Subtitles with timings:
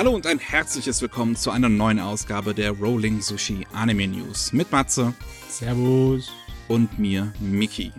[0.00, 4.72] Hallo und ein herzliches Willkommen zu einer neuen Ausgabe der Rolling Sushi Anime News mit
[4.72, 5.12] Matze.
[5.50, 6.32] Servus.
[6.68, 7.92] Und mir, Miki.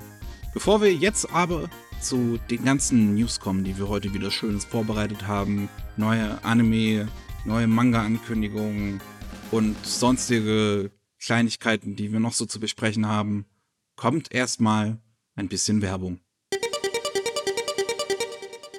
[0.51, 1.69] Bevor wir jetzt aber
[2.01, 7.07] zu den ganzen News kommen, die wir heute wieder Schönes vorbereitet haben, neue Anime,
[7.45, 8.99] neue Manga-Ankündigungen
[9.51, 10.89] und sonstige
[11.19, 13.45] Kleinigkeiten, die wir noch so zu besprechen haben,
[13.95, 14.97] kommt erstmal
[15.35, 16.19] ein bisschen Werbung.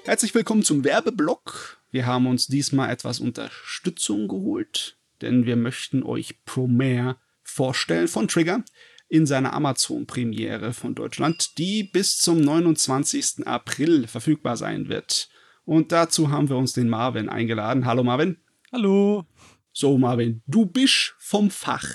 [0.02, 1.81] Herzlich willkommen zum Werbeblock.
[1.92, 8.64] Wir haben uns diesmal etwas Unterstützung geholt, denn wir möchten euch Promare vorstellen von Trigger
[9.08, 13.46] in seiner Amazon-Premiere von Deutschland, die bis zum 29.
[13.46, 15.28] April verfügbar sein wird.
[15.66, 17.84] Und dazu haben wir uns den Marvin eingeladen.
[17.84, 18.38] Hallo Marvin.
[18.72, 19.26] Hallo.
[19.70, 21.86] So Marvin, du bist vom Fach,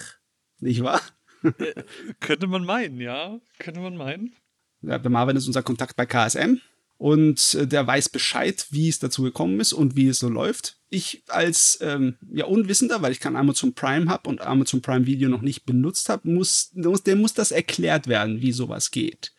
[0.60, 1.02] nicht wahr?
[1.44, 1.84] Äh,
[2.20, 3.40] könnte man meinen, ja.
[3.58, 4.36] Könnte man meinen.
[4.84, 6.62] Ja, der Marvin ist unser Kontakt bei KSM
[6.98, 10.80] und äh, der weiß Bescheid, wie es dazu gekommen ist und wie es so läuft.
[10.90, 15.30] Ich als ähm, ja Unwissender, weil ich kein Amazon Prime habe und Amazon Prime Video
[15.30, 19.34] noch nicht benutzt habe, muss, muss der muss das erklärt werden, wie sowas geht.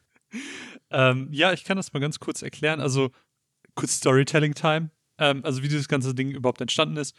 [0.90, 2.80] ähm, ja, ich kann das mal ganz kurz erklären.
[2.80, 3.10] Also
[3.74, 4.90] kurz Storytelling Time.
[5.18, 7.16] Ähm, also wie dieses ganze Ding überhaupt entstanden ist.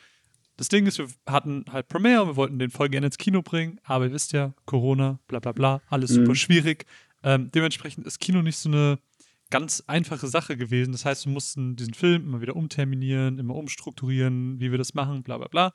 [0.57, 3.41] Das Ding ist, wir hatten halt Premiere und wir wollten den voll gerne ins Kino
[3.41, 6.15] bringen, aber ihr wisst ja, Corona, bla bla bla, alles mhm.
[6.15, 6.85] super schwierig.
[7.23, 8.99] Ähm, dementsprechend ist Kino nicht so eine
[9.49, 10.91] ganz einfache Sache gewesen.
[10.91, 15.23] Das heißt, wir mussten diesen Film immer wieder umterminieren, immer umstrukturieren, wie wir das machen,
[15.23, 15.73] bla bla bla.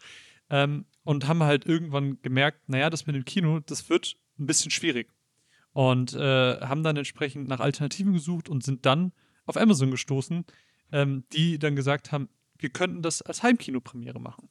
[0.51, 4.71] Ähm, und haben halt irgendwann gemerkt, naja, das mit dem Kino, das wird ein bisschen
[4.71, 5.13] schwierig.
[5.73, 9.13] Und äh, haben dann entsprechend nach Alternativen gesucht und sind dann
[9.47, 10.45] auf Amazon gestoßen,
[10.93, 14.49] ähm, die dann gesagt haben, wir könnten das als Heimkinopremiere machen.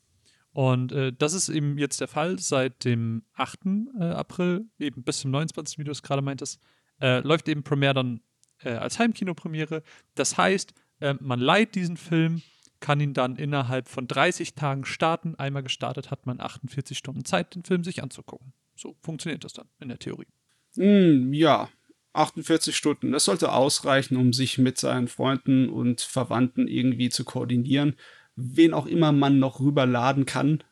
[0.51, 3.59] Und äh, das ist eben jetzt der Fall seit dem 8.
[3.99, 5.77] Äh, April, eben bis zum 29.
[5.77, 6.59] wie du es gerade meintest,
[7.01, 8.21] äh, läuft eben Premiere dann
[8.63, 9.83] äh, als Heimkinopremiere.
[10.15, 12.41] Das heißt, äh, man leiht diesen Film,
[12.79, 15.35] kann ihn dann innerhalb von 30 Tagen starten.
[15.35, 18.53] Einmal gestartet hat man 48 Stunden Zeit, den Film sich anzugucken.
[18.75, 20.27] So funktioniert das dann in der Theorie.
[20.75, 21.69] Mm, ja,
[22.13, 23.11] 48 Stunden.
[23.11, 27.95] Das sollte ausreichen, um sich mit seinen Freunden und Verwandten irgendwie zu koordinieren.
[28.35, 30.63] Wen auch immer man noch rüberladen kann,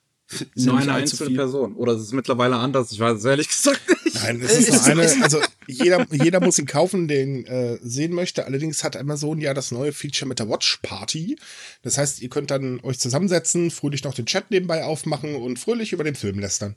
[0.55, 1.75] nur eine einzelne Person.
[1.75, 2.91] Oder ist es mittlerweile anders?
[2.91, 4.15] Ich weiß es ehrlich gesagt nicht.
[4.15, 8.45] Nein, es ist nur eine, also jeder, jeder muss ihn kaufen, den äh, sehen möchte.
[8.45, 11.37] Allerdings hat Amazon ja das neue Feature mit der Watch Party.
[11.81, 15.93] Das heißt, ihr könnt dann euch zusammensetzen, fröhlich noch den Chat nebenbei aufmachen und fröhlich
[15.93, 16.75] über den Film lästern.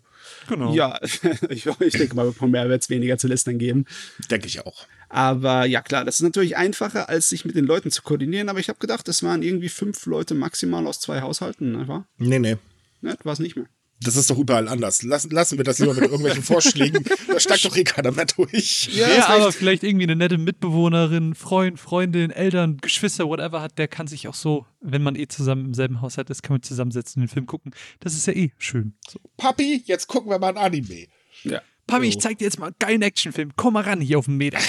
[0.49, 0.73] Genau.
[0.75, 1.01] Ja,
[1.49, 3.85] ich, ich denke mal, von mehr wird es weniger zu lästern geben.
[4.31, 4.87] Denke ich auch.
[5.09, 8.49] Aber ja, klar, das ist natürlich einfacher, als sich mit den Leuten zu koordinieren.
[8.49, 12.07] Aber ich habe gedacht, das waren irgendwie fünf Leute maximal aus zwei Haushalten, nicht wahr?
[12.19, 12.57] Nee, nee.
[13.01, 13.67] Ne, war es nicht mehr.
[14.03, 15.03] Das ist doch überall anders.
[15.03, 17.05] Lassen, lassen wir das lieber mit irgendwelchen Vorschlägen.
[17.29, 18.89] Da steigt doch eh keiner mehr durch.
[18.93, 23.89] Ja, ja aber vielleicht irgendwie eine nette Mitbewohnerin, Freund, Freundin, Eltern, Geschwister, whatever hat, der
[23.89, 27.21] kann sich auch so, wenn man eh zusammen im selben Haushalt ist, kann man zusammensetzen
[27.21, 27.73] und den Film gucken.
[28.01, 28.95] Das ist ja eh schön.
[29.07, 29.21] So.
[29.37, 31.09] Papi, jetzt gucken wir mal ein Anime.
[31.43, 31.61] Ja.
[31.87, 32.09] Papi, so.
[32.09, 33.53] ich zeig dir jetzt mal einen geilen Actionfilm.
[33.57, 34.61] Komm mal ran hier auf den Meter.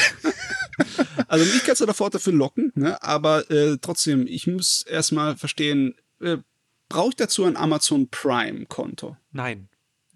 [1.29, 3.01] also mich kannst du davor dafür locken, ne?
[3.01, 6.37] aber äh, trotzdem, ich muss erstmal verstehen, äh,
[6.91, 9.15] Brauche ich dazu ein Amazon Prime-Konto?
[9.31, 9.69] Nein.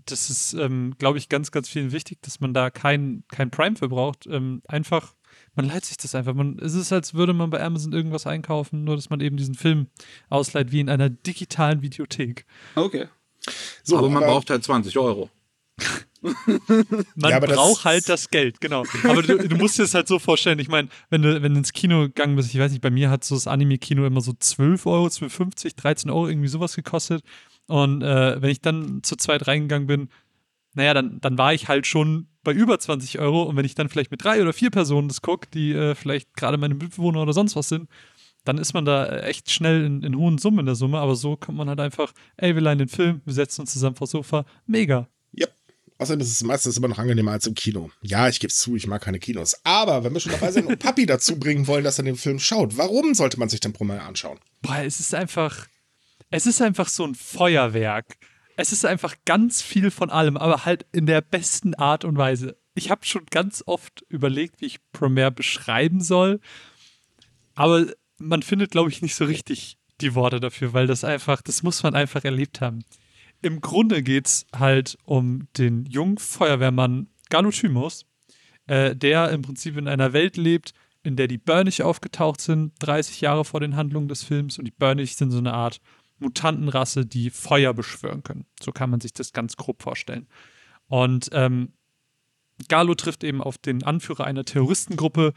[0.05, 3.75] Das ist, ähm, glaube ich, ganz, ganz vielen wichtig, dass man da kein, kein Prime
[3.75, 4.27] für braucht.
[4.27, 5.15] Ähm, einfach,
[5.55, 6.33] man leiht sich das einfach.
[6.33, 9.55] Man, es ist, als würde man bei Amazon irgendwas einkaufen, nur dass man eben diesen
[9.55, 9.87] Film
[10.29, 12.45] ausleiht, wie in einer digitalen Videothek.
[12.75, 13.07] Okay.
[13.83, 15.29] So, aber man aber braucht halt 20 Euro.
[17.15, 18.83] Man ja, braucht halt das Geld, genau.
[19.03, 20.59] Aber du, du, musst dir das halt so vorstellen.
[20.59, 23.09] Ich meine, wenn du, wenn du ins Kino gegangen bist, ich weiß nicht, bei mir
[23.09, 27.23] hat so das Anime-Kino immer so 12 Euro, 12,50, 13 Euro, irgendwie sowas gekostet.
[27.67, 30.09] Und äh, wenn ich dann zu zweit reingegangen bin,
[30.73, 33.43] naja, dann, dann war ich halt schon bei über 20 Euro.
[33.43, 36.33] Und wenn ich dann vielleicht mit drei oder vier Personen das gucke, die äh, vielleicht
[36.35, 37.89] gerade meine Mitbewohner oder sonst was sind,
[38.43, 40.99] dann ist man da echt schnell in, in hohen Summen in der Summe.
[40.99, 43.95] Aber so kommt man halt einfach, ey, wir leihen den Film, wir setzen uns zusammen
[43.95, 44.45] vor Sofa.
[44.67, 45.09] Mega.
[45.97, 47.89] Außerdem ist es meistens immer noch angenehmer als im Kino.
[48.01, 49.55] Ja, ich gebe es zu, ich mag keine Kinos.
[49.63, 52.39] Aber wenn wir schon dabei sind und Papi dazu bringen wollen, dass er den Film
[52.39, 54.39] schaut, warum sollte man sich den Promille anschauen?
[54.61, 55.67] Boah, es ist einfach,
[56.31, 58.17] es ist einfach so ein Feuerwerk.
[58.57, 62.57] Es ist einfach ganz viel von allem, aber halt in der besten Art und Weise.
[62.73, 66.41] Ich habe schon ganz oft überlegt, wie ich Premiere beschreiben soll,
[67.53, 67.85] aber
[68.17, 71.83] man findet, glaube ich, nicht so richtig die Worte dafür, weil das einfach, das muss
[71.83, 72.83] man einfach erlebt haben
[73.41, 78.05] im Grunde geht es halt um den jungen Feuerwehrmann Galutymos,
[78.67, 80.73] äh, der im Prinzip in einer Welt lebt,
[81.03, 84.57] in der die Burnich aufgetaucht sind, 30 Jahre vor den Handlungen des Films.
[84.57, 85.79] Und die Burnich sind so eine Art
[86.19, 88.45] Mutantenrasse, die Feuer beschwören können.
[88.61, 90.27] So kann man sich das ganz grob vorstellen.
[90.87, 91.73] Und ähm,
[92.67, 95.33] Galo trifft eben auf den Anführer einer Terroristengruppe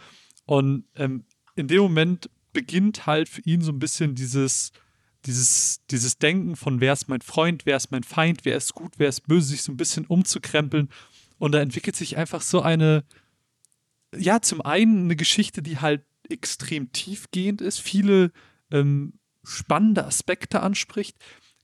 [0.47, 1.25] und ähm,
[1.56, 4.73] in dem Moment beginnt halt für ihn so ein bisschen dieses
[5.26, 8.94] dieses, dieses Denken von wer ist mein Freund, wer ist mein Feind, wer ist gut,
[8.99, 10.88] wer ist böse, sich so ein bisschen umzukrempeln.
[11.38, 13.05] Und da entwickelt sich einfach so eine,
[14.17, 18.32] ja, zum einen eine Geschichte, die halt extrem tiefgehend ist, viele
[18.70, 21.17] ähm, spannende Aspekte anspricht,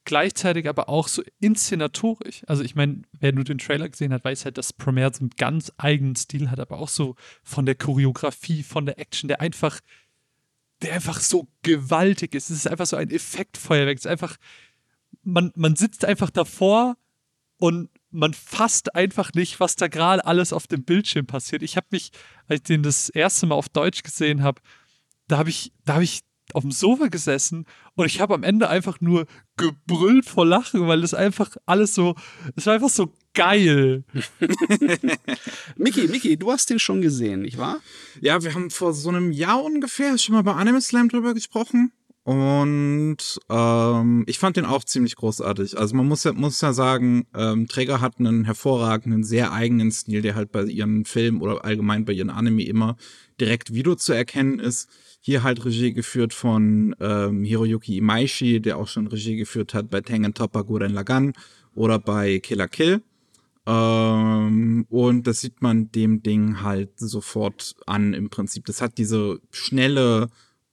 [0.05, 2.43] gleichzeitig aber auch so inszenatorisch.
[2.47, 5.31] Also ich meine, wer nur den Trailer gesehen hat, weiß halt, dass Premiere so einen
[5.31, 9.81] ganz eigenen Stil hat, aber auch so von der Choreografie, von der Action, der einfach,
[10.83, 12.51] der einfach so gewaltig ist.
[12.51, 13.99] Es ist einfach so ein Effektfeuerwerk.
[13.99, 14.37] Es ist einfach,
[15.23, 16.97] man, man sitzt einfach davor
[17.59, 21.63] und man fasst einfach nicht, was da gerade alles auf dem Bildschirm passiert.
[21.63, 22.13] Ich habe mich,
[22.47, 24.61] als ich den das erste Mal auf Deutsch gesehen habe,
[25.27, 26.21] da habe ich, da habe ich
[26.53, 29.27] auf dem Sofa gesessen und ich habe am Ende einfach nur
[29.57, 32.15] gebrüllt vor Lachen, weil es einfach alles so,
[32.55, 34.05] es war einfach so geil.
[35.77, 37.81] Mickey, Mickey, du hast den schon gesehen, nicht wahr?
[38.21, 41.93] Ja, wir haben vor so einem Jahr ungefähr schon mal bei Anime Slam drüber gesprochen.
[42.25, 43.19] Und
[43.51, 45.77] ähm, ich fand den auch ziemlich großartig.
[45.77, 50.23] Also man muss ja, muss ja sagen, ähm, Träger hat einen hervorragenden, sehr eigenen Stil,
[50.23, 52.97] der halt bei ihren Filmen oder allgemein bei ihren Anime immer
[53.39, 54.89] direkt wieder zu erkennen ist.
[55.21, 60.01] Hier halt Regie geführt von ähm, Hiroyuki Imaishi, der auch schon Regie geführt hat bei
[60.01, 61.35] Tengen Toppa Guren Lagan
[61.75, 63.03] oder bei Killer Kill.
[63.67, 68.67] Ähm, und das sieht man dem Ding halt sofort an im Prinzip.
[68.67, 70.29] Das hat diese schnelle,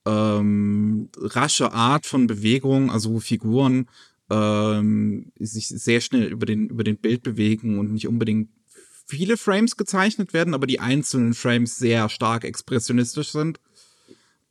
[0.05, 3.87] ähm, rasche Art von Bewegung, also Figuren
[4.29, 8.49] ähm, sich sehr schnell über den, über den Bild bewegen und nicht unbedingt
[9.05, 13.59] viele Frames gezeichnet werden, aber die einzelnen Frames sehr stark expressionistisch sind.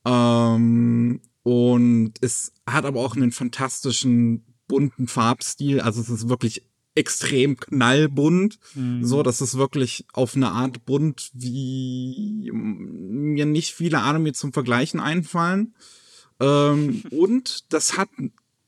[0.05, 5.81] Ähm, und es hat aber auch einen fantastischen bunten Farbstil.
[5.81, 6.67] Also es ist wirklich
[7.00, 8.58] extrem knallbunt.
[8.75, 9.05] Mhm.
[9.05, 15.00] So, das ist wirklich auf eine Art bunt, wie mir nicht viele Anime zum Vergleichen
[15.00, 15.75] einfallen.
[16.38, 18.11] Ähm, und das hat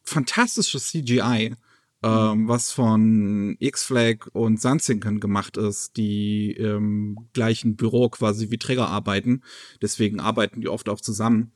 [0.03, 1.55] fantastisches CGI,
[2.03, 8.89] ähm, was von X-Flag und Sandsinken gemacht ist, die im gleichen Büro quasi wie Träger
[8.89, 9.43] arbeiten.
[9.83, 11.53] Deswegen arbeiten die oft auch zusammen.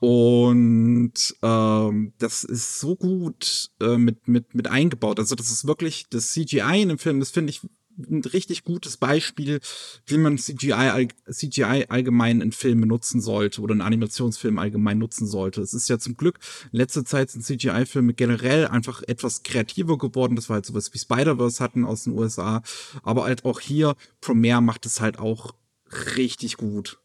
[0.00, 5.18] Und ähm, das ist so gut äh, mit, mit, mit eingebaut.
[5.18, 7.62] Also das ist wirklich das CGI in dem Film, das finde ich
[7.98, 9.60] ein richtig gutes Beispiel,
[10.06, 15.60] wie man CGI, CGI allgemein in Filmen nutzen sollte oder in Animationsfilmen allgemein nutzen sollte.
[15.62, 16.38] Es ist ja zum Glück,
[16.72, 20.36] in letzter Zeit sind CGI-Filme generell einfach etwas kreativer geworden.
[20.36, 22.62] Das war halt sowas wie Spider-Verse hatten aus den USA.
[23.02, 25.54] Aber halt auch hier, Premiere macht es halt auch
[26.16, 26.98] richtig gut.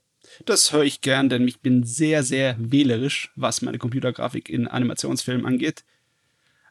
[0.46, 5.46] Das höre ich gern, denn ich bin sehr, sehr wählerisch, was meine Computergrafik in Animationsfilmen
[5.46, 5.84] angeht.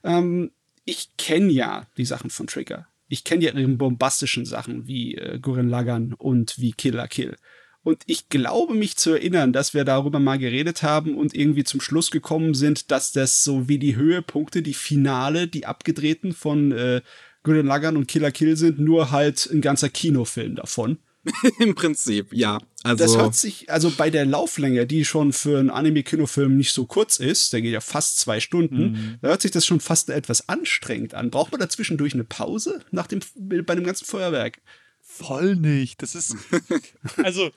[0.03, 0.51] Ähm,
[0.85, 2.87] ich kenne ja die Sachen von Trigger.
[3.09, 7.37] Ich kenne ja ihre bombastischen Sachen wie äh, Gurren Lagann und wie Killer Kill.
[7.83, 11.81] Und ich glaube mich zu erinnern, dass wir darüber mal geredet haben und irgendwie zum
[11.81, 17.01] Schluss gekommen sind, dass das so wie die Höhepunkte, die Finale, die abgedrehten von äh,
[17.43, 20.99] Gurren Lagann und Killer Kill sind, nur halt ein ganzer Kinofilm davon.
[21.59, 22.59] Im Prinzip, ja.
[22.83, 26.87] Also das hört sich, also bei der Lauflänge, die schon für einen Anime-Kinofilm nicht so
[26.87, 29.19] kurz ist, der geht ja fast zwei Stunden, mhm.
[29.21, 31.31] da hört sich das schon fast etwas anstrengend an.
[31.31, 34.61] Braucht man dazwischendurch eine Pause nach dem, bei dem ganzen Feuerwerk?
[35.03, 36.01] Voll nicht.
[36.01, 36.37] Das ist,
[37.17, 37.51] also,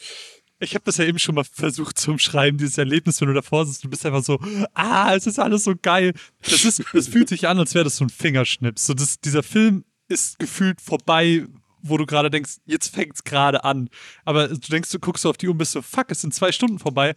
[0.59, 3.65] ich habe das ja eben schon mal versucht zu umschreiben, dieses Erlebnis, wenn du davor
[3.65, 4.39] sitzt, du bist einfach so,
[4.73, 6.13] ah, es ist alles so geil.
[6.41, 8.87] Das ist, das fühlt sich an, als wäre das so ein Fingerschnips.
[8.87, 11.45] So, das, dieser Film ist gefühlt vorbei,
[11.83, 13.89] wo du gerade denkst, jetzt fängt es gerade an.
[14.25, 16.51] Aber du denkst, du guckst auf die Uhr und bist so, fuck, es sind zwei
[16.51, 17.13] Stunden vorbei.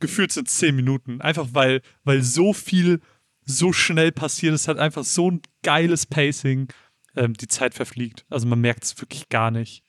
[0.00, 1.20] Gefühlt sind zehn Minuten.
[1.20, 3.00] Einfach weil, weil so viel
[3.44, 4.54] so schnell passiert.
[4.54, 6.68] Es hat einfach so ein geiles Pacing.
[7.14, 8.24] Ähm, die Zeit verfliegt.
[8.30, 9.84] Also man merkt es wirklich gar nicht.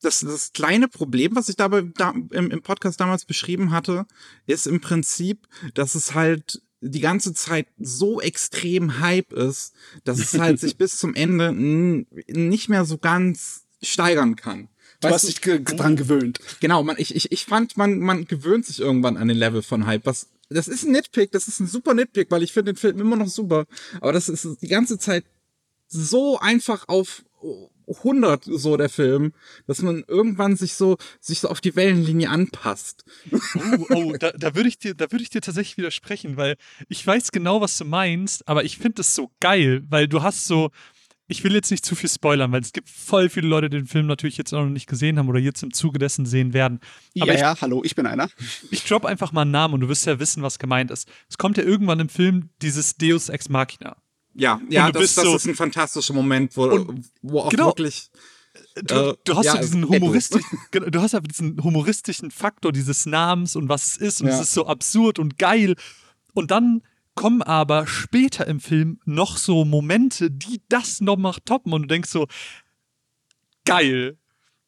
[0.00, 4.06] Das, das kleine Problem, was ich dabei da, im, im Podcast damals beschrieben hatte,
[4.46, 9.72] ist im Prinzip, dass es halt die ganze Zeit so extrem Hype ist,
[10.04, 14.68] dass es halt sich bis zum Ende nicht mehr so ganz steigern kann.
[15.00, 16.40] Du weißt hast dich ge dran gewöhnt.
[16.60, 19.86] Genau, man, ich, ich, ich fand, man, man gewöhnt sich irgendwann an den Level von
[19.86, 20.06] Hype.
[20.06, 23.00] Was, das ist ein Nitpick, das ist ein super Nitpick, weil ich finde den Film
[23.00, 23.66] immer noch super.
[24.00, 25.24] Aber das ist die ganze Zeit
[25.86, 27.24] so einfach auf
[27.88, 29.32] 100 so der Film,
[29.66, 33.04] dass man irgendwann sich so sich so auf die Wellenlinie anpasst.
[33.30, 36.56] Oh, oh da, da würde ich dir da würde ich dir tatsächlich widersprechen, weil
[36.88, 40.46] ich weiß genau, was du meinst, aber ich finde es so geil, weil du hast
[40.46, 40.70] so
[41.30, 43.86] ich will jetzt nicht zu viel spoilern, weil es gibt voll viele Leute, die den
[43.86, 46.80] Film natürlich jetzt auch noch nicht gesehen haben oder jetzt im Zuge dessen sehen werden.
[47.20, 48.30] Aber ja, ich, ja, hallo, ich bin einer.
[48.70, 51.06] Ich drop einfach mal einen Namen und du wirst ja wissen, was gemeint ist.
[51.28, 53.98] Es kommt ja irgendwann im Film dieses Deus Ex Machina.
[54.38, 56.86] Ja, ja, das, das so ist ein fantastischer Moment, wo,
[57.22, 58.08] wo auch genau, wirklich.
[58.84, 63.04] Du, äh, du hast ja, so diesen humoristischen, du hast aber diesen humoristischen Faktor dieses
[63.04, 64.34] Namens und was es ist und ja.
[64.34, 65.74] es ist so absurd und geil.
[66.34, 66.82] Und dann
[67.16, 72.10] kommen aber später im Film noch so Momente, die das nochmal toppen und du denkst
[72.10, 72.28] so,
[73.64, 74.18] geil.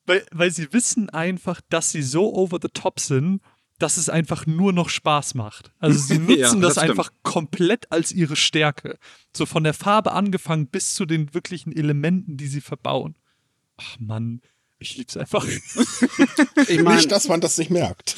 [0.05, 3.41] Weil, weil sie wissen einfach, dass sie so over the top sind,
[3.83, 5.73] dass es einfach nur noch Spaß macht.
[5.79, 8.99] Also sie nutzen Ja, das, das einfach komplett als ihre Stärke.
[9.35, 13.17] So von der Farbe angefangen bis zu den wirklichen Elementen, die sie verbauen.
[13.77, 14.43] Ach Mann,
[14.79, 15.47] ich lieb's einfach.
[15.47, 18.17] Ich meine, Nicht, dass man das nicht merkt.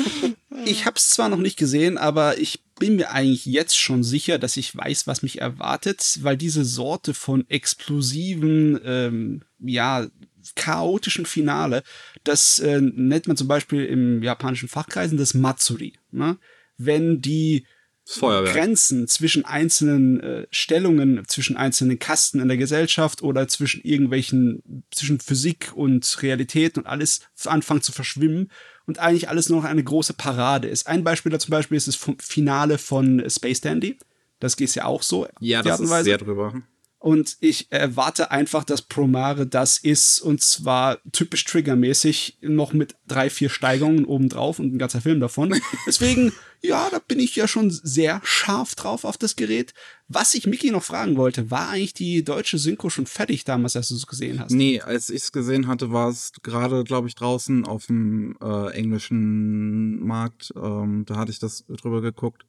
[0.64, 4.38] ich habe es zwar noch nicht gesehen, aber ich bin mir eigentlich jetzt schon sicher,
[4.38, 10.06] dass ich weiß, was mich erwartet, weil diese Sorte von explosiven, ähm, ja,
[10.56, 11.82] chaotischen Finale,
[12.24, 15.94] das äh, nennt man zum Beispiel im japanischen Fachkreisen das Matsuri.
[16.10, 16.38] Ne?
[16.78, 17.66] Wenn die.
[18.44, 25.20] Grenzen zwischen einzelnen äh, Stellungen, zwischen einzelnen Kasten in der Gesellschaft oder zwischen irgendwelchen, zwischen
[25.20, 28.50] Physik und Realität und alles anfangen zu verschwimmen
[28.86, 30.88] und eigentlich alles nur noch eine große Parade ist.
[30.88, 33.98] Ein Beispiel da zum Beispiel ist das Finale von Space Dandy.
[34.40, 35.28] Das geht ja auch so.
[35.38, 36.60] Ja, das ist sehr drüber.
[37.02, 43.28] Und ich erwarte einfach, dass Promare das ist, und zwar typisch triggermäßig, noch mit drei,
[43.28, 45.52] vier Steigerungen obendrauf und ein ganzer Film davon.
[45.88, 49.74] Deswegen, ja, da bin ich ja schon sehr scharf drauf auf das Gerät.
[50.06, 53.88] Was ich Mickey noch fragen wollte, war eigentlich die deutsche Synchro schon fertig damals, als
[53.88, 54.52] du es gesehen hast?
[54.52, 58.70] Nee, als ich es gesehen hatte, war es gerade, glaube ich, draußen auf dem äh,
[58.74, 60.52] englischen Markt.
[60.54, 62.46] Ähm, da hatte ich das drüber geguckt.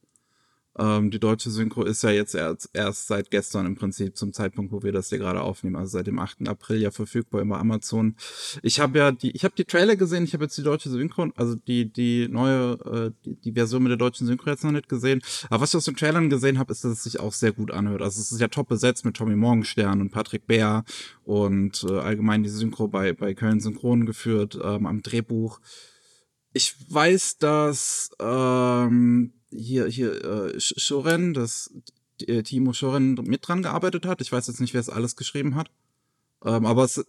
[0.78, 4.72] Ähm, die deutsche Synchro ist ja jetzt erst, erst seit gestern im Prinzip zum Zeitpunkt,
[4.72, 6.48] wo wir das hier gerade aufnehmen, also seit dem 8.
[6.48, 8.16] April ja verfügbar über Amazon.
[8.64, 11.32] Ich habe ja die, ich habe die Trailer gesehen, ich habe jetzt die deutsche Synchro,
[11.36, 14.90] also die die neue, äh, die, die Version mit der deutschen Synchro jetzt noch nicht
[14.90, 15.22] gesehen.
[15.50, 17.72] Aber was ich aus den Trailern gesehen habe, ist, dass es sich auch sehr gut
[17.72, 18.02] anhört.
[18.02, 20.84] Also es ist ja top besetzt mit Tommy Morgenstern und Patrick Bär
[21.24, 25.60] und äh, allgemein die Synchro bei bei Köln Synchron geführt ähm, am Drehbuch.
[26.54, 31.74] Ich weiß, dass ähm, hier hier äh, Sh- Shoren, das
[32.22, 34.22] äh, Timo Shoren mit dran gearbeitet hat.
[34.22, 35.70] Ich weiß jetzt nicht, wer es alles geschrieben hat.
[36.46, 37.06] Ähm, aber es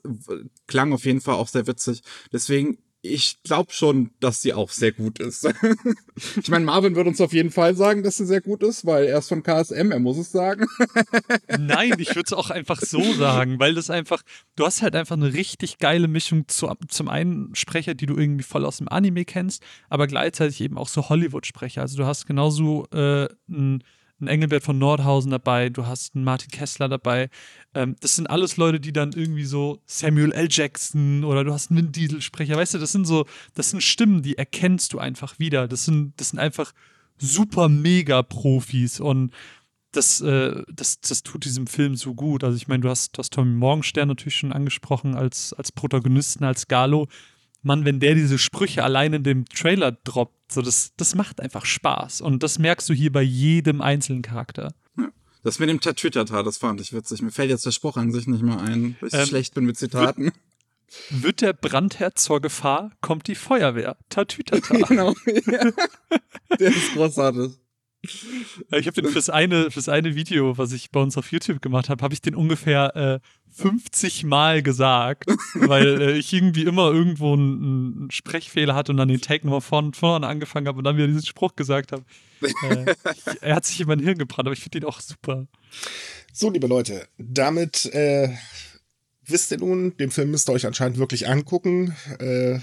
[0.67, 2.03] klang auf jeden Fall auch sehr witzig.
[2.33, 5.47] Deswegen, ich glaube schon, dass sie auch sehr gut ist.
[6.41, 9.05] ich meine, Marvin wird uns auf jeden Fall sagen, dass sie sehr gut ist, weil
[9.05, 10.67] er ist von KSM, er muss es sagen.
[11.59, 14.23] Nein, ich würde es auch einfach so sagen, weil das einfach,
[14.57, 18.43] du hast halt einfach eine richtig geile Mischung zu, zum einen Sprecher, die du irgendwie
[18.43, 21.83] voll aus dem Anime kennst, aber gleichzeitig eben auch so Hollywood-Sprecher.
[21.83, 23.85] Also du hast genauso äh, einen,
[24.25, 27.29] einen Engelbert von Nordhausen dabei, du hast einen Martin Kessler dabei.
[27.75, 30.49] Ähm, das sind alles Leute, die dann irgendwie so Samuel L.
[30.51, 34.23] Jackson oder du hast einen Vin Diesel-Sprecher, weißt du, das sind so, das sind Stimmen,
[34.23, 35.69] die erkennst du einfach wieder.
[35.69, 36.73] Das sind, das sind einfach
[37.19, 39.33] super mega Profis und
[39.93, 42.45] das, äh, das, das tut diesem Film so gut.
[42.45, 46.45] Also ich meine, du hast, du hast Tommy Morgenstern natürlich schon angesprochen als, als Protagonisten,
[46.45, 47.09] als Galo.
[47.65, 51.65] Mann, wenn der diese Sprüche allein in dem Trailer droppt, so das, das macht einfach
[51.65, 52.21] Spaß.
[52.21, 54.75] Und das merkst du hier bei jedem einzelnen Charakter.
[55.43, 57.21] Das mit dem Tatütata, das fand ich witzig.
[57.21, 59.67] Mir fällt jetzt der Spruch an sich nicht mehr ein, weil ich Ähm, schlecht bin
[59.67, 60.33] mit Zitaten.
[61.11, 63.97] Wird der Brandherd zur Gefahr, kommt die Feuerwehr.
[64.09, 64.75] Tatütata.
[64.89, 65.15] genau.
[65.47, 65.71] Ja.
[66.59, 67.53] Der ist großartig.
[68.71, 71.63] Äh, Ich habe den fürs eine, fürs eine Video, was ich bei uns auf YouTube
[71.63, 73.21] gemacht habe, habe ich den ungefähr äh,
[73.57, 79.09] 50 Mal gesagt, weil äh, ich irgendwie immer irgendwo einen, einen Sprechfehler hatte und dann
[79.09, 82.05] den Take nochmal von vorne angefangen habe und dann wieder diesen Spruch gesagt habe.
[82.69, 85.47] Äh, ich, er hat sich in mein Hirn gebrannt, aber ich finde ihn auch super.
[86.31, 88.29] So, liebe Leute, damit äh,
[89.25, 91.97] wisst ihr nun, den Film müsst ihr euch anscheinend wirklich angucken.
[92.19, 92.59] Äh,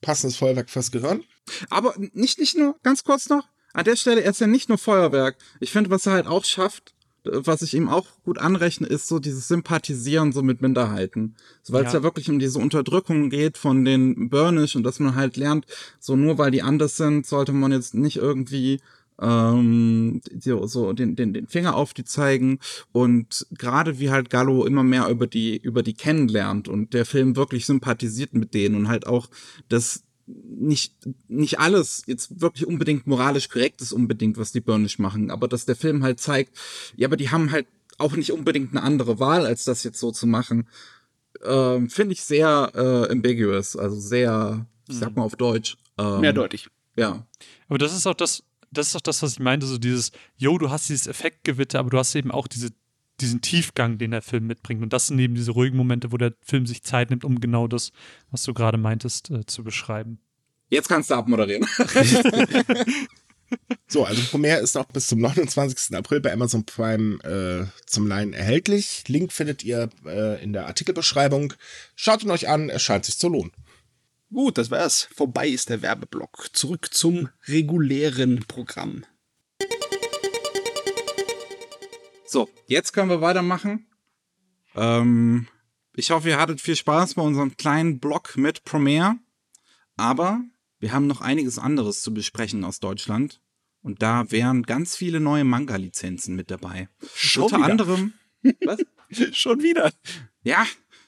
[0.00, 1.22] passendes Feuerwerk fürs Gehirn.
[1.68, 4.78] Aber nicht, nicht nur, ganz kurz noch, an der Stelle, er ist ja nicht nur
[4.78, 5.36] Feuerwerk.
[5.60, 9.18] Ich finde, was er halt auch schafft, was ich ihm auch gut anrechne, ist so
[9.18, 11.34] dieses Sympathisieren so mit Minderheiten.
[11.62, 11.98] So, weil es Ja.
[11.98, 15.66] ja wirklich um diese Unterdrückung geht von den Burnish und dass man halt lernt,
[15.98, 18.80] so nur weil die anders sind, sollte man jetzt nicht irgendwie
[19.20, 22.58] ähm, so, so den, den, den Finger auf die zeigen
[22.92, 27.34] und gerade wie halt Gallo immer mehr über die über die kennenlernt und der Film
[27.34, 29.28] wirklich sympathisiert mit denen und halt auch
[29.68, 30.94] das nicht
[31.28, 35.66] nicht alles jetzt wirklich unbedingt moralisch korrekt ist unbedingt was die Burnish machen, aber dass
[35.66, 36.56] der Film halt zeigt,
[36.96, 37.66] ja, aber die haben halt
[37.98, 40.68] auch nicht unbedingt eine andere Wahl als das jetzt so zu machen,
[41.44, 45.76] ähm, finde ich sehr äh, ambiguous, also sehr, ich sag mal auf Deutsch.
[45.98, 46.68] Ähm, Mehrdeutig.
[46.96, 47.26] Ja.
[47.68, 50.58] Aber das ist auch das, das ist auch das, was ich meinte, so dieses, yo,
[50.58, 52.70] du hast dieses Effektgewitter, aber du hast eben auch diese,
[53.20, 54.82] diesen Tiefgang, den der Film mitbringt.
[54.82, 57.66] Und das sind eben diese ruhigen Momente, wo der Film sich Zeit nimmt, um genau
[57.68, 57.92] das,
[58.30, 60.18] was du gerade meintest, äh, zu beschreiben.
[60.68, 61.66] Jetzt kannst du abmoderieren.
[63.88, 65.96] So, also Promare ist auch bis zum 29.
[65.96, 69.04] April bei Amazon Prime äh, zum Leihen erhältlich.
[69.06, 71.52] Link findet ihr äh, in der Artikelbeschreibung.
[71.94, 73.52] Schaut ihn euch an, es scheint sich zu lohnen.
[74.32, 75.08] Gut, das wär's.
[75.14, 76.48] Vorbei ist der Werbeblock.
[76.52, 79.04] Zurück zum regulären Programm.
[82.26, 83.86] So, jetzt können wir weitermachen.
[84.74, 85.46] Ähm,
[85.94, 89.16] ich hoffe, ihr hattet viel Spaß bei unserem kleinen Blog mit Premiere.
[89.96, 90.40] Aber
[90.78, 93.40] wir haben noch einiges anderes zu besprechen aus Deutschland.
[93.80, 96.88] Und da wären ganz viele neue Manga-Lizenzen mit dabei.
[97.14, 97.66] Schon Unter wieder?
[97.70, 98.12] anderem.
[98.64, 98.80] Was?
[99.32, 99.92] Schon wieder.
[100.42, 100.66] Ja,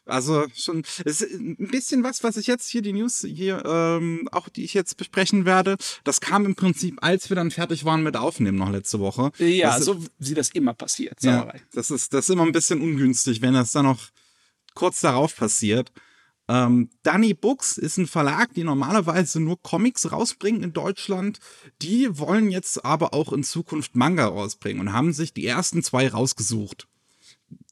[0.08, 0.82] also schon.
[1.04, 4.64] Es ist ein bisschen was, was ich jetzt hier, die News hier, ähm, auch die
[4.64, 5.76] ich jetzt besprechen werde.
[6.04, 9.30] Das kam im Prinzip, als wir dann fertig waren mit Aufnehmen noch letzte Woche.
[9.38, 11.22] Ja, das, so wie das immer passiert.
[11.22, 14.08] ja, das ist, das ist immer ein bisschen ungünstig, wenn das dann noch
[14.74, 15.92] kurz darauf passiert.
[16.48, 21.38] Ähm, Danny Books ist ein Verlag, die normalerweise nur Comics rausbringen in Deutschland.
[21.82, 26.08] Die wollen jetzt aber auch in Zukunft Manga rausbringen und haben sich die ersten zwei
[26.08, 26.88] rausgesucht.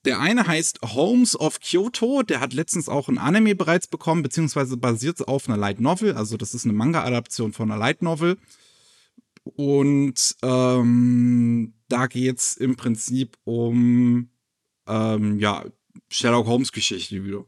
[0.06, 4.76] Der eine heißt Homes of Kyoto, der hat letztens auch ein Anime bereits bekommen, beziehungsweise
[4.76, 8.38] basiert auf einer Light Novel, also das ist eine Manga-Adaption von einer Light Novel.
[9.42, 14.30] Und ähm, da geht's im Prinzip um
[14.86, 15.64] ähm, ja,
[16.08, 17.44] Sherlock Holmes Geschichte wieder.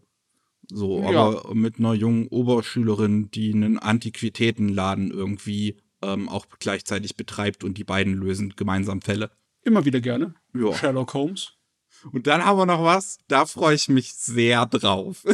[0.70, 1.08] So, Ja.
[1.08, 7.84] aber mit einer jungen Oberschülerin, die einen Antiquitätenladen irgendwie ähm, auch gleichzeitig betreibt und die
[7.84, 9.30] beiden lösen gemeinsam Fälle.
[9.62, 10.34] Immer wieder gerne.
[10.54, 10.72] Ja.
[10.74, 11.57] Sherlock Holmes.
[12.12, 15.24] Und dann haben wir noch was, da freue ich mich sehr drauf.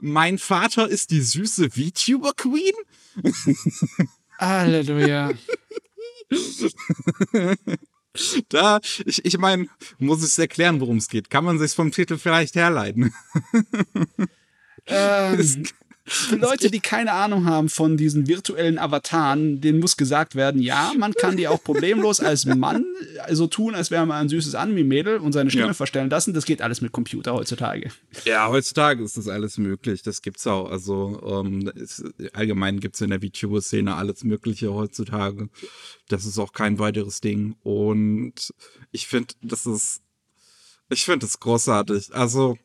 [0.00, 2.74] mein Vater ist die süße VTuber Queen.
[4.38, 5.32] Halleluja.
[8.48, 9.68] Da, ich, ich meine,
[9.98, 11.30] muss ich erklären, worum es geht.
[11.30, 13.12] Kann man sich vom Titel vielleicht herleiten?
[14.86, 15.64] ähm,
[16.06, 20.92] für Leute, die keine Ahnung haben von diesen virtuellen Avataren, denen muss gesagt werden, ja,
[20.96, 22.84] man kann die auch problemlos als Mann
[23.32, 25.74] so tun, als wäre man ein süßes Anime-Mädel und seine Stimme Ja.
[25.74, 26.32] verstellen lassen.
[26.32, 27.90] Das geht alles mit Computer heutzutage.
[28.24, 30.02] Ja, heutzutage ist das alles möglich.
[30.02, 30.70] Das gibt's auch.
[30.70, 35.48] Also ähm, ist, allgemein gibt's in der VTuber-Szene alles Mögliche heutzutage.
[36.08, 37.56] Das ist auch kein weiteres Ding.
[37.62, 38.52] Und
[38.92, 40.02] ich finde, das ist,
[40.88, 42.14] ich finde das großartig.
[42.14, 42.56] Also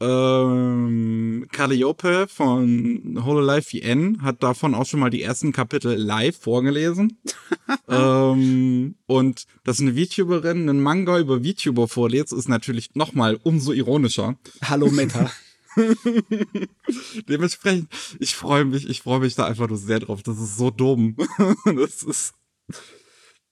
[0.00, 7.18] ähm, Calliope von Hololive VN hat davon auch schon mal die ersten Kapitel live vorgelesen.
[7.88, 13.72] ähm, und dass eine VTuberin einen Manga über VTuber vorliest, ist natürlich noch mal umso
[13.72, 14.38] ironischer.
[14.62, 15.30] Hallo Meta.
[17.28, 17.88] Dementsprechend,
[18.20, 20.22] ich freue mich, ich freue mich da einfach nur sehr drauf.
[20.22, 21.16] Das ist so dumm.
[21.64, 22.34] das ist,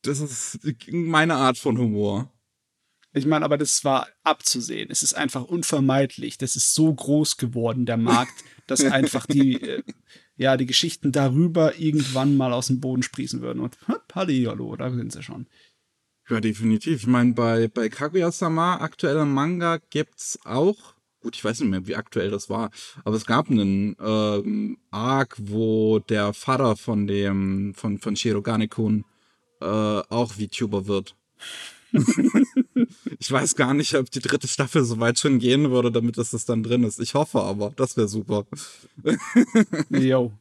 [0.02, 0.61] das ist
[0.92, 2.30] meine Art von Humor.
[3.16, 4.90] Ich meine, aber das war abzusehen.
[4.90, 6.37] Es ist einfach unvermeidlich.
[6.37, 9.83] Das ist so groß geworden, der Markt, dass einfach die, äh,
[10.37, 13.61] ja, die Geschichten darüber irgendwann mal aus dem Boden sprießen würden.
[13.61, 13.79] Und
[14.14, 15.46] hallo, da sind sie schon.
[16.29, 17.02] Ja, definitiv.
[17.02, 20.76] Ich meine, bei, bei Kaguya-sama, aktueller Manga, gibt's auch,
[21.20, 22.70] gut, ich weiß nicht mehr, wie aktuell das war,
[23.02, 29.07] aber es gab einen ähm, Arc, wo der Vater von dem, von, von Shirogane-kun
[29.62, 31.16] äh, auch VTuber wird.
[33.18, 36.30] ich weiß gar nicht, ob die dritte Staffel so weit schon gehen würde, damit das,
[36.30, 37.00] das dann drin ist.
[37.00, 38.46] Ich hoffe aber, das wäre super.
[39.90, 40.32] Yo.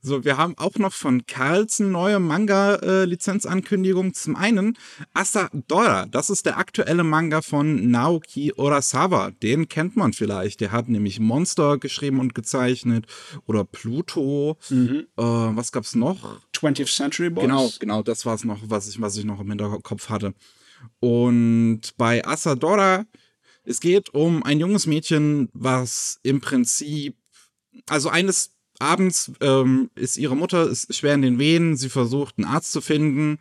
[0.00, 4.14] So, wir haben auch noch von Carlsen neue Manga-Lizenzankündigung.
[4.14, 4.78] Zum einen
[5.12, 9.32] Asadora, das ist der aktuelle Manga von Naoki Urasawa.
[9.42, 10.60] Den kennt man vielleicht.
[10.60, 13.06] Der hat nämlich Monster geschrieben und gezeichnet
[13.46, 14.56] oder Pluto.
[14.68, 15.06] Mhm.
[15.16, 16.40] Äh, was gab's noch?
[16.54, 17.42] 20th Century Boys.
[17.42, 20.32] Genau, genau, das war es noch, was ich, was ich noch im Hinterkopf hatte.
[21.00, 23.06] Und bei Asadora,
[23.64, 27.16] es geht um ein junges Mädchen, was im Prinzip,
[27.88, 32.46] also eines Abends ähm, ist ihre Mutter ist schwer in den Wehen, sie versucht einen
[32.46, 33.38] Arzt zu finden,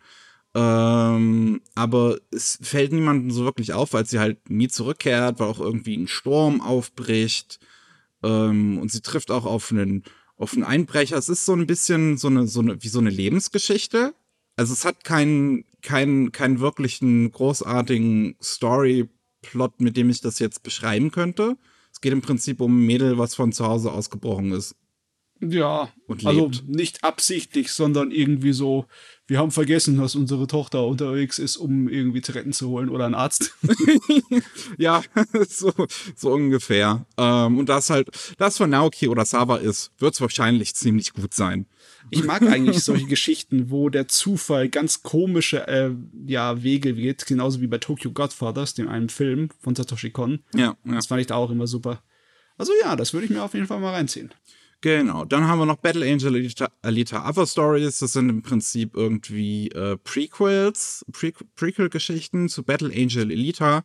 [0.54, 5.60] ähm, aber es fällt niemandem so wirklich auf, weil sie halt nie zurückkehrt, weil auch
[5.60, 7.60] irgendwie ein Sturm aufbricht
[8.24, 10.04] ähm, und sie trifft auch auf einen
[10.36, 11.18] auf einen Einbrecher.
[11.18, 14.14] Es ist so ein bisschen so eine so eine wie so eine Lebensgeschichte.
[14.56, 21.12] Also es hat keinen keinen keinen wirklichen großartigen Storyplot, mit dem ich das jetzt beschreiben
[21.12, 21.58] könnte.
[21.92, 24.76] Es geht im Prinzip um ein Mädel, was von zu Hause ausgebrochen ist.
[25.42, 28.88] Ja, Und also nicht absichtlich, sondern irgendwie so,
[29.26, 33.16] wir haben vergessen, dass unsere Tochter unterwegs ist, um irgendwie Zigaretten zu holen oder einen
[33.16, 33.54] Arzt.
[34.78, 35.02] Ja,
[35.50, 35.74] so,
[36.16, 37.06] so ungefähr.
[37.18, 41.34] Ähm, und das halt, das von Naoki oder Sava ist, wird es wahrscheinlich ziemlich gut
[41.34, 41.66] sein.
[42.10, 45.92] Ich mag eigentlich solche Geschichten, wo der Zufall ganz komische äh,
[46.26, 50.40] ja, Wege geht, genauso wie bei Tokyo Godfathers, dem einen Film von Satoshi Kon.
[50.54, 50.96] Ja, ja.
[50.96, 52.04] Das fand ich da auch immer super.
[52.58, 54.34] Also ja, das würde ich mir auf jeden Fall mal reinziehen.
[54.82, 55.26] Genau.
[55.26, 58.00] Dann haben wir noch Battle Angel Alita, Alita Other Stories.
[58.00, 63.84] Das sind im Prinzip irgendwie äh, Prequels, Pre Prequel-Geschichten zu Battle Angel Alita.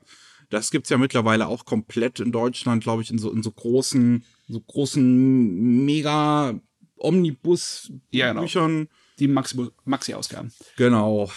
[0.50, 4.24] Das gibt's ja mittlerweile auch komplett in Deutschland, glaube ich, in so, in so großen,
[4.46, 6.60] so großen mega
[6.96, 8.42] Ja, genau.
[8.42, 8.88] Omnibus-Büchern.
[9.18, 10.52] Die Maxi- Maxi-Ausgaben.
[10.76, 11.30] Genau.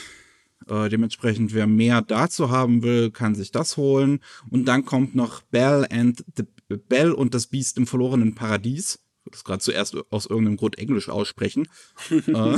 [0.67, 4.19] Äh, dementsprechend, wer mehr dazu haben will, kann sich das holen.
[4.49, 6.43] Und dann kommt noch Bell and the
[6.89, 8.99] Bell und das Biest im verlorenen Paradies.
[9.25, 11.67] Ich das gerade zuerst aus irgendeinem Grund Englisch aussprechen,
[12.09, 12.57] äh,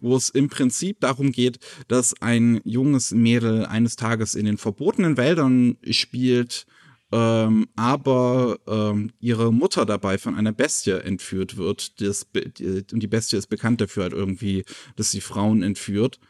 [0.00, 1.58] wo es im Prinzip darum geht,
[1.88, 6.66] dass ein junges Mädel eines Tages in den verbotenen Wäldern spielt,
[7.12, 12.00] ähm, aber ähm, ihre Mutter dabei von einer Bestie entführt wird.
[12.00, 14.64] Das, und die Bestie ist bekannt dafür halt irgendwie,
[14.96, 16.20] dass sie Frauen entführt.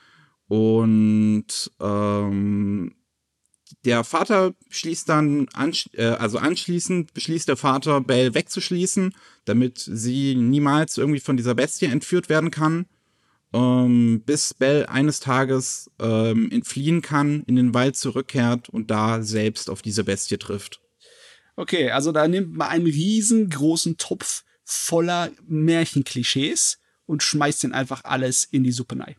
[0.48, 2.94] Und ähm,
[3.84, 9.14] der Vater schließt dann, ansch äh, also anschließend beschließt der Vater, Belle wegzuschließen,
[9.44, 12.86] damit sie niemals irgendwie von dieser Bestie entführt werden kann,
[13.52, 19.70] ähm, bis Belle eines Tages ähm, entfliehen kann, in den Wald zurückkehrt und da selbst
[19.70, 20.80] auf diese Bestie trifft.
[21.56, 28.44] Okay, also da nimmt man einen riesengroßen Topf voller Märchenklischees und schmeißt den einfach alles
[28.44, 29.16] in die Suppe rein.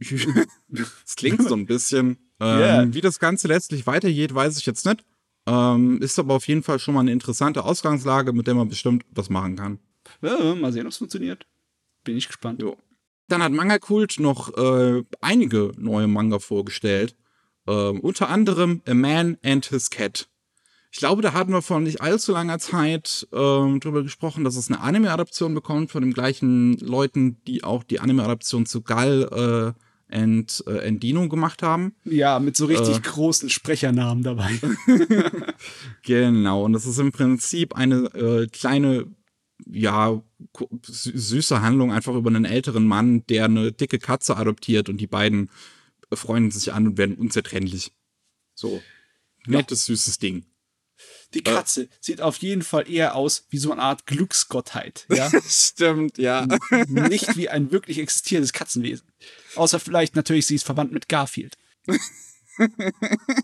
[0.68, 2.18] das klingt so ein bisschen.
[2.40, 2.94] Ähm, yeah.
[2.94, 5.04] Wie das Ganze letztlich weitergeht, weiß ich jetzt nicht.
[5.46, 9.04] Ähm, ist aber auf jeden Fall schon mal eine interessante Ausgangslage, mit der man bestimmt
[9.10, 9.78] was machen kann.
[10.22, 11.46] Ja, mal sehen, ob es funktioniert.
[12.04, 12.62] Bin ich gespannt.
[12.62, 12.76] Jo.
[13.28, 17.14] Dann hat Manga Kult noch äh, einige neue Manga vorgestellt.
[17.66, 20.28] Ähm, unter anderem A Man and His Cat.
[20.90, 24.70] Ich glaube, da hatten wir vor nicht allzu langer Zeit ähm, drüber gesprochen, dass es
[24.70, 29.74] eine Anime-Adaption bekommt von den gleichen Leuten, die auch die Anime-Adaption zu Gal
[30.08, 31.94] äh, and, äh, Endino gemacht haben.
[32.04, 34.50] Ja, mit so richtig äh, großen Sprechernamen dabei.
[36.02, 39.06] genau, und das ist im Prinzip eine äh, kleine,
[39.66, 40.22] ja,
[40.82, 45.50] süße Handlung einfach über einen älteren Mann, der eine dicke Katze adoptiert und die beiden
[46.12, 47.92] freunden sich an und werden unzertrennlich.
[48.54, 48.82] So.
[49.46, 50.46] Nettes, süßes Ding.
[51.34, 51.88] Die Katze äh.
[52.00, 55.06] sieht auf jeden Fall eher aus wie so eine Art Glücksgottheit.
[55.08, 55.30] Ja?
[55.48, 56.46] Stimmt, ja.
[56.88, 59.06] Nicht wie ein wirklich existierendes Katzenwesen.
[59.54, 61.56] Außer vielleicht natürlich, sie ist verwandt mit Garfield.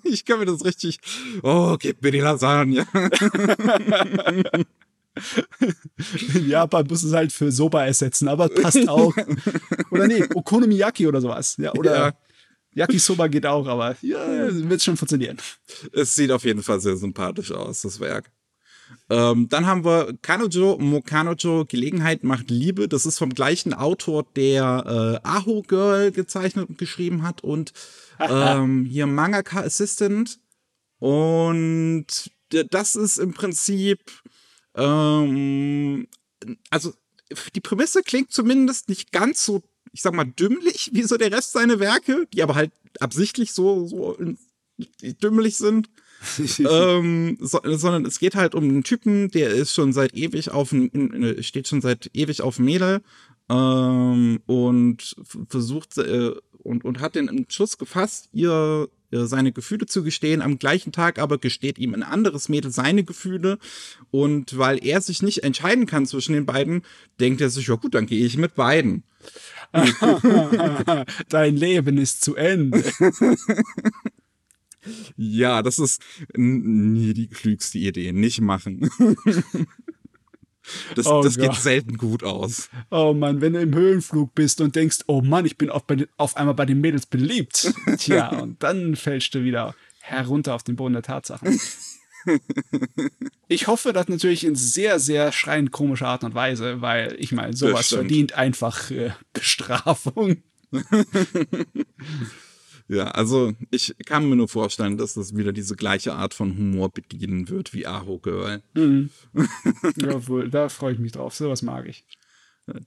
[0.05, 0.99] ich kann mir das richtig.
[1.43, 2.87] Oh, gib mir die Lasagne.
[6.35, 9.15] In Japan muss es halt für Soba ersetzen, aber passt auch.
[9.91, 11.57] Oder nee, Okonomiyaki oder sowas.
[11.59, 12.13] Ja, oder ja.
[12.75, 14.19] Yakisoba geht auch, aber ja,
[14.69, 15.39] wird schon funktionieren.
[15.93, 18.31] Es sieht auf jeden Fall sehr sympathisch aus, das Werk.
[19.09, 22.89] Ähm, dann haben wir Kanojo Mokanojo, Gelegenheit macht Liebe.
[22.89, 27.73] Das ist vom gleichen Autor, der äh, Aho Girl gezeichnet und geschrieben hat und
[28.19, 30.39] ähm, hier Mangaka Assistant.
[30.99, 32.07] Und
[32.71, 34.01] das ist im Prinzip,
[34.77, 36.07] ähm,
[36.71, 36.93] also
[37.55, 39.63] die Prämisse klingt zumindest nicht ganz so
[39.95, 43.87] ich sag mal, dümmlich wie so der Rest seiner Werke, die aber halt absichtlich so,
[43.87, 44.19] so
[45.23, 45.89] dümmlich sind.
[46.59, 50.75] ähm, so, sondern es geht halt um einen Typen, der ist schon seit ewig auf
[51.41, 53.03] steht schon seit ewig auf Mädel
[53.51, 55.17] ähm, und
[55.49, 56.33] versucht äh,
[56.65, 58.89] und, und hat den Entschluss gefasst, ihr
[59.23, 60.43] seine Gefühle zu gestehen.
[60.43, 63.59] Am gleichen Tag aber gesteht ihm ein anderes Mädel seine Gefühle.
[64.11, 66.83] Und weil er sich nicht entscheiden kann zwischen den beiden,
[67.21, 69.05] denkt er sich, ja gut, dann gehe ich mit beiden.
[71.29, 72.85] Dein Leben ist zu Ende.
[75.17, 76.03] ja, das ist
[76.35, 78.13] nie die klügste Idee.
[78.13, 78.91] Nicht machen.
[80.95, 82.69] Das, oh das geht selten gut aus.
[82.91, 85.85] Oh Mann, wenn du im Höhenflug bist und denkst, oh Mann, ich bin auf,
[86.17, 87.73] auf einmal bei den Mädels beliebt.
[87.99, 91.61] Tja, und dann fällst du wieder herunter auf den Boden der Tatsachen.
[93.49, 97.55] Ich hoffe das natürlich in sehr, sehr schreiend komischer Art und Weise, weil ich meine,
[97.55, 100.43] sowas verdient einfach äh, Bestrafung.
[102.95, 106.91] ja, also ich kann mir nur vorstellen, dass das wieder diese gleiche Art von Humor
[106.91, 108.63] bedienen wird wie Aho Girl.
[108.75, 109.11] Mhm.
[109.97, 111.35] Jawohl, da freue ich mich drauf.
[111.35, 112.05] Sowas mag ich.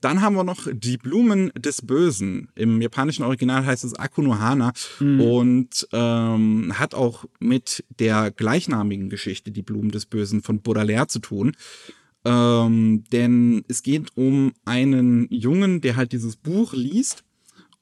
[0.00, 2.48] Dann haben wir noch die Blumen des Bösen.
[2.56, 5.20] Im japanischen Original heißt es Akunohana mhm.
[5.20, 11.20] und ähm, hat auch mit der gleichnamigen Geschichte, die Blumen des Bösen von Baudelaire zu
[11.20, 11.56] tun.
[12.24, 17.22] Ähm, denn es geht um einen Jungen, der halt dieses Buch liest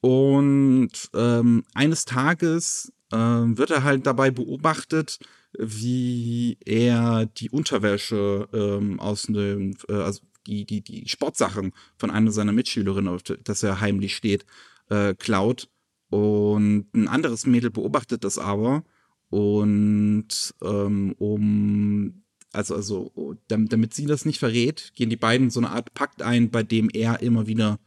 [0.06, 5.18] und ähm, eines Tages äh, wird er halt dabei beobachtet,
[5.58, 12.30] wie er die Unterwäsche ähm, aus einem, äh, also die, die, die Sportsachen von einer
[12.30, 14.46] seiner Mitschülerinnen, auf das er heimlich steht,
[14.90, 15.68] äh, klaut.
[16.08, 18.84] Und ein anderes Mädel beobachtet das aber.
[19.28, 25.58] Und ähm, um, also, also, damit, damit sie das nicht verrät, gehen die beiden so
[25.58, 27.80] eine Art Pakt ein, bei dem er immer wieder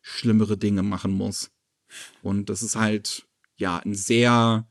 [0.00, 1.50] schlimmere Dinge machen muss.
[2.22, 4.66] Und das ist halt, ja, ein sehr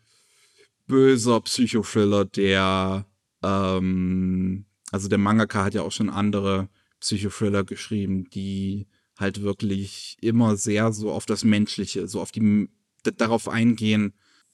[0.88, 3.06] böser Psychothriller, der,
[3.44, 10.58] ähm, also der Mangaka hat ja auch schon andere Psychothriller geschrieben, die halt wirklich immer
[10.58, 12.70] sehr so auf das Menschliche, so auf die
[13.04, 14.14] darauf eingehen,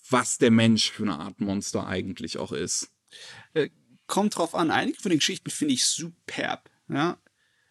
[0.10, 2.92] was der Mensch für eine Art Monster eigentlich auch ist.
[3.54, 3.70] Äh,
[4.08, 4.72] kommt drauf an.
[4.72, 6.70] Einige von den Geschichten finde ich superb.
[6.90, 7.18] Ja?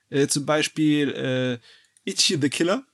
[0.09, 2.85] Äh, zum Beispiel äh, Ichi the Killer,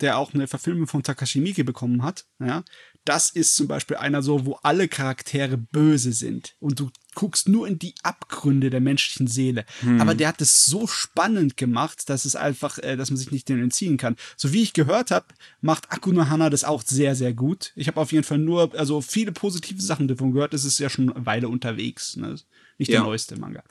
[0.00, 2.26] der auch eine Verfilmung von Takashi Miike bekommen hat.
[2.40, 2.64] Ja?
[3.04, 7.68] Das ist zum Beispiel einer so, wo alle Charaktere böse sind und du guckst nur
[7.68, 9.64] in die Abgründe der menschlichen Seele.
[9.80, 10.00] Hm.
[10.00, 13.48] Aber der hat es so spannend gemacht, dass es einfach, äh, dass man sich nicht
[13.48, 14.16] den entziehen kann.
[14.36, 15.26] So wie ich gehört habe,
[15.60, 17.72] macht Akuno Hana das auch sehr, sehr gut.
[17.76, 20.54] Ich habe auf jeden Fall nur, also viele positive Sachen davon gehört.
[20.54, 22.16] Es ist ja schon eine Weile unterwegs.
[22.16, 22.36] Ne?
[22.78, 22.98] Nicht ja.
[22.98, 23.62] der neueste Manga.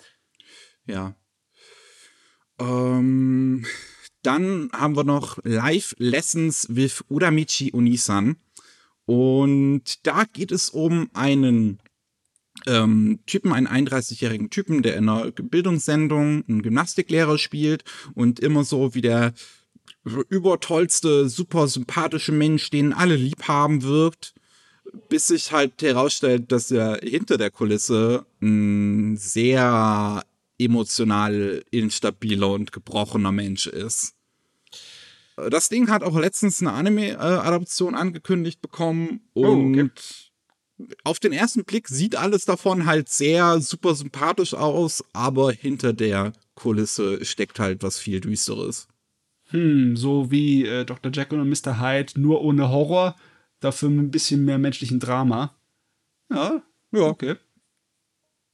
[0.85, 1.15] Ja.
[2.59, 3.65] Ähm,
[4.23, 8.37] dann haben wir noch Live Lessons with Uramichi Onisan.
[9.05, 11.79] Und da geht es um einen
[12.65, 17.83] ähm, Typen, einen 31-jährigen Typen, der in einer Bildungssendung einen Gymnastiklehrer spielt
[18.15, 19.33] und immer so wie der
[20.29, 24.33] übertollste, super sympathische Mensch, den alle lieb haben wirkt,
[25.09, 30.23] bis sich halt herausstellt, dass er hinter der Kulisse ein sehr
[30.63, 34.15] emotional instabiler und gebrochener Mensch ist.
[35.35, 39.89] Das Ding hat auch letztens eine Anime-Adaption angekündigt bekommen und oh, okay.
[41.03, 46.33] auf den ersten Blick sieht alles davon halt sehr super sympathisch aus, aber hinter der
[46.53, 48.87] Kulisse steckt halt was viel Düsteres.
[49.49, 51.11] Hm, so wie äh, Dr.
[51.11, 51.79] Jekyll und Mr.
[51.79, 53.15] Hyde, nur ohne Horror,
[53.59, 55.55] dafür mit ein bisschen mehr menschlichen Drama.
[56.31, 57.35] Ja, ja, okay.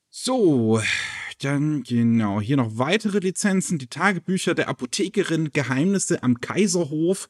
[0.10, 0.82] So,
[1.40, 7.30] dann genau, hier noch weitere Lizenzen, die Tagebücher der Apothekerin, Geheimnisse am Kaiserhof.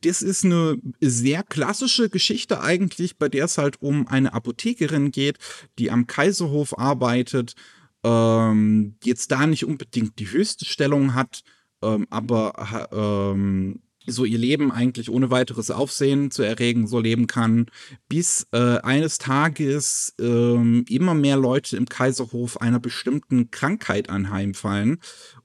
[0.00, 5.38] Das ist eine sehr klassische Geschichte eigentlich, bei der es halt um eine Apothekerin geht,
[5.78, 7.54] die am Kaiserhof arbeitet,
[8.02, 11.42] ähm, jetzt da nicht unbedingt die höchste Stellung hat,
[11.82, 17.66] ähm, aber ähm, so ihr Leben eigentlich ohne weiteres Aufsehen zu erregen so leben kann,
[18.08, 24.98] bis äh, eines Tages äh, immer mehr Leute im Kaiserhof einer bestimmten Krankheit anheimfallen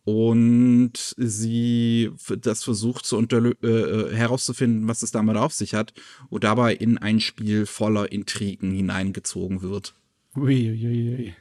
[0.04, 5.94] und sie das versucht zu äh, äh, herauszufinden, was es damit auf sich hat
[6.30, 9.94] und dabei in ein Spiel voller Intrigen hineingezogen wird.
[10.36, 10.86] Uiuiui.
[10.86, 11.36] Ui, ui.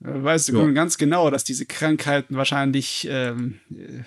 [0.00, 0.70] Weißt du ja.
[0.70, 4.02] ganz genau, dass diese Krankheiten wahrscheinlich ähm, äh,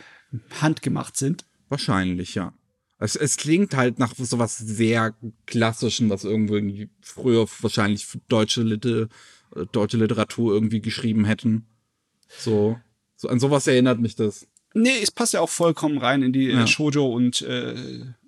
[0.59, 1.45] handgemacht sind?
[1.73, 2.53] Wahrscheinlich, ja.
[2.99, 5.15] Es, es klingt halt nach sowas sehr
[5.47, 9.07] Klassischen, was irgendwie früher wahrscheinlich deutsche, Liter,
[9.55, 11.65] äh, deutsche Literatur irgendwie geschrieben hätten.
[12.29, 12.79] So,
[13.15, 14.47] so an sowas erinnert mich das.
[14.75, 16.67] Nee, es passt ja auch vollkommen rein in die äh, ja.
[16.67, 17.73] Shoujo und äh,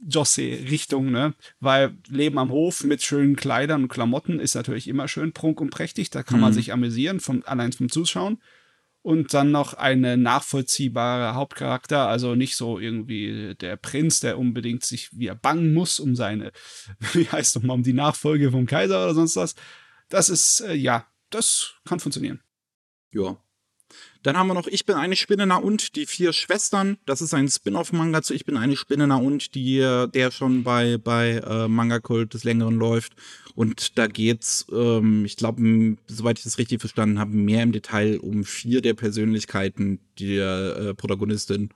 [0.08, 1.36] Jose-Richtung, ne?
[1.60, 5.70] Weil Leben am Hof mit schönen Kleidern und Klamotten ist natürlich immer schön prunk und
[5.70, 6.10] prächtig.
[6.10, 6.42] Da kann mhm.
[6.42, 8.40] man sich amüsieren, vom, allein vom Zuschauen
[9.06, 15.16] und dann noch eine nachvollziehbare Hauptcharakter, also nicht so irgendwie der Prinz, der unbedingt sich
[15.16, 16.52] wieder bangen muss um seine,
[17.14, 19.54] wie heißt doch mal, um die Nachfolge vom Kaiser oder sonst was.
[20.10, 22.42] Das ist, äh, ja, das kann funktionieren.
[23.12, 23.38] Ja.
[24.26, 26.98] Dann haben wir noch Ich bin eine Spinne na und die vier Schwestern.
[27.06, 30.98] Das ist ein Spin-off-Manga zu Ich bin eine Spinne na und, die, der schon bei,
[30.98, 33.16] bei äh, Manga Kult des Längeren läuft.
[33.54, 38.18] Und da geht's, ähm, ich glaube, soweit ich das richtig verstanden habe, mehr im Detail
[38.20, 41.70] um vier der Persönlichkeiten der äh, Protagonistin.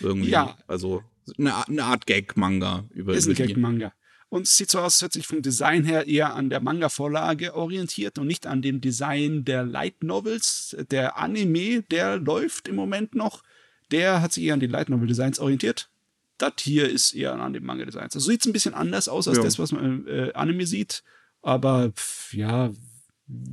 [0.00, 0.30] Irgendwie.
[0.30, 0.56] Ja.
[0.66, 1.02] Also
[1.38, 3.92] eine, eine Art Gag-Manga über Ist ein Gag-Manga.
[4.30, 7.54] Und es sieht so aus, als hätte sich vom Design her eher an der Manga-Vorlage
[7.54, 10.76] orientiert und nicht an dem Design der Light Novels.
[10.90, 13.42] Der Anime, der läuft im Moment noch,
[13.90, 15.90] der hat sich eher an die Light Novel Designs orientiert.
[16.38, 18.14] Das hier ist eher an dem Manga Designs.
[18.14, 19.42] Also sieht es ein bisschen anders aus als ja.
[19.42, 21.02] das, was man im äh, Anime sieht.
[21.42, 22.70] Aber pff, ja,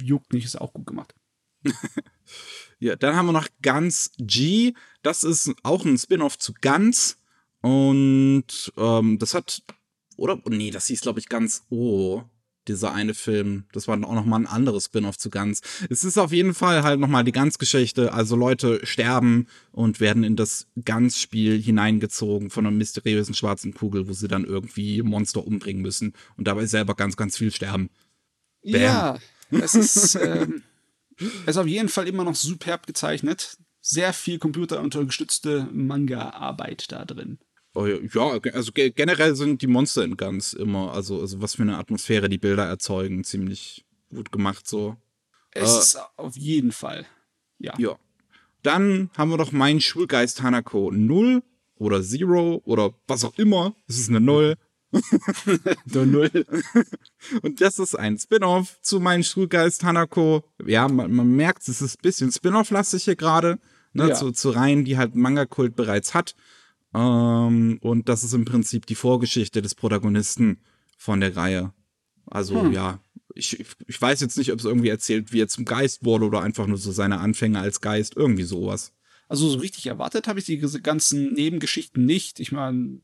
[0.01, 1.15] juckt nicht, ist auch gut gemacht.
[2.79, 4.73] ja, dann haben wir noch Ganz G.
[5.01, 7.17] Das ist auch ein Spin-off zu Ganz.
[7.61, 9.63] Und ähm, das hat
[10.17, 10.41] oder?
[10.49, 12.23] Nee, das hieß, glaube ich, ganz, oh,
[12.67, 13.65] dieser eine Film.
[13.71, 15.61] Das war auch nochmal ein anderes Spin-off zu Ganz.
[15.89, 18.13] Es ist auf jeden Fall halt nochmal die Ganz-Geschichte.
[18.13, 24.13] Also Leute sterben und werden in das Ganz-Spiel hineingezogen von einer mysteriösen schwarzen Kugel, wo
[24.13, 27.89] sie dann irgendwie Monster umbringen müssen und dabei selber ganz, ganz viel sterben.
[28.63, 28.81] Bam.
[28.81, 29.19] Ja,
[29.51, 30.63] es ist, ähm,
[31.17, 33.57] es ist auf jeden Fall immer noch superb gezeichnet.
[33.81, 37.39] Sehr viel computerunterstützte Manga-Arbeit da drin.
[37.77, 41.77] Oh, ja, also generell sind die Monster in Guns immer, also, also was für eine
[41.77, 44.95] Atmosphäre die Bilder erzeugen, ziemlich gut gemacht so.
[45.51, 47.05] Es äh, ist auf jeden Fall.
[47.59, 47.75] Ja.
[47.77, 47.95] Ja.
[48.63, 51.43] Dann haben wir doch meinen Schulgeist Hanako 0
[51.75, 53.75] oder Zero oder was auch immer.
[53.87, 54.55] Es ist eine Null.
[55.85, 56.31] Der Null.
[57.43, 60.43] Und das ist ein Spin-off zu meinem Schulgeist Hanako.
[60.65, 63.59] Ja, man, man merkt, es ist ein bisschen Spin-off-lastig hier gerade.
[63.93, 64.15] Ne, ja.
[64.15, 66.33] zu, zu Reihen, die halt Manga-Kult bereits hat.
[66.97, 70.57] Ähm, und das ist im Prinzip die Vorgeschichte des Protagonisten
[70.97, 71.73] von der Reihe.
[72.25, 72.73] Also hm.
[72.73, 72.99] ja,
[73.35, 76.41] ich, ich weiß jetzt nicht, ob es irgendwie erzählt, wie er zum Geist wurde oder
[76.41, 78.93] einfach nur so seine Anfänge als Geist, irgendwie sowas.
[79.29, 82.39] Also so richtig erwartet habe ich die ganzen Nebengeschichten nicht.
[82.39, 83.01] Ich meine,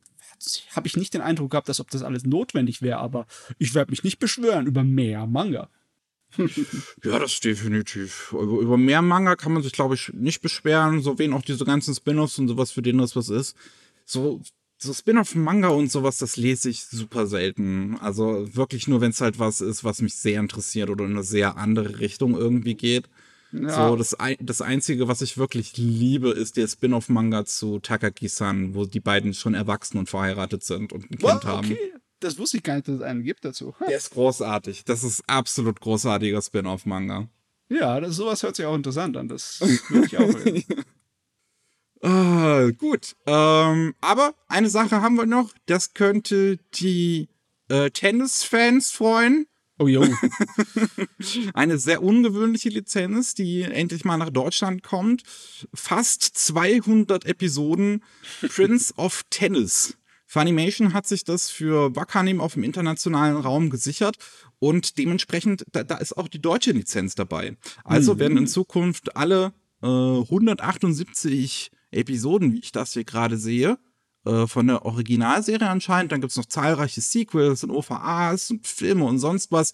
[0.72, 3.28] habe ich nicht den Eindruck gehabt, dass ob das alles notwendig wäre, aber
[3.60, 5.70] ich werde mich nicht beschwören über mehr Manga.
[7.04, 8.32] ja, das ist definitiv.
[8.32, 11.02] Über, über mehr Manga kann man sich, glaube ich, nicht beschweren.
[11.02, 13.56] So wen auch diese ganzen Spin-offs und sowas, für den das was ist.
[14.06, 14.42] So,
[14.78, 17.98] so Spin-off-Manga und sowas, das lese ich super selten.
[18.00, 21.24] Also wirklich nur, wenn es halt was ist, was mich sehr interessiert oder in eine
[21.24, 23.10] sehr andere Richtung irgendwie geht.
[23.54, 23.90] Ja.
[23.90, 29.00] So, das, das Einzige, was ich wirklich liebe, ist der Spin-off-Manga zu Takagi-san, wo die
[29.00, 31.48] beiden schon erwachsen und verheiratet sind und ein Kind oh, okay.
[31.48, 31.78] haben.
[32.20, 33.76] Das wusste ich gar nicht, dass es einen gibt dazu.
[33.88, 34.86] Der ist großartig.
[34.86, 37.28] Das ist absolut großartiger Spin-off-Manga.
[37.70, 39.28] Ja, das, sowas hört sich auch interessant an.
[39.28, 40.30] Das würde ich auch
[42.04, 43.16] ah, gut.
[43.26, 45.52] Ähm, aber eine Sache haben wir noch.
[45.66, 47.30] Das könnte die
[47.70, 49.48] äh, Tennis-Fans freuen.
[49.80, 50.06] Oh jo.
[51.54, 55.24] Eine sehr ungewöhnliche Lizenz, die endlich mal nach Deutschland kommt.
[55.74, 58.04] Fast 200 Episoden
[58.48, 59.98] Prince of Tennis.
[60.26, 64.18] Funimation hat sich das für Wakanim auf dem internationalen Raum gesichert
[64.60, 67.56] und dementsprechend, da, da ist auch die deutsche Lizenz dabei.
[67.84, 68.20] Also mhm.
[68.20, 73.78] werden in Zukunft alle äh, 178 Episoden, wie ich das hier gerade sehe,
[74.26, 76.12] äh, von der Originalserie anscheinend.
[76.12, 79.74] Dann gibt es noch zahlreiche Sequels und OVAs und Filme und sonst was.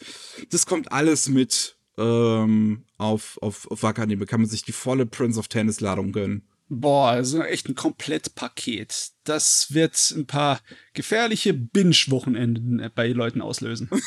[0.49, 4.25] Das kommt alles mit ähm, auf, auf, auf Wakanim.
[4.25, 6.47] Kann man sich die volle Prince of Tennis Ladung gönnen.
[6.71, 9.11] Boah, also echt ein Komplettpaket.
[9.23, 10.61] Das wird ein paar
[10.93, 13.89] gefährliche Binge-Wochenenden bei Leuten auslösen.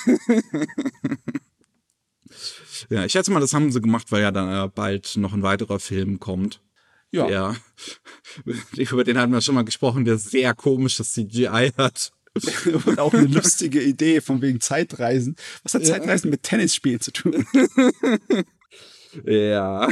[2.88, 5.80] ja, ich schätze mal, das haben sie gemacht, weil ja dann bald noch ein weiterer
[5.80, 6.60] Film kommt.
[7.12, 7.26] Ja.
[7.26, 7.56] Der,
[8.90, 12.12] über den hatten wir schon mal gesprochen, der sehr komisches CGI hat.
[12.86, 15.36] Und auch eine lustige Idee von wegen Zeitreisen.
[15.62, 17.46] Was hat Zeitreisen mit Tennisspielen zu tun?
[19.26, 19.88] ja.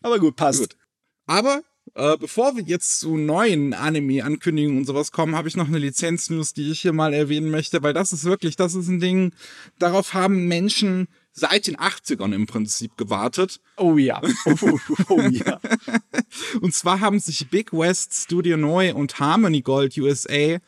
[0.00, 0.60] Aber gut, passt.
[0.60, 0.76] Gut.
[1.26, 1.62] Aber
[1.94, 6.52] äh, bevor wir jetzt zu neuen Anime-Ankündigungen und sowas kommen, habe ich noch eine Lizenz-News,
[6.52, 9.32] die ich hier mal erwähnen möchte, weil das ist wirklich, das ist ein Ding,
[9.80, 13.60] darauf haben Menschen seit den 80ern im Prinzip gewartet.
[13.76, 14.20] Oh ja.
[14.46, 15.60] Oh, oh, oh ja.
[16.60, 20.58] und zwar haben sich Big West Studio Neu und Harmony Gold USA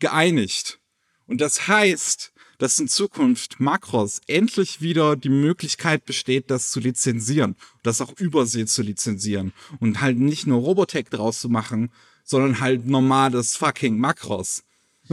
[0.00, 0.80] geeinigt.
[1.26, 7.54] Und das heißt, dass in Zukunft Macros endlich wieder die Möglichkeit besteht, das zu lizenzieren,
[7.82, 11.92] das auch übersee zu lizenzieren und halt nicht nur Robotech draus zu machen,
[12.24, 14.64] sondern halt normales fucking Macros.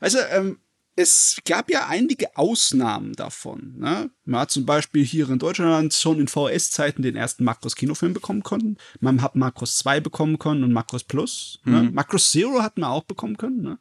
[0.00, 0.58] weißt du, ähm,
[0.96, 3.74] es gab ja einige Ausnahmen davon.
[3.78, 4.10] Ne?
[4.24, 8.78] Man hat zum Beispiel hier in Deutschland schon in VS-Zeiten den ersten Macros-Kinofilm bekommen können.
[9.00, 11.60] Man hat Macros 2 bekommen können und Macros Plus.
[11.64, 11.80] Ne?
[11.80, 11.84] Mhm.
[11.86, 11.92] Ne?
[11.92, 13.62] Macros Zero hat man auch bekommen können.
[13.62, 13.78] Ne?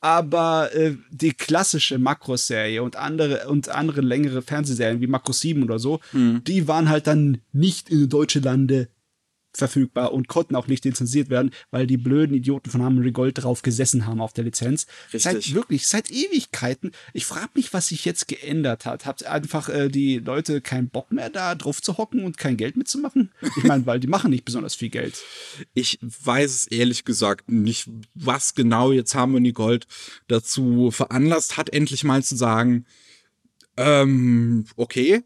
[0.00, 5.78] Aber äh, die klassische Macros-Serie und andere und andere längere Fernsehserien wie Macros 7 oder
[5.78, 6.42] so, mhm.
[6.44, 8.88] die waren halt dann nicht in deutsche Lande
[9.52, 13.62] verfügbar und konnten auch nicht lizenziert werden, weil die blöden Idioten von Harmony Gold drauf
[13.62, 14.86] gesessen haben auf der Lizenz.
[15.12, 15.22] Richtig.
[15.22, 16.92] Seit wirklich, seit Ewigkeiten.
[17.12, 19.06] Ich frage mich, was sich jetzt geändert hat.
[19.06, 22.76] Habt einfach äh, die Leute keinen Bock mehr da drauf zu hocken und kein Geld
[22.76, 23.32] mitzumachen?
[23.56, 25.18] Ich meine, weil die machen nicht besonders viel Geld.
[25.74, 29.86] Ich weiß es ehrlich gesagt nicht, was genau jetzt Harmony Gold
[30.26, 32.84] dazu veranlasst hat, endlich mal zu sagen,
[33.78, 35.22] ähm, okay.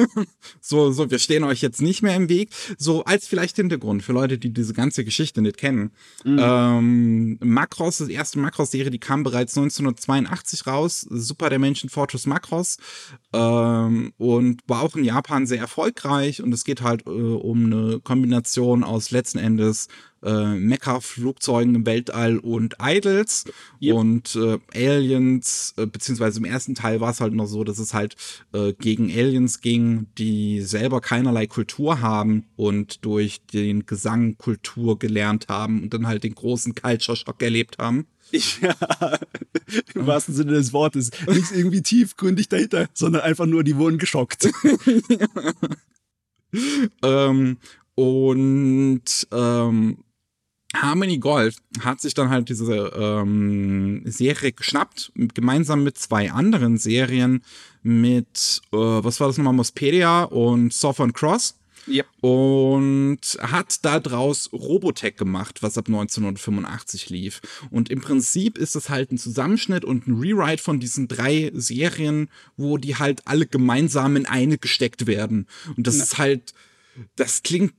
[0.60, 2.48] so, so, wir stehen euch jetzt nicht mehr im Weg.
[2.78, 5.92] So als vielleicht Hintergrund für Leute, die diese ganze Geschichte nicht kennen.
[6.24, 6.38] Mhm.
[6.40, 11.06] Ähm, Macross, die erste Macross-Serie, die kam bereits 1982 raus.
[11.10, 12.78] Super Dimension Fortress Macross.
[13.32, 16.42] Ähm, und war auch in Japan sehr erfolgreich.
[16.42, 19.88] Und es geht halt äh, um eine Kombination aus letzten Endes
[20.22, 23.44] äh, Mecha-Flugzeugen im Weltall und Idols
[23.80, 23.94] yep.
[23.94, 27.94] und äh, Aliens, äh, beziehungsweise im ersten Teil war es halt noch so, dass es
[27.94, 28.16] halt
[28.52, 35.46] äh, gegen Aliens ging, die selber keinerlei Kultur haben und durch den Gesang Kultur gelernt
[35.48, 38.06] haben und dann halt den großen Culture-Schock erlebt haben.
[38.60, 38.74] Ja,
[39.94, 41.10] im wahrsten Sinne des Wortes.
[41.26, 44.48] Nichts irgendwie tiefgründig dahinter, sondern einfach nur, die wurden geschockt.
[47.02, 47.58] ähm,
[47.94, 49.98] und ähm,
[50.74, 57.42] Harmony Gold hat sich dann halt diese ähm, Serie geschnappt, gemeinsam mit zwei anderen Serien,
[57.82, 61.59] mit, äh, was war das nochmal, Mospedia und Southern Cross.
[61.88, 62.06] Yep.
[62.20, 67.40] Und hat daraus Robotech gemacht, was ab 1985 lief.
[67.70, 72.30] Und im Prinzip ist es halt ein Zusammenschnitt und ein Rewrite von diesen drei Serien,
[72.56, 75.46] wo die halt alle gemeinsam in eine gesteckt werden.
[75.76, 76.02] Und das ja.
[76.04, 76.54] ist halt,
[77.16, 77.72] das klingt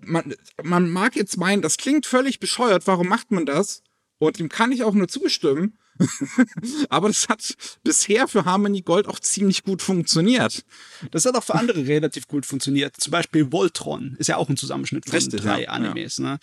[0.00, 3.82] man, man mag jetzt meinen, das klingt völlig bescheuert, warum macht man das?
[4.18, 5.78] Und dem kann ich auch nur zustimmen.
[6.88, 10.64] Aber das hat bisher für Harmony Gold auch ziemlich gut funktioniert.
[11.10, 12.96] Das hat auch für andere relativ gut funktioniert.
[12.98, 16.18] Zum Beispiel Voltron ist ja auch ein Zusammenschnitt von Richtig, drei ja, Animes.
[16.18, 16.38] Ne?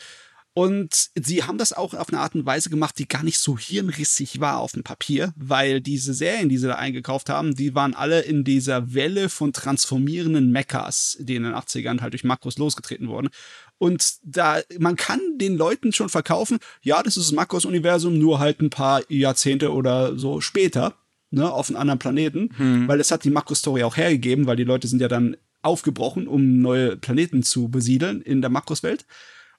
[0.57, 3.59] Und sie haben das auch auf eine Art und Weise gemacht, die gar nicht so
[3.59, 7.93] hirnrissig war auf dem Papier, weil diese Serien, die sie da eingekauft haben, die waren
[7.93, 13.07] alle in dieser Welle von transformierenden Mechas, die in den 80ern halt durch Makros losgetreten
[13.07, 13.29] wurden.
[13.77, 18.61] Und da, man kann den Leuten schon verkaufen, ja, das ist das Makros-Universum, nur halt
[18.61, 20.95] ein paar Jahrzehnte oder so später,
[21.29, 22.49] ne, auf einem anderen Planeten,
[22.87, 26.59] weil es hat die Makros-Story auch hergegeben, weil die Leute sind ja dann aufgebrochen, um
[26.59, 29.05] neue Planeten zu besiedeln in der Makros-Welt.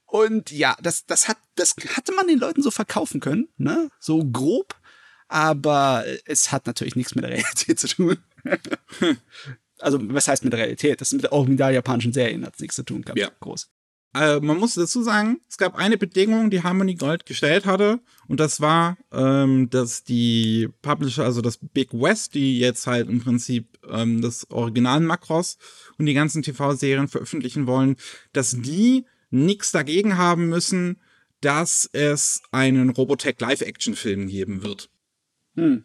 [0.06, 4.24] Und ja, das, das hat, das hatte man den Leuten so verkaufen können, ne, so
[4.24, 4.74] grob,
[5.28, 8.16] aber es hat natürlich nichts mit der Realität zu tun.
[9.78, 11.00] also, was heißt mit der Realität?
[11.00, 13.18] Das ist mit der japanischen Serien hat nichts zu tun gehabt.
[13.18, 13.30] Ja.
[13.40, 13.68] Groß.
[14.14, 18.40] Äh, man muss dazu sagen, es gab eine Bedingung, die Harmony Gold gestellt hatte, und
[18.40, 23.78] das war, ähm, dass die Publisher, also das Big West, die jetzt halt im Prinzip
[23.88, 25.58] ähm, das Original Macross
[25.98, 27.96] und die ganzen TV-Serien veröffentlichen wollen,
[28.32, 31.00] dass die nichts dagegen haben müssen,
[31.40, 34.90] dass es einen Robotech Live-Action-Film geben wird.
[35.54, 35.84] Hm.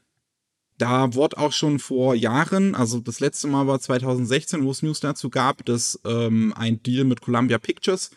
[0.77, 4.99] Da wurde auch schon vor Jahren, also das letzte Mal war 2016, wo es News
[4.99, 8.11] dazu gab, dass ähm, ein Deal mit Columbia Pictures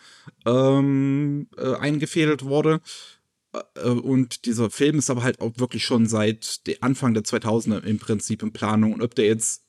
[0.47, 2.81] ähm, äh, eingefädelt wurde.
[3.75, 7.99] Äh, und dieser Film ist aber halt auch wirklich schon seit Anfang der 2000er im
[7.99, 8.95] Prinzip in Planung.
[8.95, 9.63] Und ob der jetzt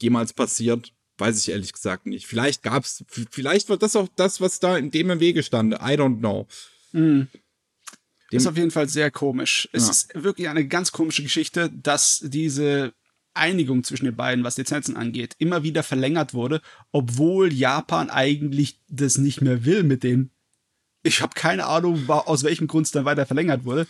[0.00, 2.26] jemals passiert, weiß ich ehrlich gesagt nicht.
[2.26, 5.74] Vielleicht gab's, vielleicht war das auch das, was da in dem im Wege stand.
[5.74, 6.46] I don't know.
[6.92, 7.28] Hm.
[8.32, 9.68] Dem- ist auf jeden Fall sehr komisch.
[9.72, 9.90] Es Ja.
[9.90, 12.92] ist wirklich eine ganz komische Geschichte, dass diese
[13.34, 16.60] Einigung zwischen den beiden, was Lizenzen angeht, immer wieder verlängert wurde,
[16.92, 20.30] obwohl Japan eigentlich das nicht mehr will mit denen.
[21.06, 23.86] Ich habe keine Ahnung, aus welchem Grund es dann weiter verlängert wurde.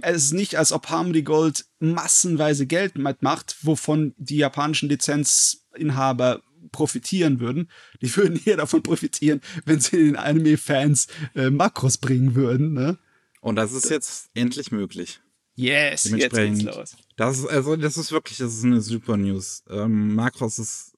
[0.00, 6.40] Es ist nicht, als ob Harmony Gold massenweise Geld mitmacht, wovon die japanischen Lizenzinhaber
[6.72, 7.68] profitieren würden.
[8.00, 12.72] Die würden eher davon profitieren, wenn sie den Anime-Fans äh, Makros bringen würden.
[12.72, 12.98] Ne?
[13.46, 15.20] Und das ist jetzt endlich möglich.
[15.54, 16.96] Yes, jetzt geht's los.
[17.14, 19.62] Das ist, also, das ist wirklich, das ist eine super News.
[19.70, 20.94] Ähm, Macross ist,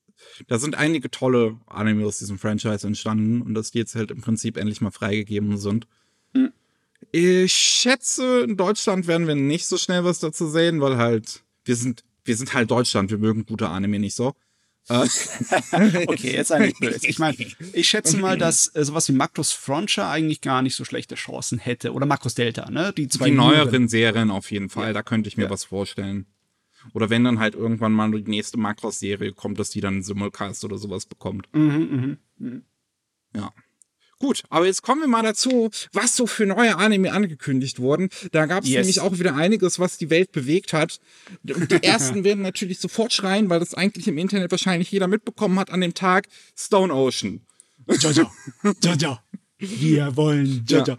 [0.46, 4.22] da sind einige tolle Anime aus diesem Franchise entstanden und dass die jetzt halt im
[4.22, 5.86] Prinzip endlich mal freigegeben sind.
[6.32, 6.50] Hm.
[7.12, 11.76] Ich schätze, in Deutschland werden wir nicht so schnell was dazu sehen, weil halt, wir
[11.76, 14.34] sind, wir sind halt Deutschland, wir mögen gute Anime nicht so.
[14.88, 15.06] Äh,
[16.06, 16.98] Okay, jetzt eigentlich blöd.
[17.02, 17.36] Ich meine,
[17.72, 21.58] ich schätze mal, dass äh, sowas wie Macros Frontier eigentlich gar nicht so schlechte Chancen
[21.58, 21.92] hätte.
[21.92, 22.92] Oder Macros Delta, ne?
[22.96, 25.50] Die zwei die neueren Serien auf jeden Fall, da könnte ich mir Ja.
[25.50, 26.26] was vorstellen.
[26.94, 30.64] Oder wenn dann halt irgendwann mal die nächste Macross-Serie kommt, dass die dann einen Simulcast
[30.64, 31.48] oder sowas bekommt.
[31.52, 32.62] Mhm, mhm.
[33.34, 33.52] Ja.
[34.20, 38.08] Gut, aber jetzt kommen wir mal dazu, was so für neue Anime angekündigt wurden.
[38.32, 38.78] Da gab es Yes.
[38.80, 40.98] nämlich auch wieder einiges, was die Welt bewegt hat.
[41.44, 41.52] Die
[41.84, 45.80] ersten werden natürlich sofort schreien, weil das eigentlich im Internet wahrscheinlich jeder mitbekommen hat an
[45.80, 46.26] dem Tag.
[46.56, 47.42] Stone Ocean.
[47.86, 48.30] Jojo,
[48.82, 49.18] Jojo.
[49.60, 50.96] Wir wollen Jojo.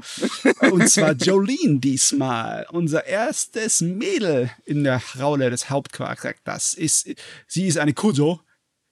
[0.71, 2.65] Und zwar Jolene diesmal.
[2.71, 7.09] Unser erstes Mädel in der Rolle des Hauptcharakters ist,
[7.47, 8.39] sie ist eine Kujo.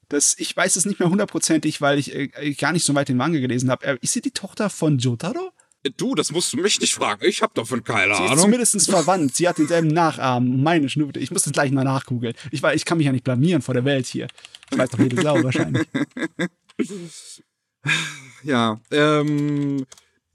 [0.09, 3.17] Das, ich weiß es nicht mehr hundertprozentig, weil ich äh, gar nicht so weit den
[3.17, 3.85] Manga gelesen habe.
[3.85, 5.51] Äh, Ist sie die Tochter von Jotaro?
[5.95, 7.23] Du, das musst du mich nicht fragen.
[7.25, 8.39] Ich hab davon keine Sie ist Ahnung.
[8.45, 9.35] zumindest verwandt.
[9.35, 10.63] Sie hat denselben Nachahmen.
[10.63, 11.19] Meine Schnute.
[11.19, 12.33] Ich muss das gleich mal nachgoogeln.
[12.51, 14.27] Ich, weiß, ich kann mich ja nicht blamieren vor der Welt hier.
[14.69, 15.87] Das weiß doch jede Sau wahrscheinlich.
[18.43, 19.85] Ja, ähm,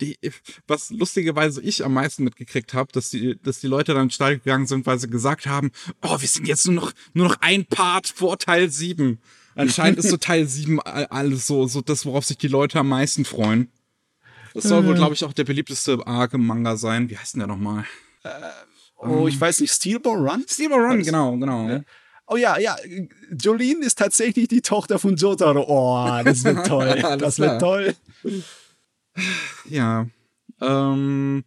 [0.00, 0.18] die,
[0.66, 4.66] was lustigerweise ich am meisten mitgekriegt habe, dass die, dass die Leute dann steil gegangen
[4.66, 5.70] sind, weil sie gesagt haben,
[6.02, 9.20] oh, wir sind jetzt nur noch, nur noch ein Part vor Teil 7.
[9.54, 12.88] Anscheinend ist so Teil 7 all- alles so, so das, worauf sich die Leute am
[12.88, 13.70] meisten freuen.
[14.54, 17.08] Das soll wohl, glaube ich, auch der beliebteste Arc im Manga sein.
[17.10, 17.84] Wie heißt denn der nochmal?
[18.96, 19.72] Oh, ich weiß nicht.
[19.72, 20.44] Steelball Run?
[20.48, 21.80] Steel Run, genau, genau.
[22.26, 22.76] Oh ja, ja.
[23.30, 25.64] Jolene ist tatsächlich die Tochter von Jotaro.
[25.66, 27.02] Oh, das wird toll.
[27.18, 27.94] Das wird toll.
[29.68, 30.06] Ja.
[30.60, 31.44] Ähm,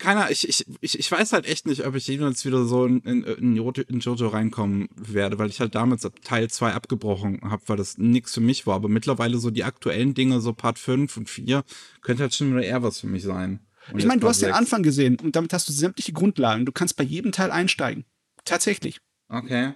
[0.00, 3.00] keiner, ich, ich, ich, ich weiß halt echt nicht, ob ich jemals wieder so in,
[3.00, 7.40] in, in, Jojo, in Jojo reinkommen werde, weil ich halt damals ab Teil 2 abgebrochen
[7.42, 8.74] habe, weil das nix für mich war.
[8.74, 11.62] Aber mittlerweile so die aktuellen Dinge, so Part 5 und 4,
[12.02, 13.60] könnte halt schon wieder eher was für mich sein.
[13.92, 14.58] Und Ich meine, du hast den 6.
[14.58, 16.66] Anfang gesehen und damit hast du sämtliche Grundlagen.
[16.66, 18.04] Du kannst bei jedem Teil einsteigen.
[18.44, 19.00] Tatsächlich.
[19.28, 19.74] Okay.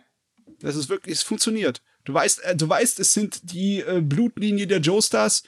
[0.61, 1.83] Das ist wirklich, es funktioniert.
[2.05, 5.43] Du weißt, äh, du weißt, es sind die äh, Blutlinie der Joestars,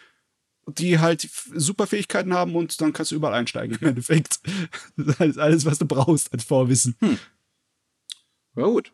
[0.67, 4.41] die halt super Fähigkeiten haben und dann kannst du überall einsteigen im Endeffekt.
[4.97, 6.97] Das ist alles, was du brauchst als Vorwissen.
[8.57, 8.93] Ja, gut.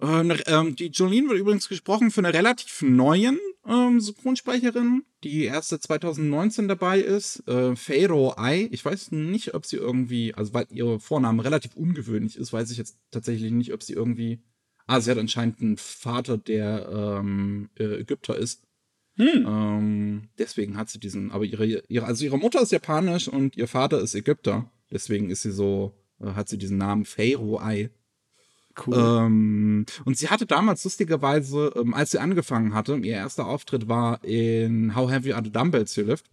[0.00, 5.44] Äh, ne, ähm, die Jolene wird übrigens gesprochen für eine relativ neuen ähm, Synchronsprecherin, die
[5.44, 8.68] erste 2019 dabei ist, äh, Feiro Ai.
[8.70, 12.78] Ich weiß nicht, ob sie irgendwie, also weil ihr Vorname relativ ungewöhnlich ist, weiß ich
[12.78, 14.40] jetzt tatsächlich nicht, ob sie irgendwie.
[14.86, 18.62] Ah, sie hat anscheinend einen Vater, der ähm, äh, Ägypter ist.
[19.16, 19.46] Hm.
[19.46, 23.68] Ähm, deswegen hat sie diesen, aber ihre, ihre, also ihre Mutter ist japanisch und ihr
[23.68, 24.70] Vater ist Ägypter.
[24.90, 27.90] Deswegen ist sie so, äh, hat sie diesen Namen Feiro Ai.
[28.86, 28.94] Cool.
[28.98, 34.22] Ähm, und sie hatte damals lustigerweise, ähm, als sie angefangen hatte, ihr erster Auftritt war
[34.22, 36.26] in How Heavy Are the Dumbbells You Lift,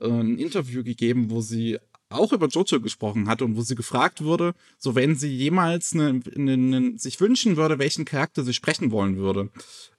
[0.00, 1.78] äh, ein Interview gegeben, wo sie
[2.14, 6.20] auch über Jojo gesprochen hat und wo sie gefragt wurde, so wenn sie jemals ne,
[6.34, 9.50] ne, ne, sich wünschen würde, welchen Charakter sie sprechen wollen würde,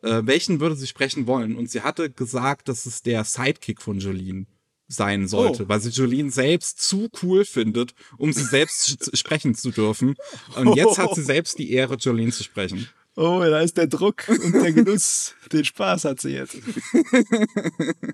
[0.02, 1.56] äh, welchen würde sie sprechen wollen?
[1.56, 4.46] Und sie hatte gesagt, dass es der Sidekick von Jolene
[4.88, 5.70] sein sollte, Oh.
[5.70, 10.16] weil sie Jolene selbst zu cool findet, um sie selbst sprechen zu dürfen.
[10.56, 12.88] Und jetzt hat sie selbst die Ehre, Jolene zu sprechen.
[13.16, 15.34] oh, da ist der Druck und der Genuss.
[15.52, 16.58] Den Spaß hat sie jetzt.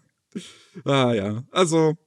[0.85, 1.97] Ah ja, also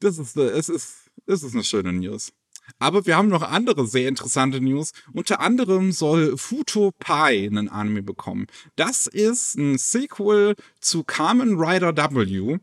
[0.00, 2.32] das ist, äh, es ist, es ist eine schöne News.
[2.78, 4.92] Aber wir haben noch andere sehr interessante News.
[5.12, 8.46] Unter anderem soll Futo Pai einen Anime bekommen.
[8.76, 12.58] Das ist ein Sequel zu Kamen Rider W.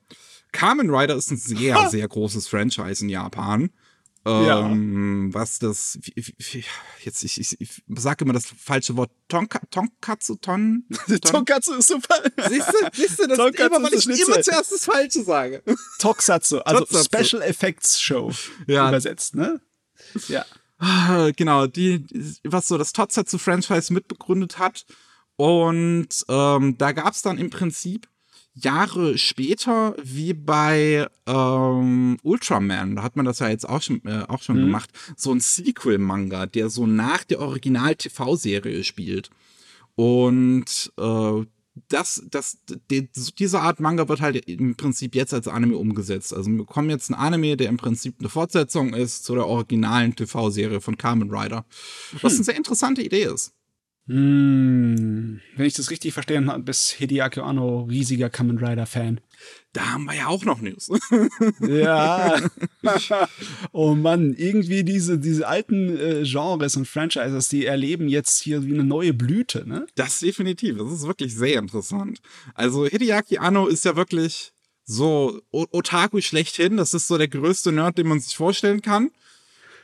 [0.51, 3.69] Kamen Rider ist ein sehr, sehr großes Franchise in Japan.
[4.25, 4.59] Ja.
[4.59, 6.63] Ähm, was das, wie, wie,
[7.03, 11.87] jetzt, ich, ich, ich sage immer das falsche Wort, Tonka, Tonkatsu, Ton, Ton, Tonkatsu ist
[11.87, 12.15] super.
[12.47, 15.63] Siehst du, siehst du, das Tonkatsu immer, weil ist ich immer zuerst das Falsche sage.
[15.97, 17.25] Tokusatsu, also Tokusatsu.
[17.25, 18.31] Special Effects Show
[18.67, 18.89] Ja.
[18.89, 19.59] übersetzt, ne?
[20.27, 20.45] Ja.
[20.77, 22.05] Ah, Genau, die,
[22.43, 24.85] was so das Totsatsu Franchise mitbegründet hat.
[25.35, 28.07] Und ähm, da gab es dann im Prinzip
[28.53, 34.25] Jahre später, wie bei ähm, Ultraman, da hat man das ja jetzt auch schon, äh,
[34.27, 34.65] auch schon Mhm.
[34.65, 39.29] gemacht, so ein Sequel-Manga, der so nach der Original-TV-Serie spielt.
[39.95, 41.45] Und äh,
[41.87, 42.57] das, das,
[42.89, 46.33] die, diese Art Manga wird halt im Prinzip jetzt als Anime umgesetzt.
[46.33, 50.15] Also wir bekommen jetzt einen Anime, der im Prinzip eine Fortsetzung ist zu der originalen
[50.15, 51.65] TV-Serie von Kamen Rider.
[52.21, 53.53] Was eine sehr interessante Idee ist.
[54.07, 59.21] Hm, wenn ich das richtig verstanden habe, bist Hideaki Anno riesiger Kamen Rider Fan.
[59.73, 60.89] Da haben wir ja auch noch News.
[61.61, 62.41] Ja.
[63.71, 68.73] oh Mann, irgendwie diese, diese alten äh, Genres und Franchises, die erleben jetzt hier wie
[68.73, 69.85] eine neue Blüte, ne?
[69.95, 70.77] Das definitiv.
[70.77, 72.21] Das ist wirklich sehr interessant.
[72.55, 74.51] Also Hideaki Anno ist ja wirklich
[74.83, 76.77] so Otaku schlechthin.
[76.77, 79.11] Das ist so der größte Nerd, den man sich vorstellen kann.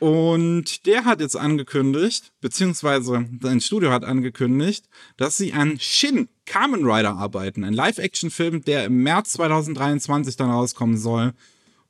[0.00, 6.88] Und der hat jetzt angekündigt, beziehungsweise sein Studio hat angekündigt, dass sie an Shin Kamen
[6.88, 7.64] Rider arbeiten.
[7.64, 11.32] Ein Live-Action-Film, der im März 2023 dann rauskommen soll.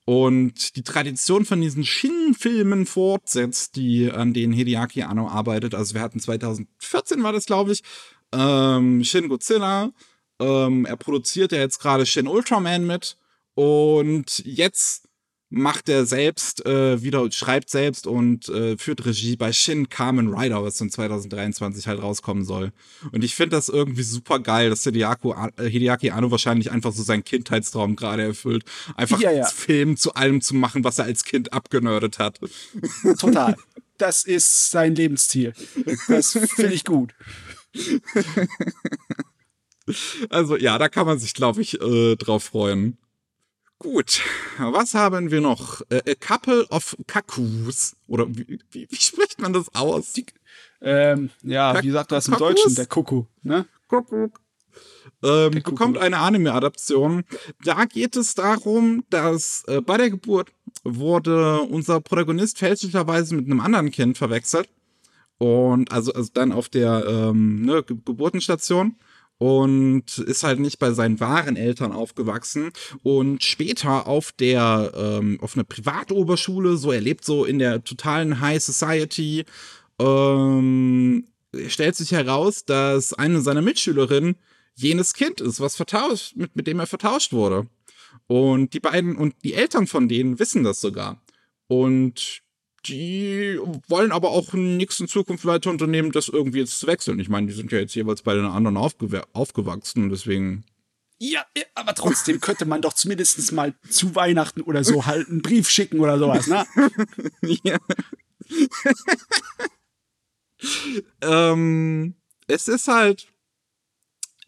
[0.05, 5.75] Und die Tradition von diesen Shin-Filmen fortsetzt, die, an denen Hideaki Anno arbeitet.
[5.75, 7.83] Also wir hatten 2014 war das, glaube ich,
[8.33, 9.91] ähm, Shin Godzilla.
[10.41, 13.19] Ähm, er produziert ja jetzt gerade Shin Ultraman mit.
[13.55, 15.08] Und jetzt
[15.51, 20.63] macht er selbst äh, wieder, schreibt selbst und äh, führt Regie bei Shin Kamen Rider,
[20.63, 22.73] was dann 2023 halt rauskommen soll.
[23.13, 27.03] Und ich finde das irgendwie super geil, dass Hideaki, äh, Hideaki Anno wahrscheinlich einfach so
[27.03, 28.65] seinen Kindheitstraum gerade erfüllt.
[28.95, 29.47] Einfach Ja, ja.
[29.47, 32.39] Film zu allem zu machen, was er als Kind abgenördet hat.
[33.19, 33.57] Total.
[33.97, 35.55] Das ist sein Lebensziel.
[36.09, 37.15] Das finde ich gut.
[40.29, 42.99] Also ja, da kann man sich, glaube ich, äh, drauf freuen.
[43.81, 44.23] Gut,
[44.59, 45.83] was haben wir noch?
[45.89, 47.95] Äh, a Couple of Kakus.
[48.09, 50.15] Oder wie, wie, wie spricht man das aus?
[50.81, 52.49] Ähm, ja, Kak- wie sagt das im Kakus?
[52.55, 52.75] Deutschen?
[52.75, 53.67] Der Kuckuck, ne?
[53.87, 54.41] Kuckuck.
[55.23, 55.65] Ähm, Kuckuck.
[55.65, 57.25] bekommt eine Anime-Adaption.
[57.65, 60.51] Da geht es darum, dass äh, bei der Geburt
[60.85, 64.69] wurde unser Protagonist fälschlicherweise mit einem anderen Kind verwechselt.
[65.39, 68.97] Und also, also dann auf der ähm, ne, Ge Geburtenstation
[69.39, 72.71] und ist halt nicht bei seinen wahren Eltern aufgewachsen.
[73.03, 78.63] Und später auf der ähm, auf einer Privatoberschule so erlebt so in der totalen High
[78.63, 79.45] Society
[80.01, 81.25] ähm,
[81.69, 84.37] stellt sich heraus, dass eine seiner Mitschülerinnen
[84.75, 87.67] jenes Kind ist, was vertauscht mit mit dem er vertauscht wurde.
[88.27, 91.23] Und die beiden und die Eltern von denen wissen das sogar.
[91.69, 92.43] Und
[92.87, 93.59] die
[93.89, 97.19] wollen aber auch nichts in Zukunft weiter unternehmen, das irgendwie jetzt zu wechseln.
[97.19, 100.65] Ich meine, die sind ja jetzt jeweils bei den anderen aufgew aufgewachsen, deswegen.
[101.21, 105.69] Ja, aber trotzdem könnte man doch zumindest mal zu Weihnachten oder so halt einen Brief
[105.69, 106.65] schicken oder sowas, ne?
[107.65, 107.79] ja.
[111.23, 112.15] ähm,
[112.47, 113.29] es ist halt.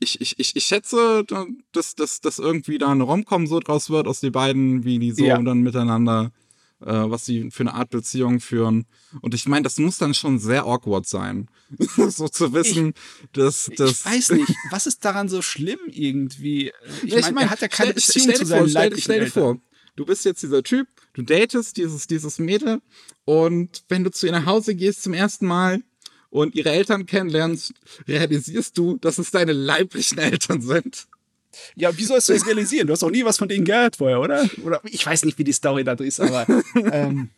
[0.02, 1.24] Ich, ich, ich, ich schätze,
[1.72, 5.12] dass, dass, dass irgendwie da eine Romcom so draus wird aus den beiden, wie die
[5.12, 5.36] so Ja.
[5.42, 6.32] dann miteinander
[6.86, 8.86] was sie für eine Art Beziehung führen.
[9.20, 11.48] Und ich meine, das muss dann schon sehr awkward sein,
[12.08, 12.94] so zu wissen,
[13.32, 14.00] dass das.
[14.00, 16.72] Ich weiß nicht, was ist daran so schlimm irgendwie?
[17.04, 18.82] Ich Ja, meine, er hat ja keine stell- Beziehung stell zu dir seinen vor, stell,
[18.82, 19.42] leiblichen stell dir Eltern.
[19.42, 19.58] vor,
[19.96, 22.80] du bist jetzt dieser Typ, du datest dieses, dieses Mädel
[23.24, 25.82] und wenn du zu ihr nach Hause gehst zum ersten Mal
[26.30, 27.74] und ihre Eltern kennenlernst,
[28.06, 31.08] realisierst du, dass es deine leiblichen Eltern sind.
[31.76, 32.86] Ja, wie sollst du das realisieren?
[32.86, 34.48] Du hast auch nie was von denen gehört vorher, oder?
[34.64, 36.46] Oder ich weiß nicht, wie die Story da ist, aber
[36.92, 37.30] ähm,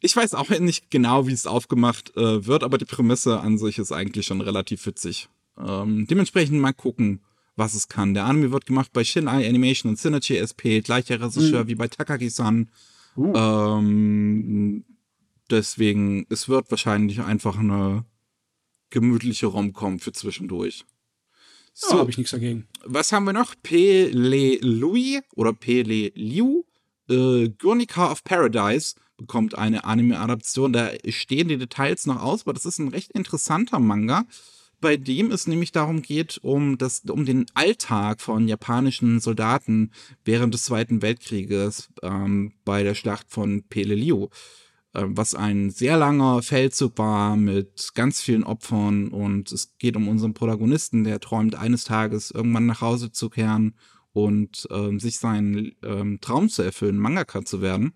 [0.00, 3.78] Ich weiß auch nicht genau, wie es aufgemacht äh, wird, aber die Prämisse an sich
[3.78, 5.28] ist eigentlich schon relativ witzig.
[5.58, 7.20] Ähm, dementsprechend mal gucken,
[7.56, 8.14] was es kann.
[8.14, 12.70] Der Anime wird gemacht bei Shin-Eye Animation und Synergy SP, gleicher Regisseur wie bei Takagi-san.
[13.16, 14.84] uh, Ähm,
[15.50, 18.04] deswegen, es wird wahrscheinlich einfach eine
[18.90, 20.84] gemütliche Rom-Com für zwischendurch.
[21.80, 22.66] So habe ich nichts dagegen.
[22.84, 23.54] Was haben wir noch?
[23.62, 26.64] Pele Louis oder Pele Liu.
[27.08, 30.72] Äh, Guernica of Paradise bekommt eine Anime-Adaption.
[30.72, 34.24] Da stehen die Details noch aus, aber das ist ein recht interessanter Manga,
[34.80, 39.92] bei dem es nämlich darum geht, um, das, um den Alltag von japanischen Soldaten
[40.24, 44.28] während des Zweiten Weltkrieges ähm, bei der Schlacht von Pele Liu
[44.92, 50.34] was ein sehr langer Feldzug war mit ganz vielen Opfern und es geht um unseren
[50.34, 53.74] Protagonisten, der träumt eines Tages irgendwann nach Hause zu kehren
[54.12, 57.92] und ähm, sich seinen ähm, Traum zu erfüllen, Mangaka zu werden.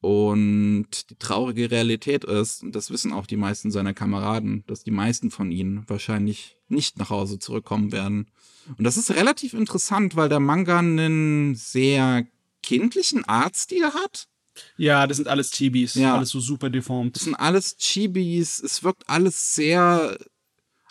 [0.00, 4.92] Und die traurige Realität ist, und das wissen auch die meisten seiner Kameraden, dass die
[4.92, 8.30] meisten von ihnen wahrscheinlich nicht nach Hause zurückkommen werden.
[8.76, 12.26] Und das ist relativ interessant, weil der Manga einen sehr
[12.62, 14.28] kindlichen Artstil hat.
[14.76, 16.16] Ja, das sind alles Chibis, Ja.
[16.16, 17.16] alles so super deformt.
[17.16, 20.18] Das sind alles Chibis, es wirkt alles sehr.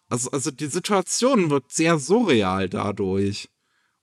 [0.09, 3.49] Also, also die Situation wirkt sehr surreal dadurch.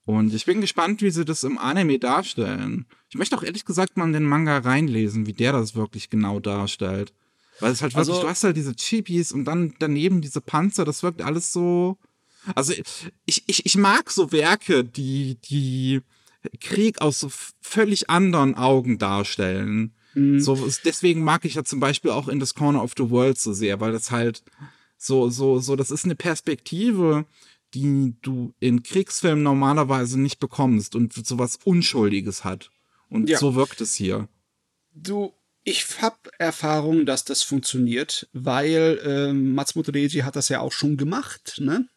[0.07, 2.87] Und ich bin gespannt, wie sie das im Anime darstellen.
[3.09, 6.41] Ich möchte auch ehrlich gesagt mal in den Manga reinlesen, wie der das wirklich genau
[6.41, 7.15] darstellt.
[7.61, 10.85] Weil es halt wirklich, Also- du hast halt diese Chibis und dann daneben diese Panzer,
[10.85, 11.97] das wirkt alles so.
[12.55, 12.75] Also
[13.25, 16.03] ich, ich, ich mag so Werke, die, die
[16.61, 17.31] Krieg aus so
[17.61, 19.95] völlig anderen Augen darstellen.
[20.15, 20.41] Mhm.
[20.41, 23.39] So, es- deswegen mag ich ja zum Beispiel auch in das Corner of the World
[23.39, 24.43] so sehr, weil das halt
[24.97, 27.27] so, so, so, das ist eine Perspektive,
[27.75, 32.71] die du in Kriegsfilmen normalerweise nicht bekommst und sowas Unschuldiges hat.
[33.09, 33.39] Und Ja.
[33.39, 34.29] so wirkt es hier.
[34.95, 35.33] Du,
[35.65, 40.97] ich hab Erfahrung, dass das funktioniert, weil ähm, Matsumoto Reiji hat das ja auch schon
[40.97, 41.89] gemacht, ne?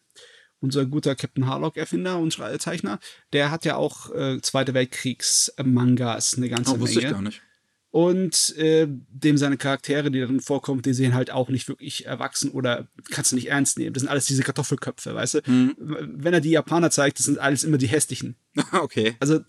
[0.68, 3.00] Unser guter Captain Harlock-Erfinder und Zeichner,
[3.32, 7.14] der hat ja auch äh, Zweite Weltkriegs-Mangas eine ganze Oh, wusste ich Menge.
[7.14, 7.42] gar nicht.
[7.90, 12.52] Und äh, dem seine Charaktere, die darin vorkommen, die sehen halt auch nicht wirklich erwachsen
[12.52, 13.94] oder kannst du nicht ernst nehmen.
[13.94, 15.42] Das sind alles diese Kartoffelköpfe, weißt du?
[15.46, 15.76] Mhm.
[15.80, 18.36] Wenn er die Japaner zeigt, das sind alles immer die hässlichen.
[18.74, 19.16] okay.
[19.22, 19.40] Also,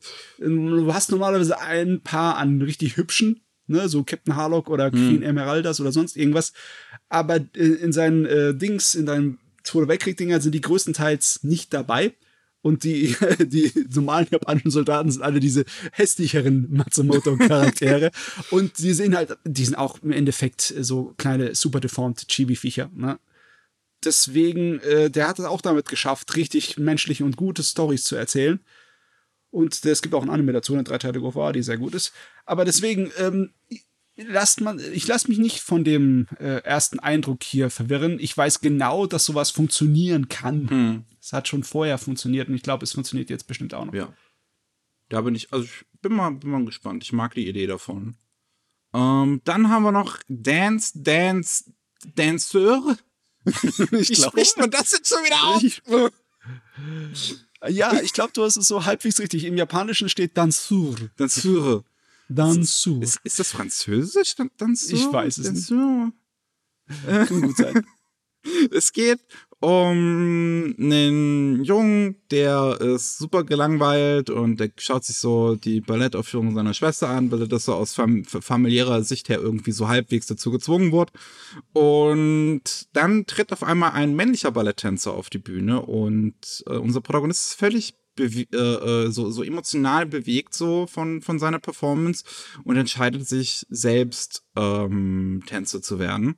[0.40, 5.22] ähm, du hast normalerweise ein paar an richtig hübschen, ne, so Captain Harlock oder Queen
[5.22, 6.52] Emeraldas oder sonst irgendwas.
[7.08, 9.38] Aber äh, in seinen äh, Dings, in deinen
[9.68, 12.14] Zweite Weltkrieg-Dinger sind die größtenteils nicht dabei.
[12.60, 18.10] Und die, die normalen japanischen Soldaten sind alle diese hässlicheren Matsumoto-Charaktere.
[18.50, 22.90] und sie sehen halt, die sind auch im Endeffekt so kleine, super deformed Chibi-Viecher.
[22.94, 23.18] Ne?
[24.04, 28.60] Deswegen, äh, der hat es auch damit geschafft, richtig menschliche und gute Stories zu erzählen.
[29.50, 32.12] Und es gibt auch ein Anime dazu, eine dreiteilige OVA, die sehr gut ist.
[32.44, 33.52] Aber deswegen, ähm,
[34.26, 38.18] lasst man, ich lasse mich nicht von dem äh, ersten Eindruck hier verwirren.
[38.20, 40.68] Ich weiß genau, dass sowas funktionieren kann.
[40.70, 41.04] Hm.
[41.20, 43.94] Es hat schon vorher funktioniert und ich glaube, es funktioniert jetzt bestimmt auch noch.
[43.94, 44.12] Ja.
[45.08, 47.02] Da bin ich, also ich bin mal, bin mal gespannt.
[47.04, 48.16] Ich mag die Idee davon.
[48.94, 51.64] Ähm, dann haben wir noch Dance, Dance,
[52.14, 52.96] Danceur.
[53.44, 55.62] Wie glaub- spricht man das jetzt schon wieder auf?
[55.62, 57.36] Ich-
[57.68, 59.44] Ja, ich glaube, du hast es so halbwegs richtig.
[59.44, 60.94] Im Japanischen steht Dansur.
[61.16, 61.84] Danceur.
[62.29, 63.03] Dansur.
[63.03, 64.35] Ist, ist das Französisch?
[64.37, 64.99] Dan- Danceur?
[64.99, 65.70] Ich weiß es nicht.
[65.70, 66.12] Danceur?
[67.26, 67.87] Kann gut sein.
[68.70, 69.18] Es geht
[69.61, 76.72] um einen Jungen, der ist super gelangweilt und der schaut sich so die Ballettaufführung seiner
[76.72, 80.51] Schwester an, weil er das so aus fam familiärer Sicht her irgendwie so halbwegs dazu
[80.53, 81.12] gezwungen wurde.
[81.72, 82.62] Und
[82.93, 87.55] dann tritt auf einmal ein männlicher Balletttänzer auf die Bühne und äh, unser Protagonist ist
[87.59, 92.24] völlig äh, äh, so, so emotional bewegt so von, von seiner Performance
[92.64, 96.36] und entscheidet sich selbst ähm, Tänzer zu werden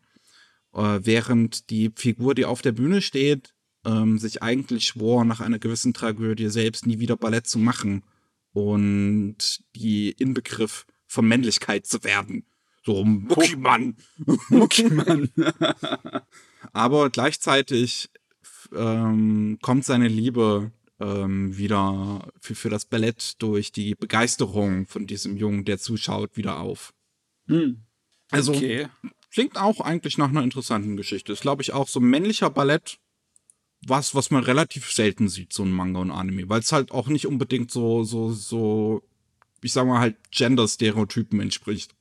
[0.72, 3.54] äh, während die Figur, die auf der Bühne steht,
[3.84, 8.04] ähm, sich eigentlich schwor, nach einer gewissen Tragödie selbst nie wieder Ballett zu machen
[8.52, 12.46] und die Inbegriff von Männlichkeit zu werden.
[12.84, 13.96] So Muckimann.
[14.48, 15.30] Muckimann.
[16.72, 18.10] Aber gleichzeitig
[18.74, 25.36] ähm, kommt seine Liebe ähm, wieder für, für das Ballett durch die Begeisterung von diesem
[25.36, 26.92] Jungen, der zuschaut, wieder auf.
[27.48, 27.82] Hm.
[28.30, 28.88] Also Okay.
[29.32, 31.32] klingt auch eigentlich nach einer interessanten Geschichte.
[31.32, 32.98] Ist, glaube ich, auch so männlicher Ballett,
[33.86, 37.08] was, was man relativ selten sieht, so ein Manga und Anime, weil es halt auch
[37.08, 39.02] nicht unbedingt so, so, so,
[39.62, 41.94] ich sag mal halt Gender-Stereotypen entspricht.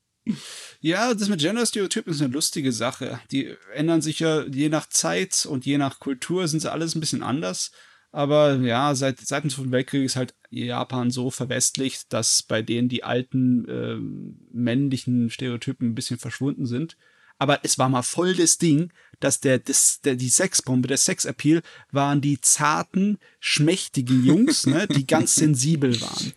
[0.81, 3.19] Ja, das mit Gender-Stereotypen ist eine lustige Sache.
[3.31, 6.99] Die ändern sich ja je nach Zeit und je nach Kultur sind sie alles ein
[6.99, 7.71] bisschen anders.
[8.11, 12.89] Aber ja, seit, seit dem Zweiten Weltkrieg ist halt Japan so verwestlicht, dass bei denen
[12.89, 16.97] die alten ähm, männlichen Stereotypen ein bisschen verschwunden sind.
[17.37, 21.61] Aber es war mal voll das Ding, dass der, das, der, die Sexbombe, der Sexappeal
[21.91, 26.33] waren die zarten, schmächtigen Jungs, ne, die ganz sensibel waren.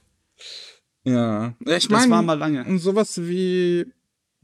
[1.05, 1.55] Ja.
[1.61, 2.64] Ich Das meine, war mal lange.
[2.64, 3.87] und sowas wie,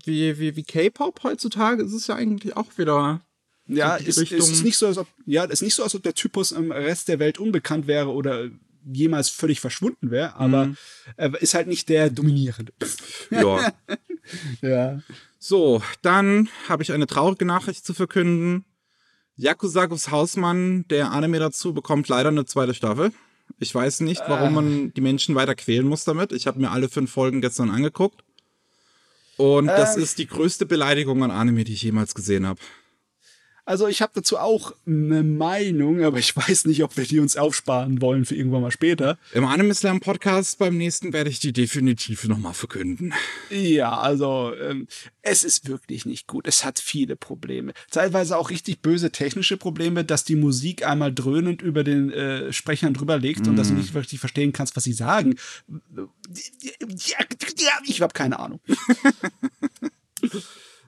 [0.04, 3.20] wie, wie, wie K-Pop heutzutage ist es ja eigentlich auch wieder.
[3.68, 6.14] Ja, es Richtung- ist nicht so, als ob, ja, ist nicht so, als ob der
[6.14, 8.48] Typus im Rest der Welt unbekannt wäre oder
[8.90, 10.74] jemals völlig verschwunden wäre, aber
[11.18, 12.72] er ist halt nicht der Dominierende.
[13.30, 13.72] Ja.
[14.60, 15.00] Ja.
[15.38, 18.66] so, dann habe ich eine traurige Nachricht zu verkünden.
[19.36, 23.12] Yakuzagus Hausmann, der Anime dazu, bekommt leider eine zweite Staffel.
[23.58, 26.32] Ich weiß nicht, warum man die Menschen weiter quälen muss damit.
[26.32, 28.22] Ich habe mir alle fünf Folgen gestern angeguckt.
[29.38, 30.02] Und das Äh.
[30.02, 32.60] ist die größte Beleidigung an Anime, die ich jemals gesehen habe.
[33.68, 37.36] Also ich habe dazu auch eine Meinung, aber ich weiß nicht, ob wir die uns
[37.36, 39.18] aufsparen wollen für irgendwann mal später.
[39.34, 43.12] Im Anime Slam Podcast beim nächsten werde ich die definitiv nochmal verkünden.
[43.50, 44.88] Ja, also ähm,
[45.20, 46.48] es ist wirklich nicht gut.
[46.48, 47.74] Es hat viele Probleme.
[47.90, 52.94] Teilweise auch richtig böse technische Probleme, dass die Musik einmal dröhnend über den äh, Sprechern
[52.94, 55.36] drüber legt und dass du nicht wirklich verstehen kannst, was sie sagen.
[57.84, 58.60] Ich habe keine Ahnung.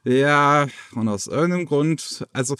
[0.04, 2.56] Ja, und aus irgendeinem Grund, also,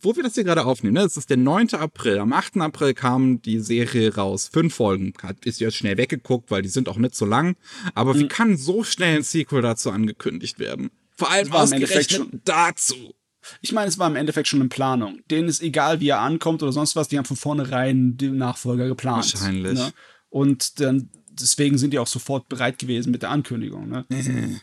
[0.00, 1.74] wo wir das hier gerade aufnehmen, ne, es ist der 9.
[1.74, 2.18] April.
[2.18, 2.56] Am 8.
[2.58, 4.48] April kam die Serie raus.
[4.50, 5.12] Fünf Folgen.
[5.22, 7.56] Hat ist jetzt schnell weggeguckt, weil die sind auch nicht so lang.
[7.94, 8.18] Aber Mhm.
[8.20, 10.90] wie kann so schnell ein Sequel dazu angekündigt werden?
[11.16, 13.14] Vor allem Das ausgerechnet dazu.
[13.60, 15.20] Ich meine, es war im Endeffekt schon in Planung.
[15.30, 18.88] Denen ist egal, wie er ankommt oder sonst was, die haben von vornherein den Nachfolger
[18.88, 19.32] geplant.
[19.32, 19.74] Wahrscheinlich.
[19.74, 19.92] Ne?
[20.30, 23.88] Und dann, deswegen sind die auch sofort bereit gewesen mit der Ankündigung.
[23.88, 24.04] Ne?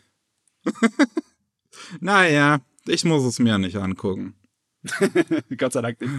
[1.99, 4.36] Naja, ich muss es mir nicht angucken.
[5.57, 6.11] Gott sei Dank nicht.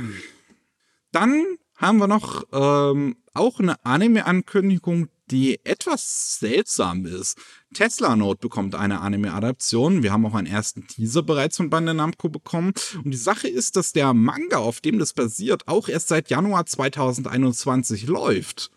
[1.13, 1.45] Dann
[1.77, 7.39] haben wir noch ähm, auch eine Anime-Ankündigung, die etwas seltsam ist.
[7.75, 10.03] Tesla Note bekommt eine Anime-Adaption.
[10.03, 12.73] Wir haben auch einen ersten Teaser bereits von Bandai Namco bekommen.
[13.05, 16.67] Und die Sache ist, dass der Manga, auf dem das basiert, auch erst seit Januar
[16.67, 18.71] 2021 läuft.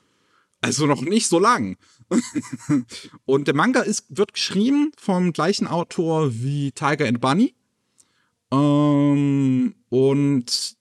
[0.62, 1.78] Also noch nicht so lang.
[3.26, 7.56] Und der Manga ist, wird geschrieben vom gleichen Autor wie Tiger and Bunny.
[8.52, 10.76] Ähm, und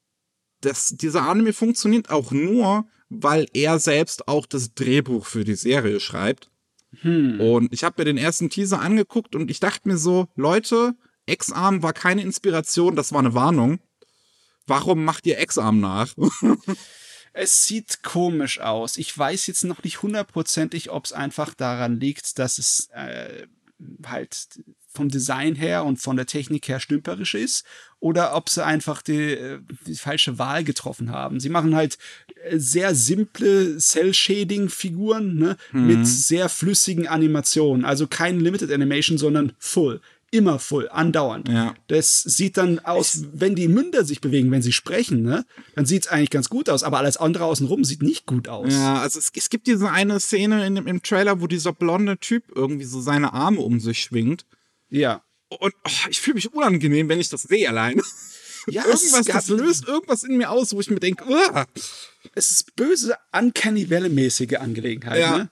[0.61, 6.01] das, dieser Anime funktioniert auch nur, weil er selbst auch das Drehbuch für die Serie
[6.01, 6.51] schreibt.
[7.41, 10.95] Und ich habe mir den ersten Teaser angeguckt und ich dachte mir so, Leute,
[11.27, 13.81] X-Arm war keine Inspiration, das war eine Warnung.
[14.67, 16.15] Warum macht ihr X-Arm nach?
[17.33, 18.97] Es sieht komisch aus.
[18.97, 23.47] Ich weiß jetzt noch nicht hundertprozentig, ob es einfach daran liegt, dass es äh,
[24.07, 24.49] halt
[24.93, 27.65] vom Design her und von der Technik her stümperisch ist
[28.01, 31.41] oder ob sie einfach die, äh, die falsche Wahl getroffen haben.
[31.41, 31.99] Sie machen halt
[32.45, 37.85] äh, sehr simple Cell-Shading-Figuren ne, mit sehr flüssigen Animationen.
[37.85, 40.01] Also kein Limited Animation, sondern Full.
[40.31, 41.49] Immer full, andauernd.
[41.49, 41.75] Ja.
[41.87, 46.05] Das sieht dann aus, wenn die Münder sich bewegen, wenn sie sprechen, ne, dann sieht
[46.05, 48.75] es eigentlich ganz gut aus, aber alles andere außenrum sieht nicht gut aus.
[48.75, 52.45] Ja, also es, es gibt diese eine Szene in, im Trailer, wo dieser blonde Typ
[52.55, 54.45] irgendwie so seine Arme um sich schwingt.
[54.91, 55.23] Ja.
[55.49, 58.03] Und oh, ich fühle mich unangenehm, wenn ich das sehe alleine.
[58.71, 61.67] Ja, es irgendwas, das löst irgendwas in mir aus, wo ich mir denke, uah.
[62.35, 65.39] Es ist böse, Uncanny Valley-mäßige Angelegenheit, Ja.
[65.39, 65.51] ne?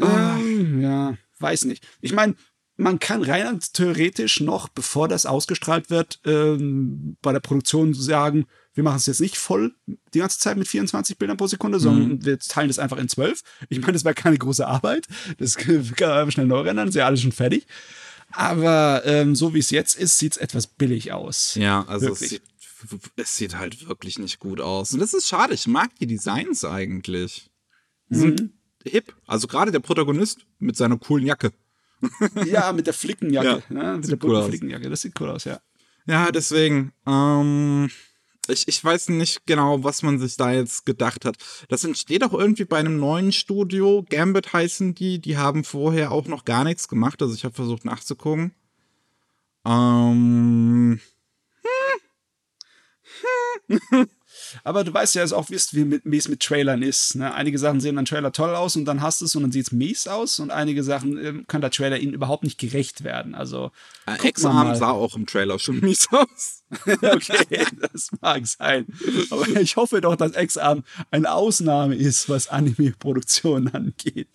[0.00, 1.84] Ähm, ja, weiß nicht.
[2.00, 2.36] Ich meine,
[2.76, 8.82] man kann rein theoretisch noch, bevor das ausgestrahlt wird, ähm, bei der Produktion sagen, wir
[8.82, 9.74] machen es jetzt nicht voll
[10.12, 13.42] die ganze Zeit mit 24 Bildern pro Sekunde, sondern wir teilen das einfach in 12.
[13.68, 15.06] Ich meine, das wäre keine große Arbeit.
[15.38, 17.66] Das kann man einfach schnell neu rendern, ist ja alles schon fertig.
[18.32, 21.54] Aber ähm, so wie es jetzt ist, sieht es etwas billig aus.
[21.54, 22.42] Ja, also es sieht,
[23.14, 24.92] es sieht halt wirklich nicht gut aus.
[24.92, 27.50] Und das ist schade, ich mag die Designs eigentlich.
[28.08, 28.50] Die sind
[28.84, 29.14] hip.
[29.26, 31.52] Also gerade der Protagonist mit seiner coolen Jacke.
[32.46, 33.62] Ja, mit der Flickenjacke.
[33.68, 33.96] Ja, ne?
[33.98, 34.42] Mit der cool.
[34.44, 34.90] Flickenjacke.
[34.90, 35.60] Das sieht cool aus, ja.
[36.06, 37.90] Ja, deswegen, ähm,
[38.48, 41.36] ich, ich weiß nicht genau, was man sich da jetzt gedacht hat.
[41.68, 44.04] Das entsteht auch irgendwie bei einem neuen Studio.
[44.08, 45.18] Gambit heißen die.
[45.18, 47.22] Die haben vorher auch noch gar nichts gemacht.
[47.22, 48.54] Also ich habe versucht nachzugucken.
[49.66, 51.00] Ähm,
[54.62, 57.16] Aber du weißt ja auch, wie mit, es mit Trailern ist.
[57.16, 57.32] Ne?
[57.34, 59.66] Einige Sachen sehen dann Trailer toll aus und dann hast du es und dann sieht
[59.66, 63.34] es mies aus und einige Sachen äh, kann der Trailer ihnen überhaupt nicht gerecht werden.
[63.34, 63.72] Also
[64.06, 66.62] äh, Exarm sah auch im Trailer schon mies aus.
[66.86, 68.86] okay, das mag sein.
[69.30, 74.28] Aber ich hoffe doch, dass Exarm eine Ausnahme ist, was Anime-Produktion angeht.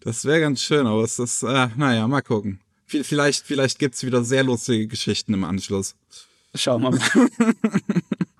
[0.00, 2.60] Das wäre ganz schön, aber es ist, äh, naja, mal gucken.
[2.86, 5.96] Vielleicht, vielleicht gibt es wieder sehr lustige Geschichten im Anschluss.
[6.54, 7.00] Schauen wir mal.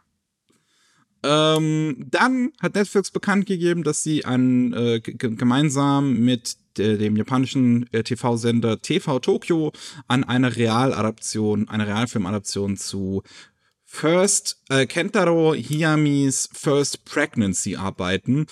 [1.25, 8.03] ähm, dann hat Netflix bekannt gegeben, dass sie an, äh, gemeinsam mit dem japanischen äh,
[8.03, 9.72] TV-Sender TV Tokyo
[10.09, 13.22] an einer Realadaption, einer Realfilmadaption zu
[13.85, 18.47] First äh, Kentaro Hiyamis First Pregnancy arbeiten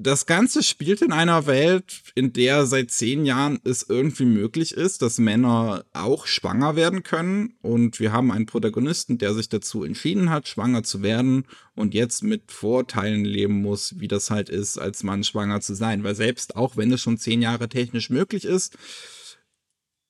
[0.00, 5.02] das Ganze spielt in einer Welt, in der seit zehn Jahren es irgendwie möglich ist,
[5.02, 7.54] dass Männer auch schwanger werden können.
[7.62, 12.22] Und wir haben einen Protagonisten, der sich dazu entschieden hat, schwanger zu werden und jetzt
[12.22, 16.04] mit Vorteilen leben muss, wie das halt ist, als Mann schwanger zu sein.
[16.04, 18.78] Weil selbst auch wenn es schon zehn Jahre technisch möglich ist,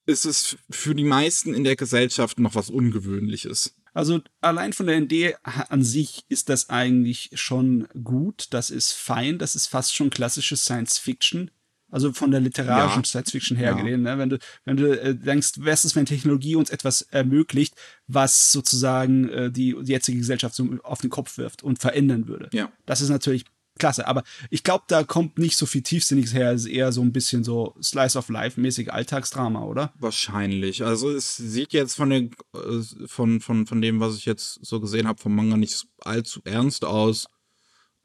[0.05, 3.75] ist es für die meisten in der Gesellschaft noch was Ungewöhnliches.
[3.95, 8.49] Also allein von der Idee an sich ist das eigentlich schon gut.
[8.51, 9.39] Das ist fein.
[9.39, 11.51] Das ist fast schon klassische Science Fiction.
[11.91, 13.07] Also von der literarischen ja.
[13.07, 13.97] Science Fiction her ja.
[13.97, 14.19] ne?
[14.19, 17.75] Wenn du, wenn du äh, denkst, was ist, wenn Technologie uns etwas ermöglicht,
[18.07, 22.51] was sozusagen äh, die, die jetzige Gesellschaft so auf den Kopf wirft und verändern würde.
[22.53, 22.71] Ja.
[22.85, 23.47] Das ist natürlich
[23.79, 24.07] klasse.
[24.07, 26.53] Aber ich glaube, da kommt nicht so viel Tiefsinniges her.
[26.53, 29.93] Es ist eher so ein bisschen so Slice of Life-mäßig Alltagsdrama, oder?
[29.99, 30.85] Wahrscheinlich.
[30.85, 34.81] Also es sieht jetzt von, den, äh, von, von, von dem, was ich jetzt so
[34.81, 37.27] gesehen habe, vom Manga nicht allzu ernst aus.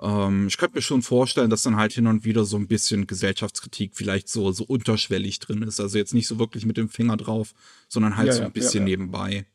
[0.01, 3.07] Ähm, ich könnte mir schon vorstellen, dass dann halt hin und wieder so ein bisschen
[3.07, 5.80] Gesellschaftskritik vielleicht so, so unterschwellig drin ist.
[5.80, 7.53] Also jetzt nicht so wirklich mit dem Finger drauf,
[7.88, 9.45] sondern halt ja, so ein ja, bisschen ja, nebenbei.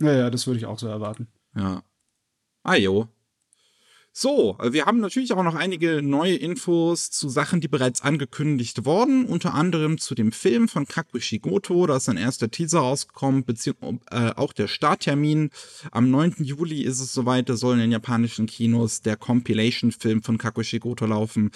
[0.00, 1.26] Ja, ja, das würde ich auch so erwarten.
[1.56, 1.82] Ja.
[2.62, 3.08] Ah, jo.
[4.20, 9.26] So, wir haben natürlich auch noch einige neue Infos zu Sachen, die bereits angekündigt wurden,
[9.26, 14.00] unter anderem zu dem Film von Kakushi Goto, da ist ein erster Teaser rausgekommen, beziehungsweise
[14.10, 15.50] äh, auch der Starttermin.
[15.92, 16.34] Am 9.
[16.40, 21.06] Juli ist es soweit, da soll in den japanischen Kinos der Compilation-Film von Kakushi Goto
[21.06, 21.52] laufen.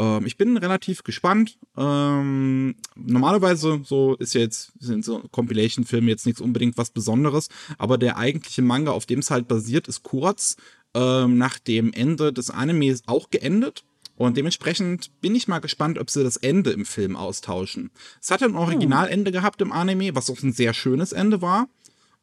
[0.00, 1.56] Ähm, ich bin relativ gespannt.
[1.76, 7.48] Ähm, normalerweise so ist ja jetzt sind so Compilation-Filme jetzt nichts unbedingt was Besonderes,
[7.78, 10.56] aber der eigentliche Manga, auf dem es halt basiert, ist kurz
[10.94, 13.84] ähm, nach dem Ende des Animes auch geendet.
[14.16, 17.90] Und dementsprechend bin ich mal gespannt, ob sie das Ende im Film austauschen.
[18.20, 21.68] Es hat ein Originalende gehabt im Anime, was auch ein sehr schönes Ende war.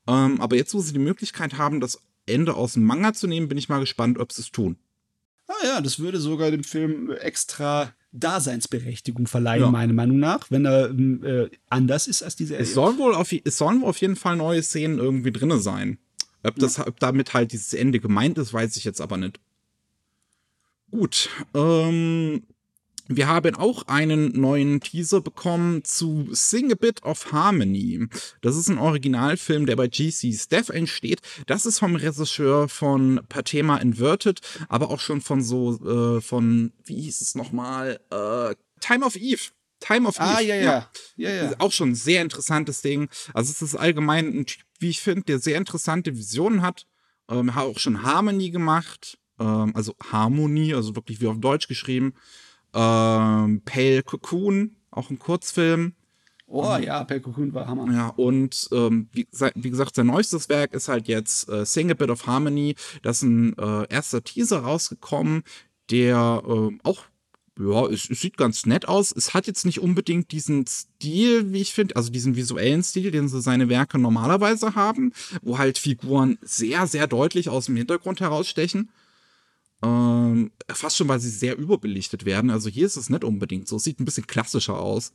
[0.07, 3.47] Ähm, aber jetzt, wo sie die Möglichkeit haben, das Ende aus dem Manga zu nehmen,
[3.47, 4.77] bin ich mal gespannt, ob sie es tun.
[5.47, 9.71] Ah ja, das würde sogar dem Film extra Daseinsberechtigung verleihen, ja.
[9.71, 13.57] meiner Meinung nach, wenn er äh, anders ist als diese Es soll wohl auf, es
[13.57, 15.97] sollen wohl auf jeden Fall neue Szenen irgendwie drin sein.
[16.43, 19.39] Ob, das, ob damit halt dieses Ende gemeint ist, weiß ich jetzt aber nicht.
[20.91, 22.43] Gut, ähm,
[23.11, 28.07] wir haben auch einen neuen Teaser bekommen zu Sing a Bit of Harmony.
[28.41, 31.21] Das ist ein Originalfilm, der bei GC's Death entsteht.
[31.47, 37.01] Das ist vom Regisseur von Patema Inverted, aber auch schon von so, äh, von, wie
[37.01, 39.41] hieß es nochmal, äh, Time of Eve.
[39.79, 40.25] Time of Eve.
[40.25, 40.63] Ah, ja, ja.
[40.63, 40.89] ja.
[41.15, 41.51] ja, ja.
[41.59, 43.09] Auch schon ein sehr interessantes Ding.
[43.33, 46.85] Also es ist allgemein ein Typ, wie ich finde, der sehr interessante Visionen hat.
[47.29, 49.17] Ähm, hat auch schon Harmony gemacht.
[49.39, 52.13] Ähm, also Harmonie, also wirklich wie auf Deutsch geschrieben.
[52.73, 55.93] Ähm, Pale Cocoon, auch ein Kurzfilm.
[56.51, 57.93] Oh ja, Pale Cocoon war Hammer.
[57.93, 61.93] Ja, und ähm, wie, wie, gesagt, sein neuestes Werk ist halt jetzt äh, Sing a
[61.93, 62.75] Bit of Harmony.
[63.03, 65.43] Das ist ein äh, erster Teaser rausgekommen,
[65.91, 67.05] der äh, auch
[67.59, 69.11] ja, es, es, sieht ganz nett aus.
[69.11, 73.27] Es hat jetzt nicht unbedingt diesen Stil, wie ich finde, also diesen visuellen Stil, den
[73.27, 78.89] so seine Werke normalerweise haben, wo halt Figuren sehr, sehr deutlich aus dem Hintergrund herausstechen.
[79.81, 82.49] Ähm, fast schon, weil sie sehr überbelichtet werden.
[82.49, 83.75] Also hier ist es nicht unbedingt so.
[83.75, 85.13] Es sieht ein bisschen klassischer aus.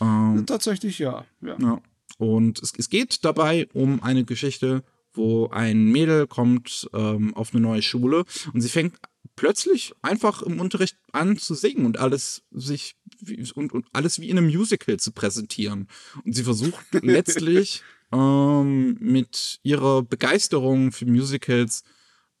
[0.00, 1.24] Ähm, Tatsächlich ja.
[1.40, 1.56] ja.
[1.60, 1.82] ja.
[2.18, 7.62] Und es, es, geht dabei um eine Geschichte, wo ein Mädel kommt ähm, auf eine
[7.62, 8.96] neue Schule und sie fängt
[9.36, 14.30] plötzlich einfach im Unterricht an zu singen und alles sich wie, und, und alles wie
[14.30, 15.86] in einem Musical zu präsentieren.
[16.24, 17.82] Und sie versucht letztlich
[18.12, 21.84] ähm, mit ihrer Begeisterung für Musicals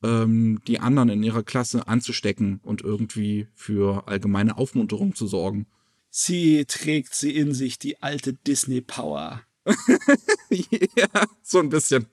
[0.02, 5.66] ähm, die anderen in ihrer Klasse anzustecken und irgendwie für allgemeine Aufmunterung zu sorgen.
[6.10, 9.42] Sie trägt sie in sich, die alte Disney Power.
[10.48, 12.06] ja, so ein bisschen.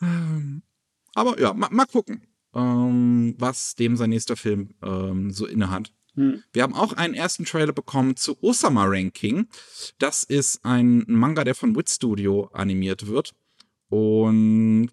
[0.00, 0.62] Ähm,
[1.14, 2.22] aber ja, mal, mal gucken
[2.56, 5.92] ähm, was dem sein nächster Film ähm, so innehat.
[6.14, 6.42] Hm.
[6.52, 9.46] Wir haben auch einen ersten Trailer bekommen zu Osama Ranking.
[9.98, 13.34] Das ist ein Manga, der von Wit Studio animiert wird.
[13.90, 14.90] Und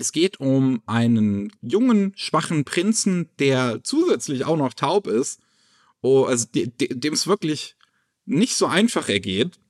[0.00, 5.40] Es geht um einen jungen, schwachen Prinzen, der zusätzlich auch noch taub ist.
[6.00, 7.76] Oh, also de, de, dem es wirklich
[8.24, 9.60] nicht so einfach ergeht.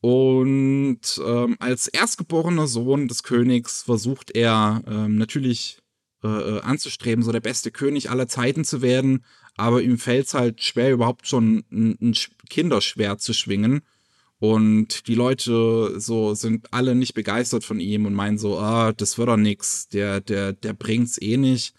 [0.00, 5.78] Und ähm, als erstgeborener Sohn des Königs versucht er ähm, natürlich
[6.24, 9.24] äh, äh anzustreben, so der beste König aller Zeiten zu werden.
[9.56, 12.14] Aber ihm fällt es halt schwer, überhaupt schon ein, ein
[12.48, 13.82] Kinderschwert zu schwingen.
[14.40, 19.16] Und die Leute so sind alle nicht begeistert von ihm und meinen so, ah, das
[19.16, 21.74] wird doch nix, der, der, der bringt's eh nicht.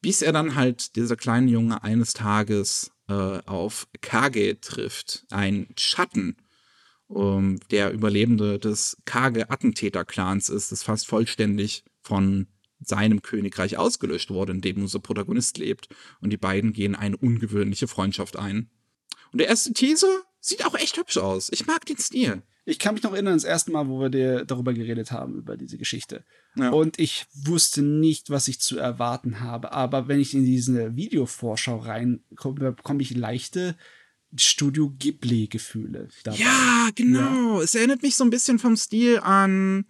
[0.00, 6.36] Bis er dann halt, dieser kleine Junge, eines Tages äh, auf Kage trifft, ein Schatten,
[7.08, 12.46] um, der Überlebende des Kage-Attentäter-Clans ist, das fast vollständig von
[12.80, 15.88] seinem Königreich ausgelöscht wurde, in dem unser Protagonist lebt.
[16.20, 18.70] Und die beiden gehen eine ungewöhnliche Freundschaft ein.
[19.32, 21.50] Und der erste Teaser sieht auch echt hübsch aus.
[21.52, 22.42] Ich mag den Stil.
[22.66, 25.56] Ich kann mich noch erinnern, das erste Mal, wo wir dir darüber geredet haben, über
[25.56, 26.24] diese Geschichte.
[26.56, 26.70] Ja.
[26.70, 29.72] Und ich wusste nicht, was ich zu erwarten habe.
[29.72, 33.76] Aber wenn ich in diese Videovorschau reinkomme, bekomme ich leichte
[34.34, 36.08] Studio Ghibli-Gefühle.
[36.32, 37.58] Ja, genau.
[37.58, 37.62] Ja.
[37.62, 39.86] Es erinnert mich so ein bisschen vom Stil an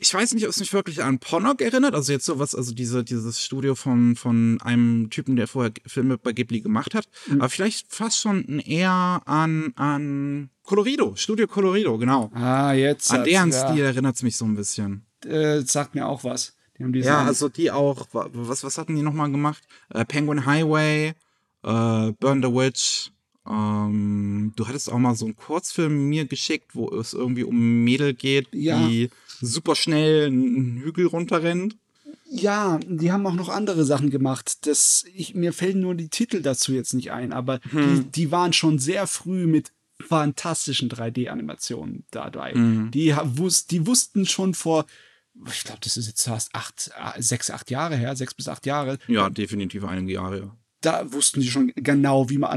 [0.00, 1.94] ich weiß nicht, ob es mich wirklich an Ponok erinnert.
[1.94, 6.32] Also jetzt sowas, also diese, dieses Studio von, von einem Typen, der vorher Filme bei
[6.32, 7.08] Ghibli gemacht hat.
[7.26, 7.40] Mhm.
[7.40, 12.30] Aber vielleicht fast schon eher an, an Colorido, Studio Colorido, genau.
[12.34, 13.10] Ah, jetzt.
[13.10, 13.68] An deren ja.
[13.68, 15.04] Stil erinnert es mich so ein bisschen.
[15.24, 16.54] Äh, sagt mir auch was.
[16.78, 19.62] ja, also die auch, was, was hatten die nochmal gemacht?
[19.90, 21.14] Äh, Penguin Highway,
[21.62, 23.12] äh, Burn the Witch,
[23.48, 27.84] ähm, du hattest auch mal so einen Kurzfilm mir geschickt, wo es irgendwie um ein
[27.84, 28.86] Mädel geht, ja.
[28.86, 29.10] die
[29.42, 31.76] super schnell einen Hügel runterrennt.
[32.30, 34.66] Ja, die haben auch noch andere Sachen gemacht.
[34.66, 38.04] Das, ich, mir fällen nur die Titel dazu jetzt nicht ein, aber hm.
[38.04, 39.72] die, die waren schon sehr früh mit
[40.02, 42.54] fantastischen 3D-Animationen dabei.
[42.54, 42.90] Mhm.
[42.90, 44.86] Die, wus die wussten schon vor,
[45.46, 48.98] ich glaube, das ist jetzt fast acht, sechs, acht Jahre her, sechs bis acht Jahre.
[49.06, 50.56] Ja, definitiv einige Jahre, ja.
[50.80, 52.50] Da wussten sie schon genau, wie man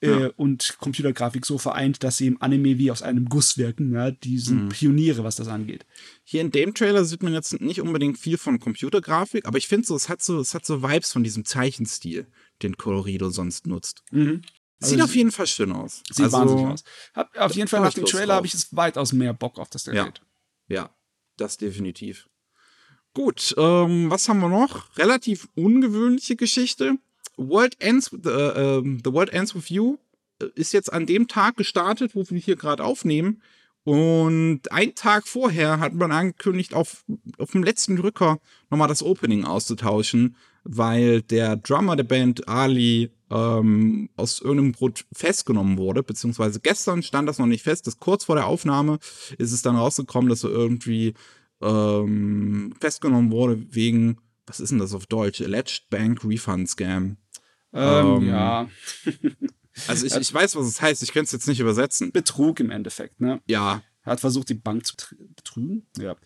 [0.00, 0.32] Animation äh, ja.
[0.36, 3.92] und Computergrafik so vereint, dass sie im Anime wie aus einem Guss wirken.
[3.92, 4.10] Ja?
[4.10, 4.68] Die sind mhm.
[4.68, 5.86] Pioniere, was das angeht.
[6.24, 9.86] Hier in dem Trailer sieht man jetzt nicht unbedingt viel von Computergrafik, aber ich finde
[9.86, 12.26] so, es hat so, es hat so Vibes von diesem Zeichenstil,
[12.62, 14.02] den Colorido sonst nutzt.
[14.10, 14.42] Mhm.
[14.80, 16.02] Also sieht auf jeden Fall schön aus.
[16.08, 16.84] Sieht also, wahnsinnig aus.
[17.14, 19.86] Hab, auf jeden Fall nach dem Trailer habe ich es weitaus mehr Bock auf das
[19.86, 20.22] Gerät.
[20.68, 20.76] Ja.
[20.76, 20.96] ja,
[21.36, 22.28] das definitiv.
[23.14, 24.96] Gut, ähm, was haben wir noch?
[24.96, 26.98] Relativ ungewöhnliche Geschichte.
[27.38, 29.96] World Ends, uh, uh, The World Ends With You
[30.42, 33.42] äh, ist jetzt an dem Tag gestartet, wo wir hier gerade aufnehmen.
[33.84, 37.04] Und einen Tag vorher hat man angekündigt, auf,
[37.38, 44.10] auf dem letzten Drücker nochmal das Opening auszutauschen, weil der Drummer der Band Ali ähm,
[44.16, 48.36] aus irgendeinem Grund festgenommen wurde, beziehungsweise gestern stand das noch nicht fest, das kurz vor
[48.36, 48.98] der Aufnahme
[49.38, 51.14] ist es dann rausgekommen, dass er irgendwie
[51.62, 55.40] ähm, festgenommen wurde wegen, was ist denn das auf Deutsch?
[55.40, 57.16] Alleged Bank Refund Scam.
[57.72, 58.68] Ähm, ähm, ja.
[59.88, 62.12] also ich, ich weiß, was es heißt, ich könnte es jetzt nicht übersetzen.
[62.12, 63.40] Betrug im Endeffekt, ne?
[63.46, 63.82] Ja.
[64.04, 64.94] Er hat versucht, die Bank zu
[65.34, 65.86] betrügen.
[65.98, 66.16] Ja.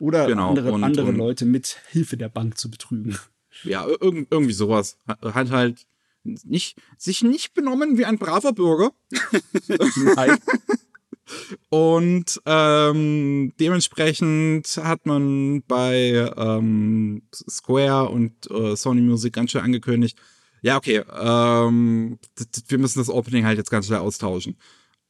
[0.00, 0.50] Oder genau.
[0.50, 3.18] andere, und, andere und, Leute mit Hilfe der Bank zu betrügen.
[3.62, 4.98] Ja, irg irgendwie sowas.
[5.06, 5.86] Hat halt
[6.24, 8.92] nicht, sich nicht benommen wie ein braver Bürger.
[10.16, 10.38] Nein.
[11.70, 20.18] Und ähm, dementsprechend hat man bei ähm, Square und äh, Sony Music ganz schön angekündigt,
[20.66, 22.18] ja, okay, ähm,
[22.66, 24.56] wir müssen das Opening halt jetzt ganz schnell austauschen.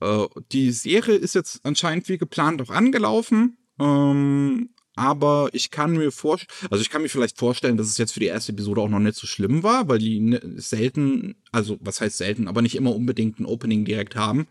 [0.00, 3.56] Äh, die Serie ist jetzt anscheinend wie geplant auch angelaufen.
[3.80, 8.12] Ähm, aber ich kann mir vorstellen, also ich kann mir vielleicht vorstellen, dass es jetzt
[8.12, 11.78] für die erste Episode auch noch nicht so schlimm war, weil die ne, selten, also
[11.80, 14.48] was heißt selten, aber nicht immer unbedingt ein Opening direkt haben.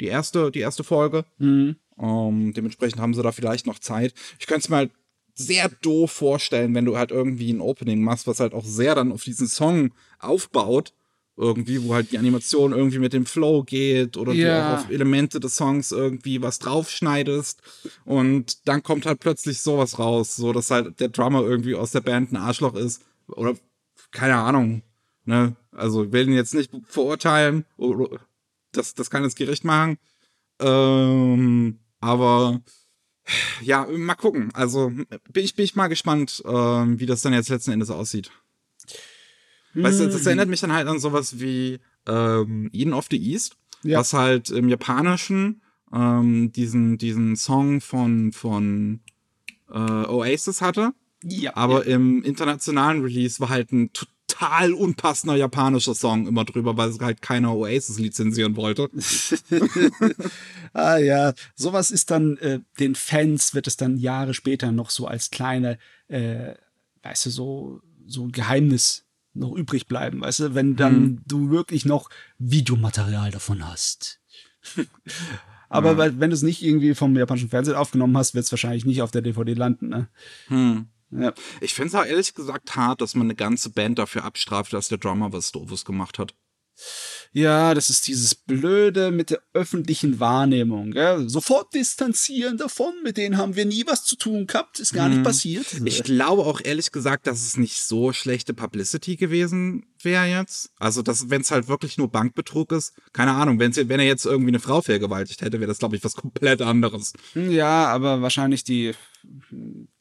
[0.00, 1.24] Die erste, die erste Folge.
[1.38, 1.74] Mhm.
[1.98, 4.14] Ähm, dementsprechend haben sie da vielleicht noch Zeit.
[4.38, 4.92] Ich könnte es mir halt
[5.34, 9.12] sehr doof vorstellen, wenn du halt irgendwie ein Opening machst, was halt auch sehr dann
[9.12, 10.92] auf diesen Song aufbaut.
[11.36, 14.46] Irgendwie, wo halt die Animation irgendwie mit dem Flow geht oder ja.
[14.46, 17.60] du auch auf Elemente des Songs irgendwie was draufschneidest.
[18.04, 22.02] Und dann kommt halt plötzlich sowas raus, so dass halt der Drummer irgendwie aus der
[22.02, 23.02] Band ein Arschloch ist.
[23.26, 23.56] Oder
[24.12, 24.82] keine Ahnung.
[25.24, 25.56] Ne?
[25.72, 27.64] Also, ich will ihn jetzt nicht verurteilen.
[28.70, 29.98] Das, das kann das Gericht machen.
[30.60, 32.60] Ähm, aber
[33.62, 34.50] ja, mal gucken.
[34.54, 38.30] Also bin ich, bin ich mal gespannt, äh, wie das dann jetzt letzten Endes aussieht.
[39.72, 39.82] Hm.
[39.82, 40.26] Weißt du, das hm.
[40.26, 43.98] erinnert mich dann halt an sowas wie ähm, Eden of the East, ja.
[43.98, 45.62] was halt im Japanischen
[45.92, 49.00] ähm, diesen, diesen Song von, von
[49.70, 50.92] äh, Oasis hatte.
[51.22, 51.56] Ja.
[51.56, 51.96] Aber ja.
[51.96, 53.90] im internationalen Release war halt ein
[54.44, 58.90] total unpassender japanischer Song immer drüber, weil es halt keiner Oasis lizenzieren wollte.
[60.72, 65.06] ah ja, sowas ist dann, äh, den Fans wird es dann Jahre später noch so
[65.06, 65.78] als kleine,
[66.08, 66.54] äh,
[67.02, 71.22] weißt du, so, so ein Geheimnis noch übrig bleiben, weißt du, wenn dann hm.
[71.26, 74.20] du wirklich noch Videomaterial davon hast.
[75.68, 76.20] Aber ja.
[76.20, 79.10] wenn du es nicht irgendwie vom japanischen Fernsehen aufgenommen hast, wird es wahrscheinlich nicht auf
[79.10, 80.08] der DVD landen, ne?
[80.46, 80.86] Hm.
[81.16, 81.32] Ja.
[81.60, 84.88] Ich finde es auch ehrlich gesagt hart, dass man eine ganze Band dafür abstraft, dass
[84.88, 86.34] der Drummer was Doofes gemacht hat.
[87.32, 90.92] Ja, das ist dieses Blöde mit der öffentlichen Wahrnehmung.
[90.92, 91.28] Gell?
[91.28, 95.10] Sofort distanzieren davon, mit denen haben wir nie was zu tun gehabt, ist gar hm.
[95.10, 95.24] nicht mhm.
[95.24, 95.66] passiert.
[95.84, 100.70] Ich glaube auch ehrlich gesagt, dass es nicht so schlechte Publicity gewesen wäre jetzt.
[100.78, 104.50] Also, wenn es halt wirklich nur Bankbetrug ist, keine Ahnung, wenn's, wenn er jetzt irgendwie
[104.50, 107.14] eine Frau vergewaltigt hätte, wäre das, glaube ich, was komplett anderes.
[107.34, 108.92] Ja, aber wahrscheinlich die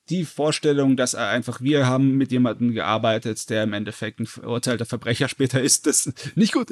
[0.10, 4.86] die Vorstellung, dass er einfach, wir haben mit jemandem gearbeitet, der im Endeffekt ein verurteilter
[4.86, 6.70] Verbrecher später ist, das ist nicht gut.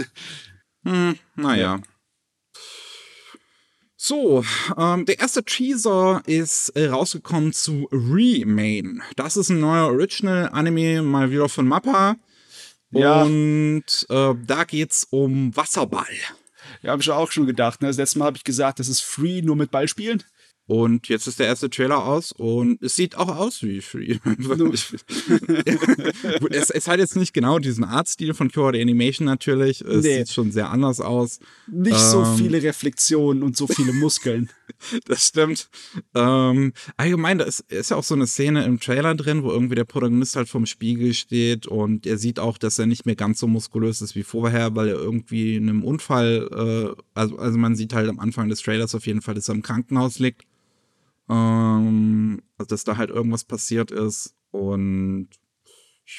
[0.83, 1.75] Hm, naja.
[1.75, 1.81] Ja.
[4.03, 4.43] So,
[4.77, 9.03] ähm, der erste Teaser ist äh, rausgekommen zu Remain.
[9.15, 12.15] Das ist ein neuer Original-Anime, mal wieder von Mappa.
[12.89, 13.21] Ja.
[13.21, 16.07] Und äh, da geht's um Wasserball.
[16.81, 17.81] Ja, habe ich auch schon gedacht.
[17.81, 17.89] Ne?
[17.89, 20.23] Das letzte Mal habe ich gesagt, das ist Free nur mit Ball spielen.
[20.71, 24.19] Und jetzt ist der erste Trailer aus und es sieht auch aus wie Free.
[26.49, 29.81] es, es hat jetzt nicht genau diesen Artstil von Kyoto Animation natürlich.
[29.81, 30.19] Es nee.
[30.19, 31.39] sieht schon sehr anders aus.
[31.69, 34.49] Nicht ähm, so viele Reflexionen und so viele Muskeln.
[35.07, 35.69] das stimmt.
[36.15, 39.75] Ähm, allgemein, da ist, ist ja auch so eine Szene im Trailer drin, wo irgendwie
[39.75, 43.41] der Protagonist halt vorm Spiegel steht und er sieht auch, dass er nicht mehr ganz
[43.41, 47.75] so muskulös ist wie vorher, weil er irgendwie in einem Unfall, äh, also, also man
[47.75, 50.45] sieht halt am Anfang des Trailers auf jeden Fall, dass er im Krankenhaus liegt
[51.29, 54.35] ähm, also dass da halt irgendwas passiert ist.
[54.51, 55.29] Und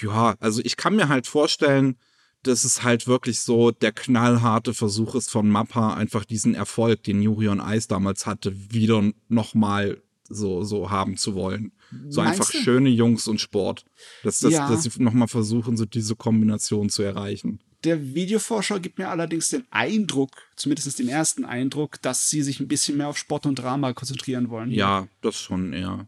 [0.00, 1.96] ja, also ich kann mir halt vorstellen,
[2.42, 7.22] dass es halt wirklich so der knallharte Versuch ist von Mappa, einfach diesen Erfolg, den
[7.22, 11.72] Yuri on Ice damals hatte, wieder nochmal so, so haben zu wollen.
[12.08, 12.58] So Meinst einfach du?
[12.58, 13.84] schöne Jungs und Sport.
[14.22, 14.68] Dass, dass, ja.
[14.68, 17.60] dass sie nochmal versuchen, so diese Kombination zu erreichen.
[17.84, 22.68] Der Videovorschau gibt mir allerdings den Eindruck, zumindest den ersten Eindruck, dass sie sich ein
[22.68, 24.70] bisschen mehr auf Sport und Drama konzentrieren wollen.
[24.70, 26.06] Ja, das schon, ja.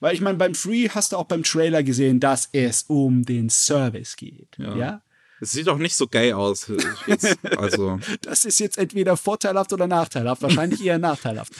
[0.00, 3.50] Weil ich meine, beim Free hast du auch beim Trailer gesehen, dass es um den
[3.50, 4.56] Service geht.
[4.58, 4.76] Ja.
[4.76, 5.02] ja?
[5.40, 6.70] Es sieht auch nicht so gay aus.
[7.06, 8.00] Jetzt, also.
[8.22, 10.42] Das ist jetzt entweder vorteilhaft oder nachteilhaft.
[10.42, 11.52] Wahrscheinlich eher nachteilhaft.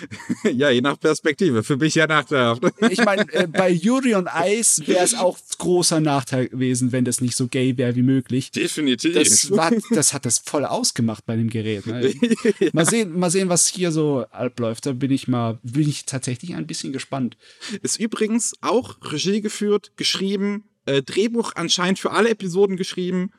[0.44, 1.62] ja, je nach Perspektive.
[1.62, 2.62] Für mich ja nachteilhaft.
[2.88, 7.20] ich meine, äh, bei Yuri und Ice wäre es auch großer Nachteil gewesen, wenn das
[7.20, 8.50] nicht so gay wäre wie möglich.
[8.52, 9.14] Definitiv.
[9.14, 11.86] Das, war, das hat das voll ausgemacht bei dem Gerät.
[11.86, 12.14] Ne?
[12.58, 12.70] ja.
[12.72, 14.86] Mal sehen, mal sehen, was hier so abläuft.
[14.86, 17.36] Da bin ich mal, bin ich tatsächlich ein bisschen gespannt.
[17.82, 23.30] Ist übrigens auch Regie geführt, geschrieben, äh, Drehbuch anscheinend für alle Episoden geschrieben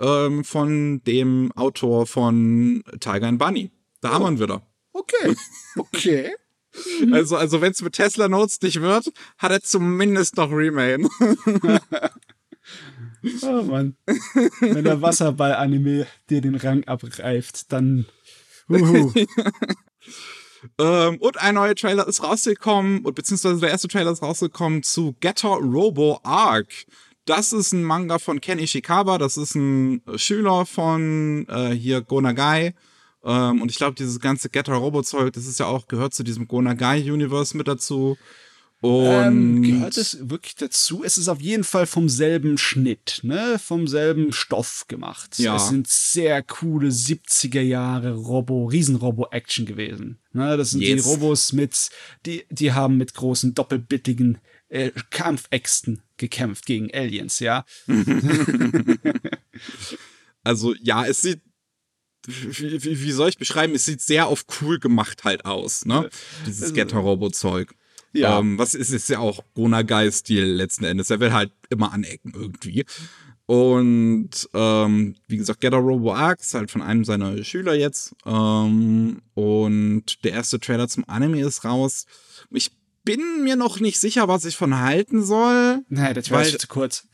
[0.00, 3.70] ähm, von dem Autor von Tiger and Bunny.
[4.00, 4.12] Da oh.
[4.14, 4.66] haben wir ihn wieder.
[4.92, 5.34] Okay.
[5.76, 6.34] Okay.
[7.12, 11.08] also, also wenn es mit Tesla Notes nicht wird, hat er zumindest noch Remain.
[13.42, 13.96] oh Mann.
[14.60, 18.06] Wenn der Wasserball-Anime dir den Rang abreift, dann.
[18.68, 19.12] Uhu.
[20.78, 25.48] Ähm, und ein neuer Trailer ist rausgekommen, beziehungsweise der erste Trailer ist rausgekommen zu Getter
[25.48, 26.86] Robo Arc.
[27.24, 32.74] Das ist ein Manga von Ken Ishikawa, das ist ein Schüler von äh, hier Gonagai.
[33.24, 36.22] Ähm, und ich glaube, dieses ganze Getter Robo Zeug, das ist ja auch, gehört zu
[36.22, 38.16] diesem Gonagai Universe mit dazu.
[38.86, 41.02] Ähm, gehört es wirklich dazu?
[41.04, 43.58] Es ist auf jeden Fall vom selben Schnitt, ne?
[43.58, 45.38] Vom selben Stoff gemacht.
[45.38, 45.56] Ja.
[45.56, 50.18] Es sind sehr coole 70er Jahre Robo, Riesenrobo-Action gewesen.
[50.32, 50.56] Ne?
[50.56, 51.02] Das sind yes.
[51.02, 51.90] die Robos mit,
[52.24, 54.38] die, die haben mit großen doppelbittigen
[54.68, 57.64] äh, Kampfäxten gekämpft gegen Aliens, ja.
[60.42, 61.40] also ja, es sieht
[62.26, 63.74] wie, wie, wie, soll ich beschreiben?
[63.74, 66.10] Es sieht sehr auf cool gemacht halt aus, ne?
[66.44, 67.72] Dieses also, Getter-Robo-Zeug.
[68.18, 68.38] Ja.
[68.38, 71.10] Ähm, was ist, ist ja auch Gonagai-Stil letzten Endes.
[71.10, 72.84] Er will halt immer anecken irgendwie.
[73.46, 78.14] Und ähm, wie gesagt, Getter Robo Arc ist halt von einem seiner Schüler jetzt.
[78.24, 82.06] Ähm, und der erste Trailer zum Anime ist raus.
[82.50, 82.72] Ich
[83.04, 85.84] bin mir noch nicht sicher, was ich von halten soll.
[85.88, 87.06] Nein, Trailer ist zu kurz.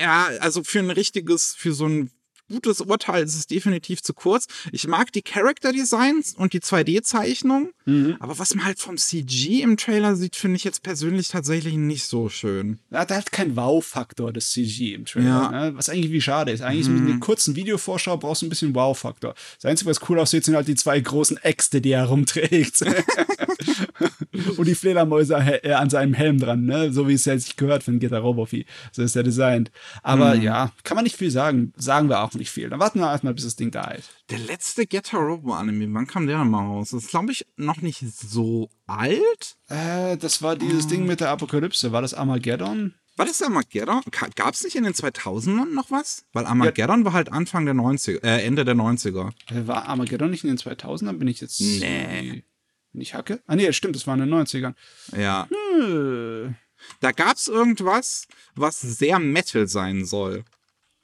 [0.00, 2.10] Ja, also für ein richtiges, für so ein
[2.50, 4.46] gutes Urteil, es ist definitiv zu kurz.
[4.72, 8.16] Ich mag die Character Designs und die 2D-Zeichnung, Mhm.
[8.20, 12.04] aber was man halt vom CG im Trailer sieht, finde ich jetzt persönlich tatsächlich nicht
[12.04, 12.78] so schön.
[12.90, 15.26] Er hat halt keinen Wow-Faktor, das CG im Trailer.
[15.26, 15.50] Ja.
[15.50, 15.72] Ne?
[15.76, 16.60] Was eigentlich wie schade ist.
[16.62, 19.34] Eigentlich mit einer kurzen Videovorschau brauchst du ein bisschen Wow-Faktor.
[19.56, 22.82] Das Einzige, was cool aussieht, sind halt die zwei großen Äxte, die er rumträgt.
[24.56, 26.92] Und die Fledermäuse äh, an seinem Helm dran, ne?
[26.92, 28.66] So wie es ja sich gehört einen Gitter Robofi.
[28.92, 29.70] So ist er designt.
[30.02, 31.72] Aber ja, kann man nicht viel sagen.
[31.76, 32.68] Sagen wir auch nicht viel.
[32.68, 34.10] Dann warten wir erstmal, bis das Ding da ist.
[34.30, 36.90] Der letzte Getter Robo Anime, wann kam der denn mal raus?
[36.90, 39.56] Das ist, glaube ich, noch nicht so alt.
[39.68, 41.92] Äh, das war dieses Ding mit der Apokalypse.
[41.92, 42.94] War das Armageddon?
[43.16, 44.00] War das Armageddon?
[44.34, 46.24] Gab es nicht in den 2000ern noch was?
[46.32, 49.30] Weil Armageddon war halt Anfang der 90er, äh, Ende der 90er.
[49.50, 51.18] Äh, War Armageddon nicht in den 2000ern?
[51.18, 51.60] Bin ich jetzt.
[51.60, 52.44] Nee.
[52.92, 53.40] Bin ich Hacke?
[53.46, 54.74] Ah, nee, stimmt, das war in den 90ern.
[55.16, 55.46] Ja.
[55.78, 56.52] Äh,
[57.00, 60.44] Da gab es irgendwas, was sehr Metal sein soll.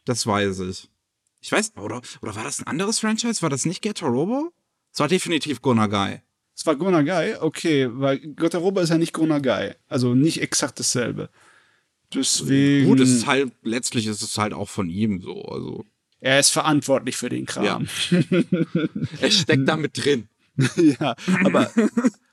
[0.06, 0.88] Das weiß ich.
[1.40, 3.42] Ich weiß, oder, oder war das ein anderes Franchise?
[3.42, 4.52] War das nicht Getter Robo?
[4.92, 6.22] Es war definitiv Gonagai.
[6.56, 9.76] Es war Gonagai, okay, weil Gotaroba ist ja nicht Gonagai.
[9.88, 11.28] Also nicht exakt dasselbe.
[12.14, 12.86] Deswegen.
[12.86, 15.42] Gut, es ist halt, letztlich ist es halt auch von ihm so.
[15.42, 15.84] Also,
[16.20, 17.86] er ist verantwortlich für den Kram.
[18.10, 18.20] Ja.
[19.20, 20.28] er steckt da mit drin.
[20.76, 21.14] Ja,
[21.44, 21.70] aber.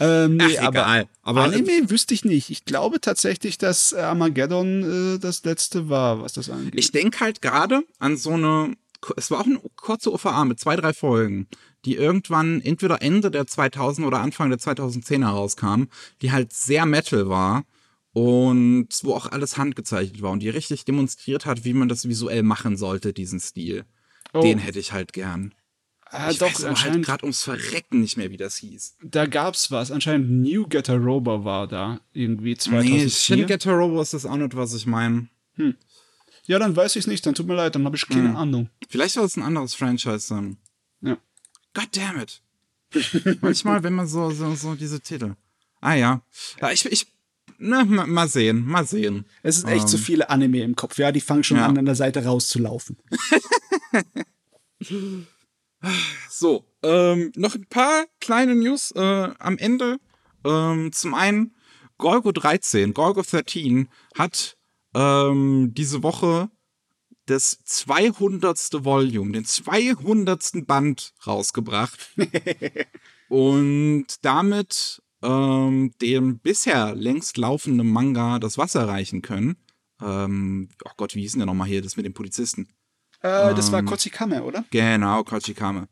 [0.00, 1.08] ähm, nee, Ach, aber egal.
[1.22, 2.50] Aber Anime wüsste ich nicht.
[2.50, 6.74] Ich glaube tatsächlich, dass Armageddon äh, das letzte war, was das angeht.
[6.76, 8.74] Ich denke halt gerade an so eine,
[9.16, 11.46] es war auch eine kurze OVA mit zwei, drei Folgen,
[11.84, 15.84] die irgendwann entweder Ende der 2000 oder Anfang der 2010er rauskam,
[16.22, 17.64] die halt sehr Metal war
[18.12, 22.42] und wo auch alles handgezeichnet war und die richtig demonstriert hat, wie man das visuell
[22.42, 23.84] machen sollte, diesen Stil.
[24.32, 24.40] Oh.
[24.40, 25.54] Den hätte ich halt gern.
[26.12, 28.96] Ah, Ich doch, weiß aber halt gerade ums Verrecken nicht mehr, wie das hieß.
[29.02, 29.90] da gab's was.
[29.90, 33.04] Anscheinend New Getter Robo war da irgendwie 2004.
[33.04, 35.28] Nee, Shin Getter Robo ist das auch nicht, was ich meine.
[36.46, 37.26] ja, dann weiß ich nicht.
[37.26, 38.36] Dann tut mir leid, dann habe ich keine Hm.
[38.36, 38.70] Ahnung.
[38.88, 40.56] Vielleicht war es ein anderes Franchise dann.
[41.00, 41.16] Ja.
[41.74, 42.40] God damn it.
[43.40, 45.34] Manchmal, wenn man so, so, so diese Titel.
[45.80, 46.20] Ah ja.
[46.60, 47.06] ja ich, ich,
[47.58, 49.24] na, ma- mal sehen, mal sehen.
[49.42, 50.98] Es sind echt zu viele Anime im Kopf.
[50.98, 51.62] Ja, die fangen schon Ähm.
[51.62, 51.68] Ja.
[51.70, 52.98] an, an der Seite rauszulaufen.
[56.28, 59.98] So, ähm, noch ein paar kleine News äh, am Ende.
[60.44, 61.54] Ähm, zum einen,
[61.98, 64.56] Golgo 13, Golgo 13 hat
[64.94, 66.50] ähm, diese Woche
[67.26, 68.84] das 200.
[68.84, 70.66] Volume, den 200.
[70.66, 72.10] Band rausgebracht.
[73.28, 79.56] und damit ähm, dem bisher längst laufenden Manga das Wasser reichen können.
[80.00, 82.68] Ähm, oh Gott, wie hieß denn der nochmal hier, das mit dem Polizisten?
[83.22, 83.86] Äh, das war Ähm.
[83.86, 84.64] Kochikame, oder?
[84.70, 85.88] Genau, Kochikame.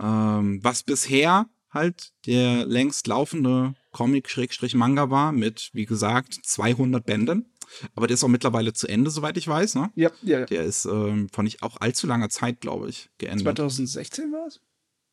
[0.00, 7.52] Ähm, was bisher halt der längst laufende Comic-Manga war mit, wie gesagt, 200 Bänden.
[7.94, 9.74] Aber der ist auch mittlerweile zu Ende, soweit ich weiß.
[9.74, 9.90] Ne?
[9.96, 10.44] Ja, ja.
[10.46, 13.42] Der ist ähm, von nicht auch allzu langer Zeit, glaube ich, geendet.
[13.42, 14.60] 2016 war es?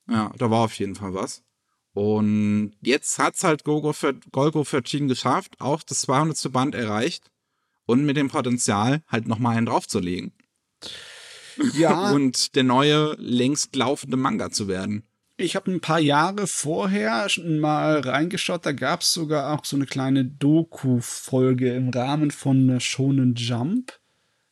[0.08, 1.44] Ja, da war auf jeden Fall was.
[1.94, 6.52] Und jetzt hat's halt Gogo für, Golgo 13 geschafft, auch das 200.
[6.52, 7.32] Band erreicht
[7.86, 10.32] und mit dem Potenzial, halt nochmal einen draufzulegen.
[11.74, 15.04] Ja, Und der neue, längst laufende Manga zu werden.
[15.38, 18.66] ich habe ein paar Jahre vorher schon mal reingeschaut.
[18.66, 24.00] Da gab es sogar auch so eine kleine Doku-Folge im Rahmen von einer Shonen Jump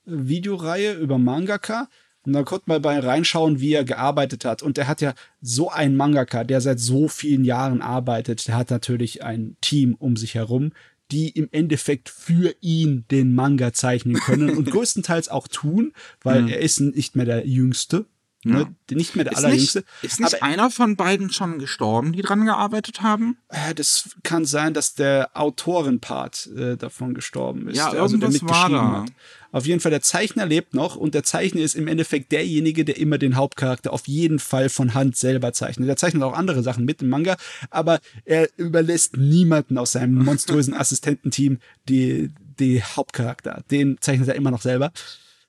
[0.05, 1.87] Videoreihe über Mangaka.
[2.25, 4.61] Und da konnte man bei reinschauen, wie er gearbeitet hat.
[4.61, 8.47] Und er hat ja so einen Mangaka, der seit so vielen Jahren arbeitet.
[8.47, 10.71] Der hat natürlich ein Team um sich herum,
[11.11, 16.59] die im Endeffekt für ihn den Manga zeichnen können und größtenteils auch tun, weil er
[16.59, 18.05] ist nicht mehr der Jüngste.
[18.45, 18.73] Ne?
[18.89, 19.79] Nicht mehr der Ist Allerjüngste.
[19.79, 23.37] nicht, ist nicht aber einer von beiden schon gestorben, die dran gearbeitet haben?
[23.49, 27.77] äh, das kann sein, dass der Autorenpart äh, davon gestorben ist.
[27.77, 29.01] Ja, der, also der mitgeschrieben da.
[29.01, 29.11] hat.
[29.51, 32.97] Auf jeden Fall, der Zeichner lebt noch und der Zeichner ist im Endeffekt derjenige, der
[32.97, 35.89] immer den Hauptcharakter auf jeden Fall von Hand selber zeichnet.
[35.89, 37.35] Der zeichnet auch andere Sachen mit im Manga,
[37.71, 41.57] aber er überlässt niemanden aus seinem monströsen Assistententeam
[41.89, 43.63] die, die Hauptcharakter.
[43.69, 44.91] Den zeichnet er immer noch selber.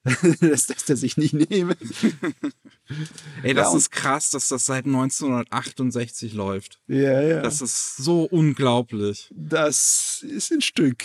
[0.41, 1.77] das lässt er sich nicht nehmen.
[3.43, 6.81] Ey, das Ja, ist krass, dass das seit 1968 läuft.
[6.87, 7.43] Ja, ja.
[7.43, 9.29] Das ist so unglaublich.
[9.35, 11.05] das ist ein Stück.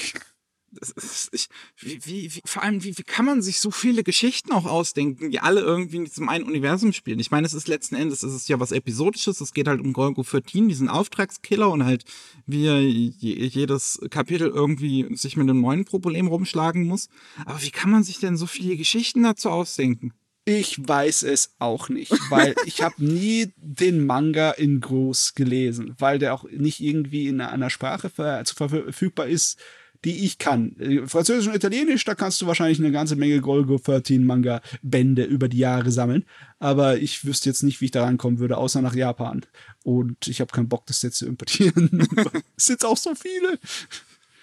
[0.80, 1.48] Ist, ich,
[1.78, 5.32] wie, wie, wie, vor allem, wie, wie kann man sich so viele Geschichten auch ausdenken,
[5.32, 7.20] die alle irgendwie in diesem einen Universum spielen?
[7.20, 9.94] Ich meine, es ist letzten Endes, es ist ja was Episodisches, es geht halt um
[9.94, 12.06] Golgo 13, diesen Auftragskiller und halt,
[12.46, 13.12] wie er je,
[13.46, 17.10] jedes Kapitel irgendwie sich mit einem neuen Problem rumschlagen muss.
[17.46, 20.14] Aber wie kann man sich denn so viele Geschichten dazu ausdenken?
[20.48, 26.20] Ich weiß es auch nicht, weil ich habe nie den Manga in groß gelesen, weil
[26.20, 29.60] der auch nicht irgendwie in einer Sprache verfügbar ist,
[30.04, 30.76] die ich kann.
[30.80, 35.24] Äh, Französisch und Italienisch, da kannst du wahrscheinlich eine ganze Menge Golgo 13 Manga Bände
[35.24, 36.26] über die Jahre sammeln.
[36.60, 39.46] Aber ich wüsste jetzt nicht, wie ich da rankommen würde, außer nach Japan.
[39.84, 42.08] Und ich habe keinen Bock, das jetzt zu importieren.
[42.58, 43.60] es sind auch so viele.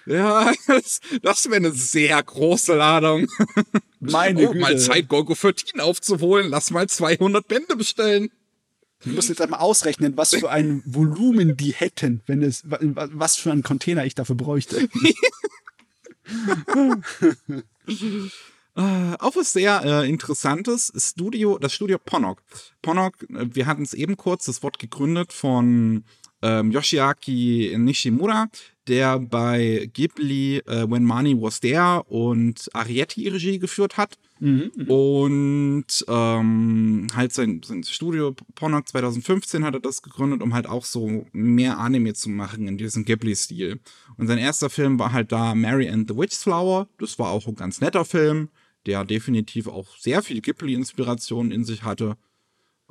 [0.06, 3.28] Ja, das, das wäre eine sehr große Ladung.
[4.00, 6.48] Meine oh, mal Zeit, Golgo 13 aufzuholen.
[6.48, 8.30] Lass mal 200 Bände bestellen.
[9.04, 13.50] Ich muss jetzt einmal ausrechnen, was für ein Volumen die hätten, wenn es, was für
[13.50, 14.88] einen Container ich dafür bräuchte.
[16.76, 16.94] Uh,
[19.18, 22.42] auch was sehr äh, interessantes Studio, das Studio Ponok.
[22.80, 26.04] Ponok, äh, wir hatten es eben kurz, das Wort gegründet von
[26.42, 28.48] ähm, Yoshiaki Nishimura,
[28.88, 34.18] der bei Ghibli äh, When Money Was There und Arietti Regie geführt hat.
[34.42, 40.52] Mhm, mhm, und ähm, halt sein, sein Studio Pornock 2015 hat er das gegründet, um
[40.52, 43.78] halt auch so mehr Anime zu machen in diesem Ghibli-Stil.
[44.16, 46.88] Und sein erster Film war halt da Mary and the Witch's Flower.
[46.98, 48.48] Das war auch ein ganz netter Film,
[48.84, 52.16] der definitiv auch sehr viel Ghibli-Inspiration in sich hatte.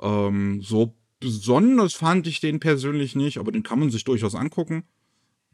[0.00, 4.84] Ähm, so besonders fand ich den persönlich nicht, aber den kann man sich durchaus angucken.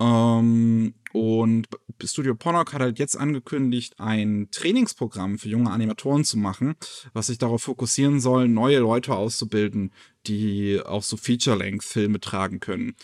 [0.01, 1.67] Ähm, und
[2.05, 6.77] Studio Ponok hat halt jetzt angekündigt, ein Trainingsprogramm für junge Animatoren zu machen,
[7.13, 9.93] was sich darauf fokussieren soll, neue Leute auszubilden,
[10.27, 12.95] die auch so Feature-Length-Filme tragen können.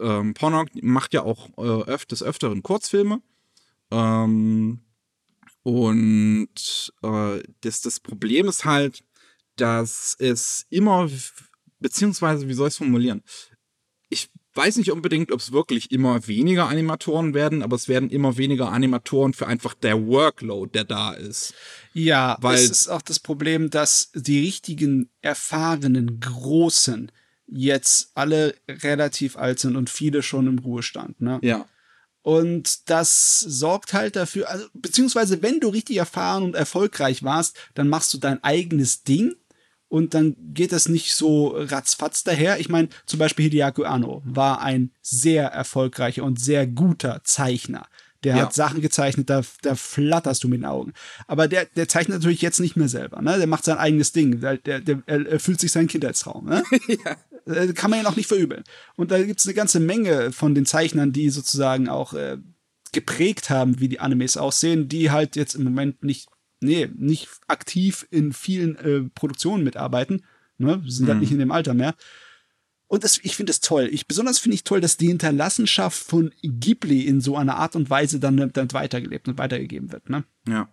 [0.00, 3.20] Ähm, Ponok macht ja auch äh, öf des Öfteren Kurzfilme.
[3.90, 4.80] Ähm,
[5.62, 9.04] und äh, das, das Problem ist halt,
[9.56, 11.10] dass es immer,
[11.80, 13.22] beziehungsweise, wie soll ich es formulieren?
[14.58, 18.72] Weiß nicht unbedingt, ob es wirklich immer weniger Animatoren werden, aber es werden immer weniger
[18.72, 21.54] Animatoren für einfach der Workload, der da ist.
[21.92, 27.12] Ja, weil es ist auch das Problem, dass die richtigen, erfahrenen, großen
[27.46, 31.20] jetzt alle relativ alt sind und viele schon im Ruhestand.
[31.20, 31.38] Ne?
[31.42, 31.68] Ja.
[32.22, 37.88] Und das sorgt halt dafür, also, beziehungsweise wenn du richtig erfahren und erfolgreich warst, dann
[37.88, 39.36] machst du dein eigenes Ding
[39.88, 42.60] und dann geht das nicht so ratzfatz daher.
[42.60, 47.86] Ich meine, zum Beispiel Hideaki Anno war ein sehr erfolgreicher und sehr guter Zeichner.
[48.24, 48.42] Der ja.
[48.42, 50.92] hat Sachen gezeichnet, da, da flatterst du mit den Augen.
[51.28, 53.22] Aber der, der zeichnet natürlich jetzt nicht mehr selber.
[53.22, 53.38] Ne?
[53.38, 54.40] Der macht sein eigenes Ding.
[54.40, 56.46] Der, der, der erfüllt sich seinen Kindheitstraum.
[56.46, 56.64] Ne?
[56.88, 57.54] ja.
[57.54, 58.64] Äh, kann man ja auch nicht verübeln.
[58.96, 62.38] Und da gibt es eine ganze Menge von den Zeichnern, die sozusagen auch äh,
[62.90, 66.28] geprägt haben, wie die Animes aussehen, die halt jetzt im Moment nicht
[66.60, 70.24] nee, nicht aktiv in vielen äh, Produktionen mitarbeiten.
[70.58, 70.82] Ne?
[70.86, 71.10] sind mhm.
[71.10, 71.94] halt nicht in dem Alter mehr.
[72.88, 73.88] Und das, ich finde es toll.
[73.92, 77.90] Ich, besonders finde ich toll, dass die Hinterlassenschaft von Ghibli in so einer Art und
[77.90, 80.08] Weise dann, dann weitergelebt und weitergegeben wird.
[80.08, 80.24] Ne?
[80.48, 80.68] Ja.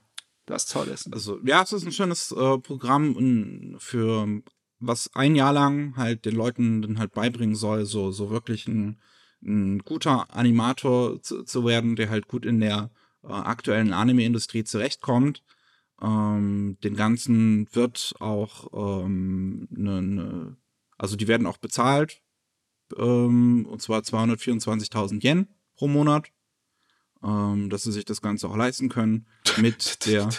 [0.46, 1.12] Das toll ist.
[1.12, 4.42] Also, ja, es ist ein schönes äh, Programm für
[4.80, 9.00] was ein Jahr lang halt den Leuten dann halt beibringen soll, so, so wirklich ein,
[9.44, 12.92] ein guter Animator zu, zu werden, der halt gut in der
[13.24, 15.42] äh, aktuellen Anime-Industrie zurechtkommt
[16.02, 20.58] ähm, den ganzen wird auch ähm, ne, ne,
[20.98, 22.22] also die werden auch bezahlt,
[22.98, 26.32] ähm, und zwar 224.000 Yen pro Monat,
[27.24, 29.28] ähm, dass sie sich das Ganze auch leisten können
[29.58, 30.30] mit der.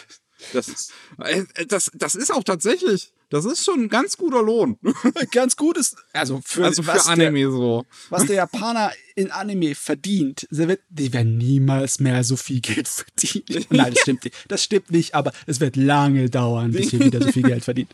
[0.53, 4.79] Das, äh, das, das ist auch tatsächlich das ist schon ein ganz guter Lohn.
[5.33, 7.87] ganz gut ist, also für, also für Anime der, so.
[8.11, 13.67] Was der Japaner in Anime verdient, die werden niemals mehr so viel Geld verdienen.
[13.71, 14.37] Nein, das stimmt nicht.
[14.49, 17.91] Das stimmt nicht, aber es wird lange dauern, bis ihr wieder so viel Geld verdient.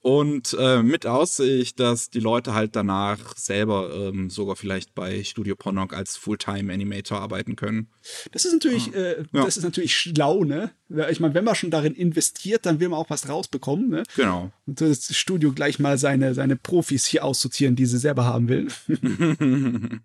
[0.00, 5.56] Und äh, mit Aussicht, dass die Leute halt danach selber ähm, sogar vielleicht bei Studio
[5.56, 7.88] Ponok als Fulltime-Animator arbeiten können.
[8.32, 8.98] Das ist natürlich, ah.
[8.98, 9.44] äh, ja.
[9.44, 10.70] das ist natürlich schlau, ne?
[11.10, 14.02] Ich meine, wenn man schon darin investiert, dann will man auch was rausbekommen, ne?
[14.16, 14.50] Genau.
[14.66, 18.68] Und das Studio gleich mal seine, seine Profis hier aussortieren, die sie selber haben will.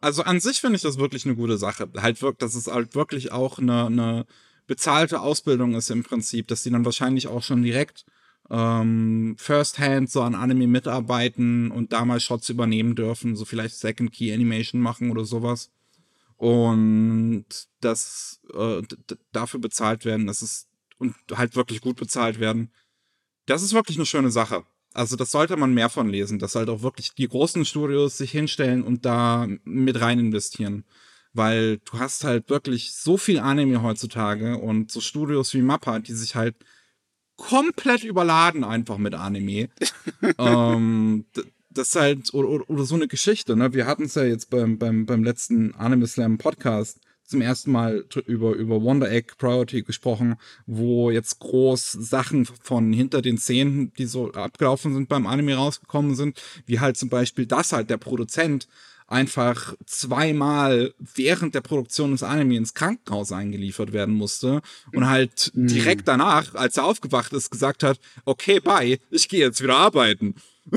[0.00, 1.88] also an sich finde ich das wirklich eine gute Sache.
[1.96, 4.26] Halt wirkt, dass es halt wirklich auch eine, eine
[4.66, 8.04] bezahlte Ausbildung ist im Prinzip, dass die dann wahrscheinlich auch schon direkt
[8.50, 14.12] ähm, First-Hand so an Anime mitarbeiten und da mal Shots übernehmen dürfen, so vielleicht Second
[14.12, 15.70] Key Animation machen oder sowas.
[16.36, 17.46] Und
[17.80, 18.82] das äh,
[19.32, 20.68] dafür bezahlt werden, das ist
[20.98, 22.70] und halt wirklich gut bezahlt werden.
[23.46, 24.64] Das ist wirklich eine schöne Sache.
[24.92, 28.30] Also das sollte man mehr von lesen, dass halt auch wirklich die großen Studios sich
[28.30, 30.84] hinstellen und da mit rein investieren
[31.32, 36.14] weil du hast halt wirklich so viel Anime heutzutage und so Studios wie Mappa, die
[36.14, 36.56] sich halt
[37.36, 39.68] komplett überladen einfach mit Anime.
[40.38, 41.24] ähm,
[41.70, 43.72] das ist halt, oder, oder, so eine Geschichte, ne?
[43.72, 48.04] Wir hatten es ja jetzt beim, beim, beim letzten Anime Slam Podcast zum ersten Mal
[48.26, 50.36] über, über Wonder Egg Priority gesprochen,
[50.66, 56.14] wo jetzt groß Sachen von hinter den Szenen, die so abgelaufen sind beim Anime rausgekommen
[56.14, 58.68] sind, wie halt zum Beispiel, dass halt der Produzent
[59.12, 64.62] einfach zweimal während der Produktion des Anime ins Krankenhaus eingeliefert werden musste
[64.92, 69.62] und halt direkt danach, als er aufgewacht ist, gesagt hat, okay, bye, ich gehe jetzt
[69.62, 70.34] wieder arbeiten.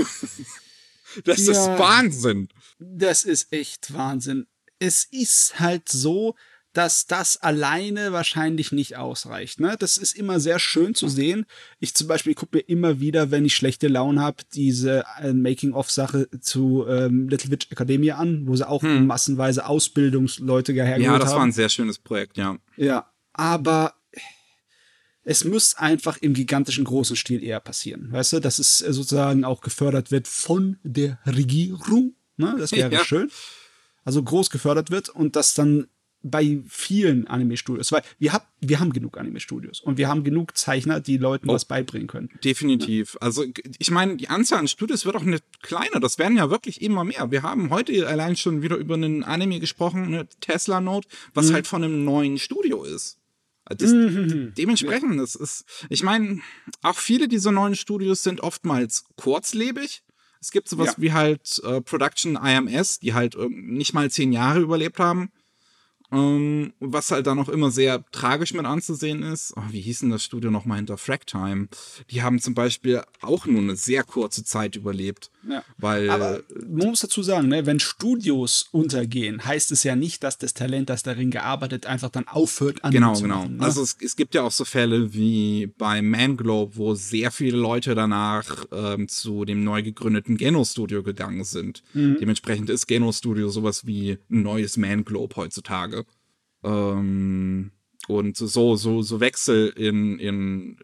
[1.23, 1.51] das Ja.
[1.51, 2.49] ist Wahnsinn.
[2.79, 4.47] Das ist echt Wahnsinn.
[4.79, 6.35] Es ist halt so,
[6.75, 9.59] dass das alleine wahrscheinlich nicht ausreicht.
[9.59, 9.75] Ne?
[9.79, 11.45] Das ist immer sehr schön zu sehen.
[11.79, 16.27] Ich zum Beispiel gucke mir immer wieder, wenn ich schlechte Laune habe, diese äh, Making-of-Sache
[16.41, 21.37] zu ähm, Little Witch Academia an, wo sie auch massenweise Ausbildungsleute hergeholt Ja, das haben.
[21.37, 22.57] war ein sehr schönes Projekt, ja.
[22.77, 23.93] Ja, aber
[25.23, 28.11] es muss einfach im gigantischen großen Stil eher passieren.
[28.11, 32.15] Weißt du, dass es sozusagen auch gefördert wird von der Regierung.
[32.37, 32.55] Ne?
[32.59, 33.03] Das wäre Ja.
[33.03, 33.31] schön.
[34.03, 35.87] Also groß gefördert wird und das dann
[36.27, 40.99] bei vielen Anime-Studios, weil wir, hab, wir haben genug Anime-Studios und wir haben genug Zeichner,
[40.99, 41.53] die Leuten Oh.
[41.53, 42.29] was beibringen können.
[42.43, 43.15] Definitiv.
[43.21, 43.45] Also
[43.77, 45.99] ich meine, die Anzahl an Studios wird auch nicht kleiner.
[45.99, 47.29] Das werden ja wirklich immer mehr.
[47.29, 51.67] Wir haben heute allein schon wieder über einen Anime gesprochen, eine Tesla Note, was halt
[51.67, 53.19] von einem neuen Studio ist.
[53.67, 56.39] Das, Dementsprechend, das ist, ich meine,
[56.81, 60.03] auch viele dieser neuen Studios sind oftmals kurzlebig.
[60.41, 60.93] Es gibt sowas Ja.
[60.97, 65.31] wie halt äh, Production IMS, die halt ähm, nicht mal zehn Jahre überlebt haben.
[66.11, 69.53] Ähm, was halt dann auch immer sehr tragisch mit anzusehen ist.
[69.55, 71.67] Oh, wie hieß denn das Studio nochmal hinter Fracktime?
[72.11, 75.31] Die haben zum Beispiel auch nur eine sehr kurze Zeit überlebt.
[75.49, 75.63] Ja.
[75.77, 80.37] Weil Aber man muss dazu sagen, ne, wenn Studios untergehen, heißt es ja nicht, dass
[80.37, 83.39] das Talent, das darin gearbeitet, einfach dann aufhört, Anime Genau, genau.
[83.41, 83.63] machen, ne?
[83.63, 87.95] Also es, es gibt ja auch so Fälle wie bei Manglobe, wo sehr viele Leute
[87.95, 91.83] danach ähm, zu dem neu gegründeten Geno-Studio gegangen sind.
[91.93, 92.17] Mhm.
[92.19, 95.94] Dementsprechend ist Geno-Studio sowas wie ein neues Manglobe heutzutage.
[96.65, 97.71] Ähm,
[98.07, 100.77] und so, so, so Wechsel in, in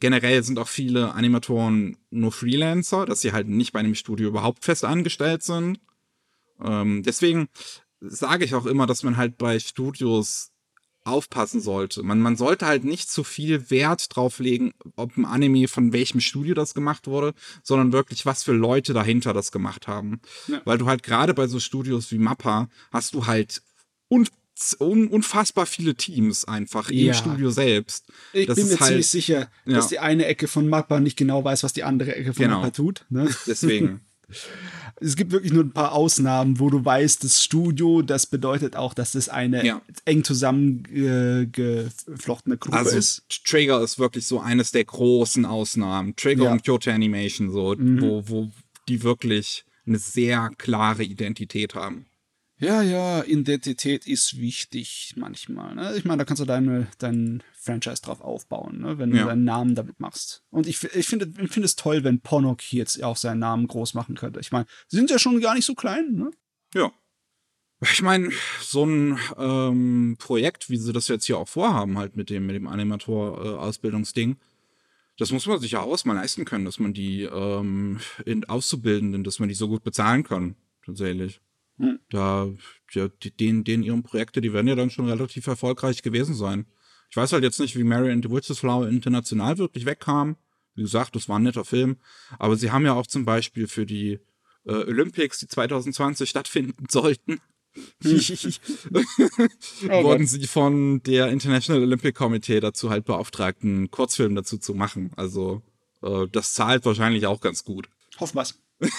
[0.00, 4.64] generell sind auch viele Animatoren nur Freelancer, dass sie halt nicht bei einem Studio überhaupt
[4.64, 5.78] fest angestellt sind.
[6.60, 7.48] Ähm, deswegen
[8.00, 10.50] sage ich auch immer, dass man halt bei Studios
[11.04, 12.02] aufpassen sollte.
[12.02, 16.20] Man, man sollte halt nicht zu viel Wert drauf legen, ob ein Anime von welchem
[16.20, 17.32] Studio das gemacht wurde,
[17.62, 20.20] sondern wirklich, was für Leute dahinter das gemacht haben.
[20.48, 20.60] Ja.
[20.64, 23.62] Weil du halt gerade bei so Studios wie Mappa hast du halt
[24.10, 24.28] un
[24.80, 27.08] un unfassbar viele Teams einfach Ja.
[27.12, 28.06] im Studio selbst.
[28.32, 29.76] Ich das bin mir halt- ziemlich sicher, Ja.
[29.76, 32.56] dass die eine Ecke von Mappa nicht genau weiß, was die andere Ecke von Genau.
[32.58, 33.04] Mappa tut.
[33.10, 33.28] Ne?
[33.46, 34.00] Deswegen.
[35.00, 38.92] Es gibt wirklich nur ein paar Ausnahmen, wo du weißt, das Studio, das bedeutet auch,
[38.92, 39.80] dass das eine Ja.
[40.04, 43.22] eng zusammengeflochtene Gruppe Also ist.
[43.44, 46.14] Trigger ist wirklich so eines der großen Ausnahmen.
[46.16, 46.50] Trigger Ja.
[46.50, 46.56] Mhm.
[46.56, 48.50] und Kyoto Animation, so, wo, wo
[48.88, 52.06] die wirklich eine sehr klare Identität haben.
[52.60, 55.76] Ja, ja, Identität ist wichtig manchmal.
[55.76, 55.94] Ne?
[55.96, 58.98] Ich meine, da kannst du deine, dein Franchise drauf aufbauen, ne?
[58.98, 59.26] wenn du Ja.
[59.26, 60.42] deinen Namen damit machst.
[60.50, 63.94] Und ich, ich finde ich finde es toll, wenn Ponok jetzt auch seinen Namen groß
[63.94, 64.40] machen könnte.
[64.40, 66.14] Ich meine, sie sind ja schon gar nicht so klein.
[66.14, 66.30] Ne?
[66.74, 66.90] Ja.
[67.80, 68.30] Ich meine,
[68.60, 72.56] so ein ähm, Projekt, wie sie das jetzt hier auch vorhaben, halt mit dem, mit
[72.56, 74.36] dem Animator-Ausbildungsding,
[75.16, 79.22] das muss man sich ja auch mal leisten können, dass man die ähm, in Auszubildenden,
[79.22, 81.40] dass man die so gut bezahlen kann, tatsächlich.
[81.78, 81.98] Hm.
[82.10, 82.48] Da,
[82.90, 86.66] ja, die, den, den ihren Projekte, die werden ja dann schon relativ erfolgreich gewesen sein.
[87.10, 90.36] Ich weiß halt jetzt nicht, wie Mary and the Witch's Flower international wirklich wegkam.
[90.74, 91.96] Wie gesagt, das war ein netter Film.
[92.38, 94.18] Aber sie haben ja auch zum Beispiel für die
[94.64, 97.40] äh, Olympics, die 2020 stattfinden sollten,
[99.82, 105.12] wurden sie von der International Olympic Committee dazu halt beauftragt, einen Kurzfilm dazu zu machen.
[105.16, 105.62] Also
[106.02, 107.88] äh, das zahlt wahrscheinlich auch ganz gut.
[108.18, 108.60] Hoffen wir's.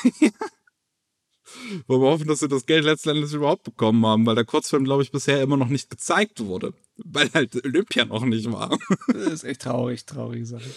[1.88, 5.04] Wollen wir hoffen, dass sie das Geld letztendlich überhaupt bekommen haben, weil der Kurzfilm, glaube
[5.04, 6.74] ich, bisher immer noch nicht gezeigt wurde.
[6.98, 8.78] Weil halt Olympia noch nicht war.
[9.08, 10.70] Das ist echt traurig, traurige Sache.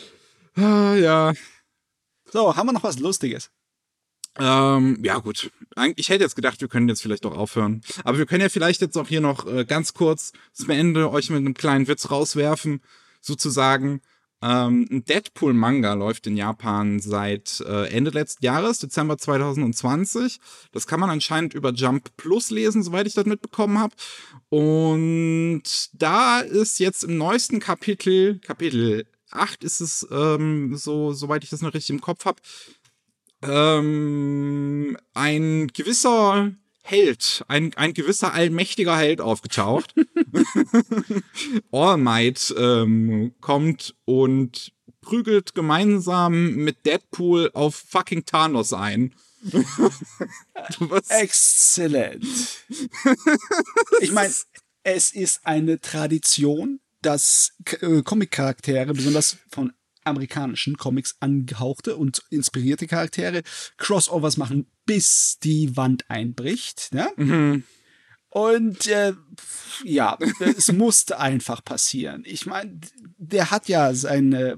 [0.56, 1.32] ah, ja.
[2.30, 3.50] So, haben wir noch was Lustiges?
[4.38, 5.50] Ähm, ja, gut.
[5.96, 7.82] Ich hätte jetzt gedacht, wir können jetzt vielleicht doch aufhören.
[8.04, 11.28] Aber wir können ja vielleicht jetzt auch hier noch äh, ganz kurz zum Ende euch
[11.30, 12.80] mit einem kleinen Witz rauswerfen,
[13.20, 14.00] sozusagen.
[14.42, 20.40] Ähm, ein Deadpool-Manga läuft in Japan seit äh, Ende letzten Jahres, Dezember 2020.
[20.72, 23.94] Das kann man anscheinend über Jump Plus lesen, soweit ich das mitbekommen habe.
[24.48, 25.62] Und
[25.92, 31.62] da ist jetzt im neuesten Kapitel, Kapitel 8 ist es, ähm, so, soweit ich das
[31.62, 32.42] noch richtig im Kopf habe,
[33.42, 36.52] ähm, ein gewisser
[36.82, 39.94] Held, ein, ein gewisser allmächtiger Held aufgetaucht.
[41.70, 49.14] All Might ähm, kommt und prügelt gemeinsam mit Deadpool auf fucking Thanos ein.
[51.08, 52.24] Exzellent.
[54.00, 54.32] ich meine,
[54.84, 59.72] Es ist eine Tradition, dass äh, Comic-Charaktere, besonders von
[60.04, 63.42] amerikanischen Comics angehauchte und inspirierte Charaktere,
[63.76, 66.92] Crossovers machen, bis die Wand einbricht.
[66.92, 67.08] Ne?
[67.16, 67.64] Mhm.
[68.30, 69.12] Und äh,
[69.84, 72.22] ja, es musste einfach passieren.
[72.26, 72.80] Ich meine,
[73.18, 74.56] der hat ja seine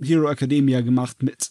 [0.00, 1.50] Hero Academia gemacht mit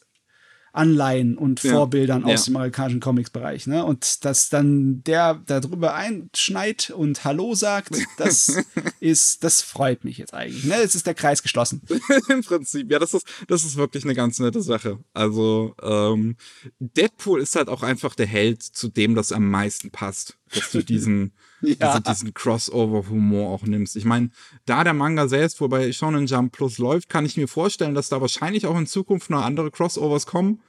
[0.76, 1.72] Anleihen und Ja.
[1.74, 2.52] Vorbildern aus Ja.
[2.52, 3.68] dem amerikanischen Comics-Bereich.
[3.68, 3.84] Ne?
[3.86, 8.56] Und dass dann der darüber einschneit und Hallo sagt, das
[9.00, 10.66] ist, das freut mich jetzt eigentlich.
[10.66, 10.76] Ne?
[10.82, 11.82] Jetzt ist der Kreis geschlossen.
[12.30, 15.00] Im Prinzip, ja, das ist, das ist wirklich eine ganz nette Sache.
[15.14, 16.36] Also, ähm,
[16.80, 20.38] Deadpool ist halt auch einfach der Held, zu dem das am meisten passt.
[20.54, 22.00] Dass du diesen, Ja.
[22.00, 23.96] diese, diesen Crossover-Humor auch nimmst.
[23.96, 24.30] Ich meine,
[24.66, 28.22] da der Manga selbst, wobei Shonen Jump Plus läuft, kann ich mir vorstellen, dass da
[28.22, 30.62] wahrscheinlich auch in Zukunft noch andere Crossovers kommen.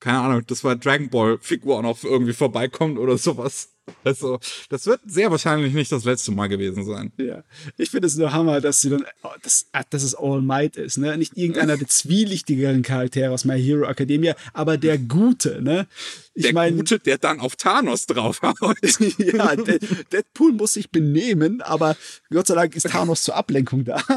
[0.00, 3.70] Keine Ahnung, dass bei Dragon Ball Figur noch irgendwie vorbeikommt oder sowas.
[4.02, 4.38] Also,
[4.70, 7.12] das wird sehr wahrscheinlich nicht das letzte Mal gewesen sein.
[7.18, 7.44] Ja,
[7.76, 10.76] ich finde es nur Hammer, dass sie dann, oh, das, ah, dass es All Might
[10.76, 11.16] ist, ne?
[11.18, 15.86] Nicht irgendeiner der zwielichtigeren Charaktere aus My Hero Academia, aber der Gute, ne?
[16.32, 18.56] Ich Der meine, Gute, der dann auf Thanos draufhaut.
[19.18, 19.78] ja, De-
[20.12, 21.94] Deadpool muss sich benehmen, aber
[22.30, 24.02] Gott sei Dank ist Thanos zur Ablenkung da.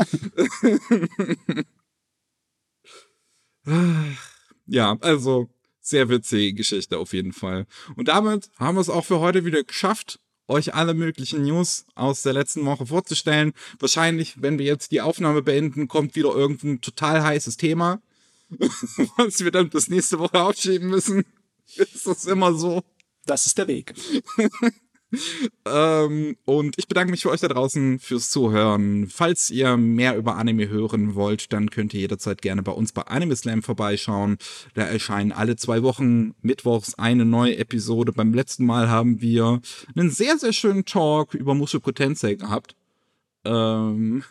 [4.66, 5.50] Ja, also
[5.90, 7.66] sehr witzige Geschichte auf jeden Fall.
[7.96, 12.22] Und damit haben wir es auch für heute wieder geschafft, euch alle möglichen News aus
[12.22, 13.54] der letzten Woche vorzustellen.
[13.80, 18.02] Wahrscheinlich, wenn wir jetzt die Aufnahme beenden, kommt wieder irgendein total heißes Thema,
[19.18, 21.26] was wir dann bis nächste Woche aufschieben müssen.
[21.76, 22.84] Ist das immer so?
[23.26, 23.94] Das ist der Weg.
[25.66, 29.08] Ähm, und ich bedanke mich für euch da draußen fürs Zuhören.
[29.08, 33.04] Falls ihr mehr über Anime hören wollt, dann könnt ihr jederzeit gerne bei uns bei
[33.04, 34.38] Anime Slam vorbeischauen.
[34.74, 38.12] Da erscheinen alle zwei Wochen mittwochs eine neue Episode.
[38.12, 39.62] Beim letzten Mal haben wir
[39.96, 42.76] einen sehr, sehr schönen Talk über Mushoku Tensei gehabt.
[43.46, 44.24] Ähm,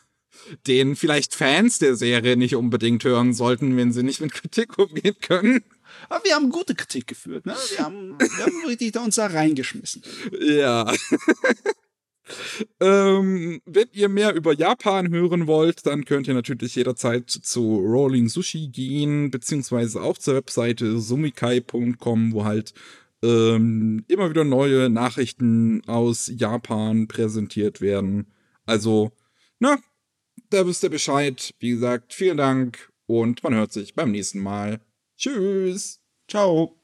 [0.67, 5.17] den vielleicht Fans der Serie nicht unbedingt hören sollten, wenn sie nicht mit Kritik umgehen
[5.21, 5.63] können.
[6.09, 7.55] Aber wir haben gute Kritik geführt, ne?
[7.71, 10.03] Wir haben, wir haben richtig da uns da reingeschmissen.
[10.41, 10.93] Ja.
[12.81, 18.29] ähm, wenn ihr mehr über Japan hören wollt, dann könnt ihr natürlich jederzeit zu Rolling
[18.29, 22.75] Sushi gehen, beziehungsweise auch zur Webseite sumikai.com, wo halt
[23.23, 28.27] ähm, immer wieder neue Nachrichten aus Japan präsentiert werden.
[28.67, 29.13] Also,
[29.59, 29.79] na,
[30.51, 31.55] da wisst ihr Bescheid.
[31.59, 34.81] Wie gesagt, vielen Dank und man hört sich beim nächsten Mal.
[35.19, 36.01] Tschüss.
[36.29, 36.77] Ciao.